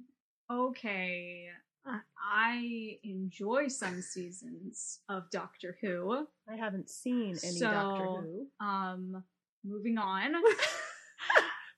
Okay. 0.49 1.49
Uh. 1.85 1.99
I 2.17 2.99
enjoy 3.03 3.67
some 3.67 4.01
seasons 4.01 4.99
of 5.09 5.29
Doctor 5.31 5.77
Who. 5.81 6.27
I 6.47 6.55
haven't 6.55 6.89
seen 6.89 7.31
any 7.43 7.57
So- 7.57 7.71
Doctor 7.71 8.21
Who. 8.21 8.47
Um, 8.65 9.23
moving 9.63 9.97
on. 9.97 10.33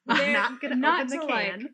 I'm 0.08 0.18
They're 0.18 0.34
not 0.34 0.62
gonna 0.62 0.76
not 0.76 1.06
open 1.06 1.20
the 1.20 1.26
to, 1.28 1.34
like, 1.34 1.52
can. 1.52 1.70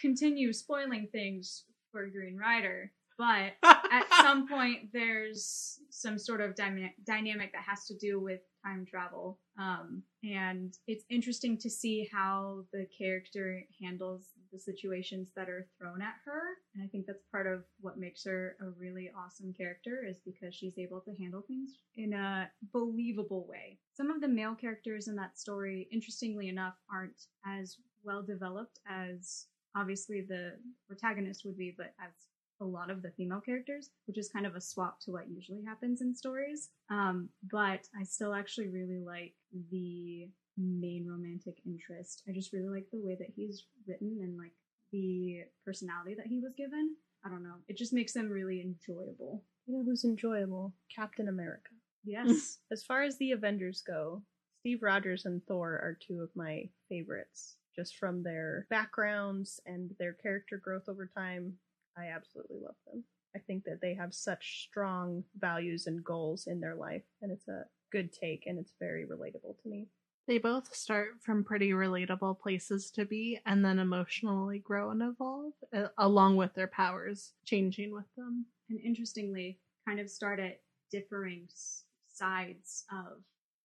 continue 0.00 0.52
spoiling 0.52 1.08
things 1.12 1.64
for 1.92 2.06
Green 2.08 2.36
Rider, 2.36 2.92
but 3.18 3.52
at 3.62 4.06
some 4.22 4.48
point 4.48 4.92
there's 4.92 5.78
some 5.90 6.18
sort 6.18 6.40
of 6.40 6.54
dyna- 6.54 6.92
dynamic 7.06 7.52
that 7.52 7.62
has 7.62 7.86
to 7.86 7.96
do 7.96 8.20
with 8.20 8.40
time 8.64 8.84
travel 8.88 9.38
um, 9.58 10.02
and 10.22 10.74
it's 10.86 11.04
interesting 11.10 11.56
to 11.58 11.70
see 11.70 12.08
how 12.12 12.62
the 12.72 12.86
character 12.98 13.62
handles 13.82 14.26
the 14.52 14.58
situations 14.58 15.28
that 15.36 15.48
are 15.48 15.66
thrown 15.78 16.02
at 16.02 16.14
her 16.24 16.40
and 16.74 16.84
i 16.84 16.86
think 16.88 17.06
that's 17.06 17.24
part 17.30 17.46
of 17.46 17.64
what 17.80 17.98
makes 17.98 18.24
her 18.24 18.56
a 18.60 18.70
really 18.78 19.10
awesome 19.16 19.52
character 19.52 20.04
is 20.06 20.20
because 20.24 20.54
she's 20.54 20.78
able 20.78 21.00
to 21.00 21.14
handle 21.14 21.42
things 21.46 21.70
in 21.96 22.12
a 22.12 22.50
believable 22.72 23.46
way 23.48 23.78
some 23.94 24.10
of 24.10 24.20
the 24.20 24.28
male 24.28 24.54
characters 24.54 25.08
in 25.08 25.16
that 25.16 25.38
story 25.38 25.88
interestingly 25.92 26.48
enough 26.48 26.74
aren't 26.92 27.26
as 27.46 27.76
well 28.02 28.22
developed 28.22 28.80
as 28.88 29.46
obviously 29.76 30.20
the 30.20 30.52
protagonist 30.86 31.42
would 31.44 31.56
be 31.56 31.74
but 31.76 31.94
as 32.04 32.12
a 32.60 32.64
lot 32.64 32.90
of 32.90 33.02
the 33.02 33.10
female 33.10 33.40
characters, 33.40 33.90
which 34.06 34.18
is 34.18 34.28
kind 34.28 34.46
of 34.46 34.54
a 34.54 34.60
swap 34.60 35.00
to 35.00 35.12
what 35.12 35.28
usually 35.28 35.64
happens 35.64 36.02
in 36.02 36.14
stories. 36.14 36.70
Um, 36.90 37.30
but 37.50 37.86
I 37.98 38.04
still 38.04 38.34
actually 38.34 38.68
really 38.68 39.00
like 39.00 39.34
the 39.70 40.28
main 40.60 41.06
romantic 41.06 41.58
interest. 41.66 42.22
I 42.28 42.32
just 42.32 42.52
really 42.52 42.68
like 42.68 42.86
the 42.92 43.00
way 43.02 43.16
that 43.18 43.30
he's 43.34 43.64
written 43.86 44.18
and 44.22 44.36
like 44.36 44.52
the 44.92 45.42
personality 45.64 46.14
that 46.14 46.26
he 46.26 46.40
was 46.40 46.52
given. 46.56 46.96
I 47.24 47.28
don't 47.28 47.42
know. 47.42 47.56
It 47.68 47.76
just 47.76 47.92
makes 47.92 48.12
them 48.12 48.28
really 48.28 48.60
enjoyable. 48.60 49.44
You 49.66 49.76
know 49.76 49.84
who's 49.84 50.04
enjoyable? 50.04 50.74
Captain 50.94 51.28
America. 51.28 51.70
Yes. 52.04 52.58
As 52.72 52.82
far 52.82 53.02
as 53.02 53.18
the 53.18 53.32
Avengers 53.32 53.82
go, 53.86 54.22
Steve 54.60 54.82
Rogers 54.82 55.26
and 55.26 55.42
Thor 55.46 55.68
are 55.72 55.98
two 56.06 56.20
of 56.20 56.30
my 56.34 56.68
favorites. 56.88 57.56
Just 57.74 57.96
from 57.96 58.22
their 58.22 58.66
backgrounds 58.68 59.60
and 59.64 59.94
their 59.98 60.14
character 60.14 60.60
growth 60.62 60.88
over 60.88 61.06
time, 61.06 61.54
I 61.96 62.06
absolutely 62.06 62.58
love 62.62 62.74
them. 62.86 63.04
I 63.34 63.38
think 63.38 63.64
that 63.64 63.80
they 63.80 63.94
have 63.94 64.12
such 64.12 64.66
strong 64.68 65.22
values 65.38 65.86
and 65.86 66.02
goals 66.04 66.46
in 66.46 66.60
their 66.60 66.74
life, 66.74 67.04
and 67.22 67.30
it's 67.30 67.46
a 67.48 67.64
good 67.92 68.12
take, 68.12 68.44
and 68.46 68.58
it's 68.58 68.72
very 68.80 69.06
relatable 69.06 69.62
to 69.62 69.68
me. 69.68 69.86
They 70.30 70.38
both 70.38 70.72
start 70.72 71.20
from 71.20 71.42
pretty 71.42 71.70
relatable 71.70 72.38
places 72.38 72.92
to 72.92 73.04
be 73.04 73.40
and 73.46 73.64
then 73.64 73.80
emotionally 73.80 74.60
grow 74.60 74.90
and 74.92 75.02
evolve, 75.02 75.54
uh, 75.74 75.88
along 75.98 76.36
with 76.36 76.54
their 76.54 76.68
powers 76.68 77.32
changing 77.44 77.90
with 77.92 78.04
them. 78.16 78.46
and 78.68 78.78
interestingly, 78.78 79.58
kind 79.88 79.98
of 79.98 80.08
start 80.08 80.38
at 80.38 80.62
differing 80.92 81.48
s- 81.50 81.82
sides 82.06 82.84
of 82.92 83.24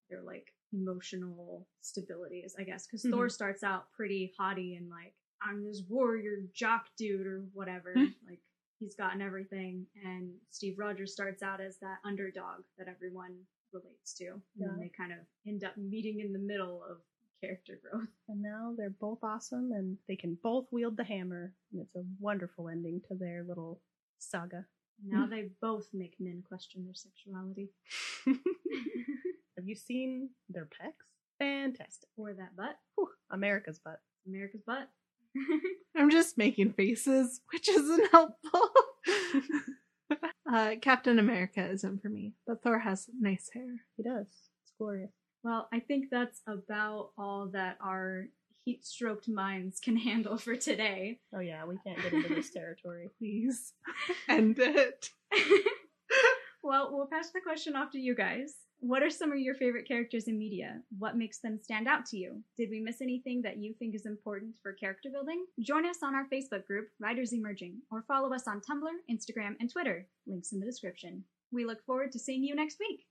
their 0.09 0.23
like 0.23 0.55
emotional 0.73 1.67
stabilities, 1.83 2.53
I 2.57 2.63
guess. 2.63 2.87
Because 2.87 3.03
Thor 3.05 3.29
starts 3.29 3.61
out 3.61 3.91
pretty 3.91 4.33
haughty 4.35 4.73
and 4.73 4.89
like, 4.89 5.13
I'm 5.43 5.63
this 5.63 5.83
warrior 5.87 6.47
jock 6.51 6.87
dude 6.97 7.27
or 7.27 7.41
whatever. 7.53 7.93
Mhm. 7.93 8.15
Like, 8.27 8.41
he's 8.79 8.95
gotten 8.95 9.21
everything, 9.21 9.85
and 10.03 10.33
Steve 10.49 10.79
Rogers 10.79 11.13
starts 11.13 11.43
out 11.43 11.61
as 11.61 11.77
that 11.77 11.99
underdog 12.03 12.63
that 12.79 12.87
everyone 12.87 13.45
relates 13.75 14.13
to. 14.15 14.25
And 14.27 14.41
Yeah. 14.55 14.67
then 14.69 14.79
they 14.79 14.89
kind 14.97 15.11
of 15.11 15.19
end 15.45 15.63
up 15.63 15.75
meeting 15.77 16.19
in 16.21 16.33
the 16.33 16.39
middle 16.51 16.81
of 16.89 16.97
character 17.41 17.79
growth. 17.83 18.07
And 18.29 18.41
now 18.41 18.73
they're 18.77 18.89
both 19.07 19.19
awesome 19.23 19.71
and 19.71 19.97
they 20.07 20.15
can 20.15 20.37
both 20.41 20.65
wield 20.71 20.97
the 20.97 21.03
hammer. 21.03 21.53
And 21.71 21.81
it's 21.81 21.95
a 21.95 22.03
wonderful 22.19 22.69
ending 22.69 23.01
to 23.07 23.15
their 23.15 23.43
little 23.47 23.81
saga. 24.19 24.65
Now 25.05 25.25
they 25.29 25.49
both 25.61 25.87
make 25.93 26.15
men 26.19 26.43
question 26.47 26.85
their 26.85 26.95
sexuality. 26.95 27.69
Have 29.57 29.67
you 29.67 29.75
seen 29.75 30.29
their 30.49 30.65
pecs? 30.65 31.05
Fantastic. 31.39 32.09
or 32.17 32.33
that 32.33 32.55
butt. 32.55 32.77
Whew, 32.95 33.09
America's 33.31 33.79
butt. 33.79 33.99
America's 34.27 34.63
butt. 34.65 34.89
I'm 35.97 36.09
just 36.09 36.37
making 36.37 36.71
faces, 36.73 37.41
which 37.51 37.67
isn't 37.69 38.09
helpful. 38.11 38.69
uh, 40.51 40.75
Captain 40.81 41.19
America 41.19 41.67
isn't 41.69 42.01
for 42.01 42.09
me, 42.09 42.33
but 42.47 42.61
Thor 42.61 42.79
has 42.79 43.07
nice 43.19 43.49
hair. 43.53 43.81
He 43.97 44.03
does. 44.03 44.27
It's 44.63 44.73
glorious. 44.77 45.11
well, 45.43 45.67
I 45.73 45.79
think 45.79 46.05
that's 46.11 46.41
about 46.47 47.11
all 47.17 47.49
that 47.53 47.77
our 47.81 48.27
heat 48.65 48.85
stroked 48.85 49.27
minds 49.29 49.79
can 49.79 49.95
handle 50.09 50.37
for 50.37 50.55
today. 50.55 51.19
Oh 51.35 51.39
yeah, 51.39 51.65
we 51.65 51.77
can't 51.85 52.01
get 52.01 52.13
into 52.13 52.33
this 52.33 52.49
territory. 52.51 53.09
Please 53.19 53.73
end 54.27 54.57
it. 54.59 55.09
Well, 56.65 56.89
we'll 56.91 57.05
pass 57.05 57.29
the 57.29 57.39
question 57.41 57.75
off 57.75 57.91
to 57.91 57.99
you 57.99 58.15
guys. 58.15 58.55
What 58.79 59.03
are 59.03 59.09
some 59.09 59.31
of 59.31 59.37
your 59.37 59.53
favorite 59.53 59.87
characters 59.87 60.27
in 60.27 60.37
media? 60.37 60.81
What 60.97 61.15
makes 61.15 61.39
them 61.39 61.59
stand 61.61 61.87
out 61.87 62.05
to 62.07 62.17
you? 62.17 62.41
Did 62.57 62.69
we 62.71 62.79
miss 62.79 63.01
anything 63.01 63.41
that 63.43 63.57
you 63.57 63.75
think 63.77 63.93
is 63.93 64.05
important 64.05 64.55
for 64.63 64.73
character 64.73 65.09
building? 65.11 65.45
Join 65.61 65.85
us 65.85 65.97
on 66.03 66.15
our 66.15 66.25
Facebook 66.31 66.65
group, 66.65 66.87
Writers 66.99 67.33
Emerging, 67.33 67.77
or 67.91 68.03
follow 68.07 68.33
us 68.33 68.47
on 68.47 68.61
Tumblr, 68.61 68.89
Instagram, 69.09 69.55
and 69.59 69.71
Twitter. 69.71 70.07
Links 70.25 70.53
in 70.53 70.59
the 70.59 70.65
description. 70.65 71.23
We 71.51 71.65
look 71.65 71.85
forward 71.85 72.11
to 72.13 72.19
seeing 72.19 72.43
you 72.43 72.55
next 72.55 72.77
week. 72.79 73.05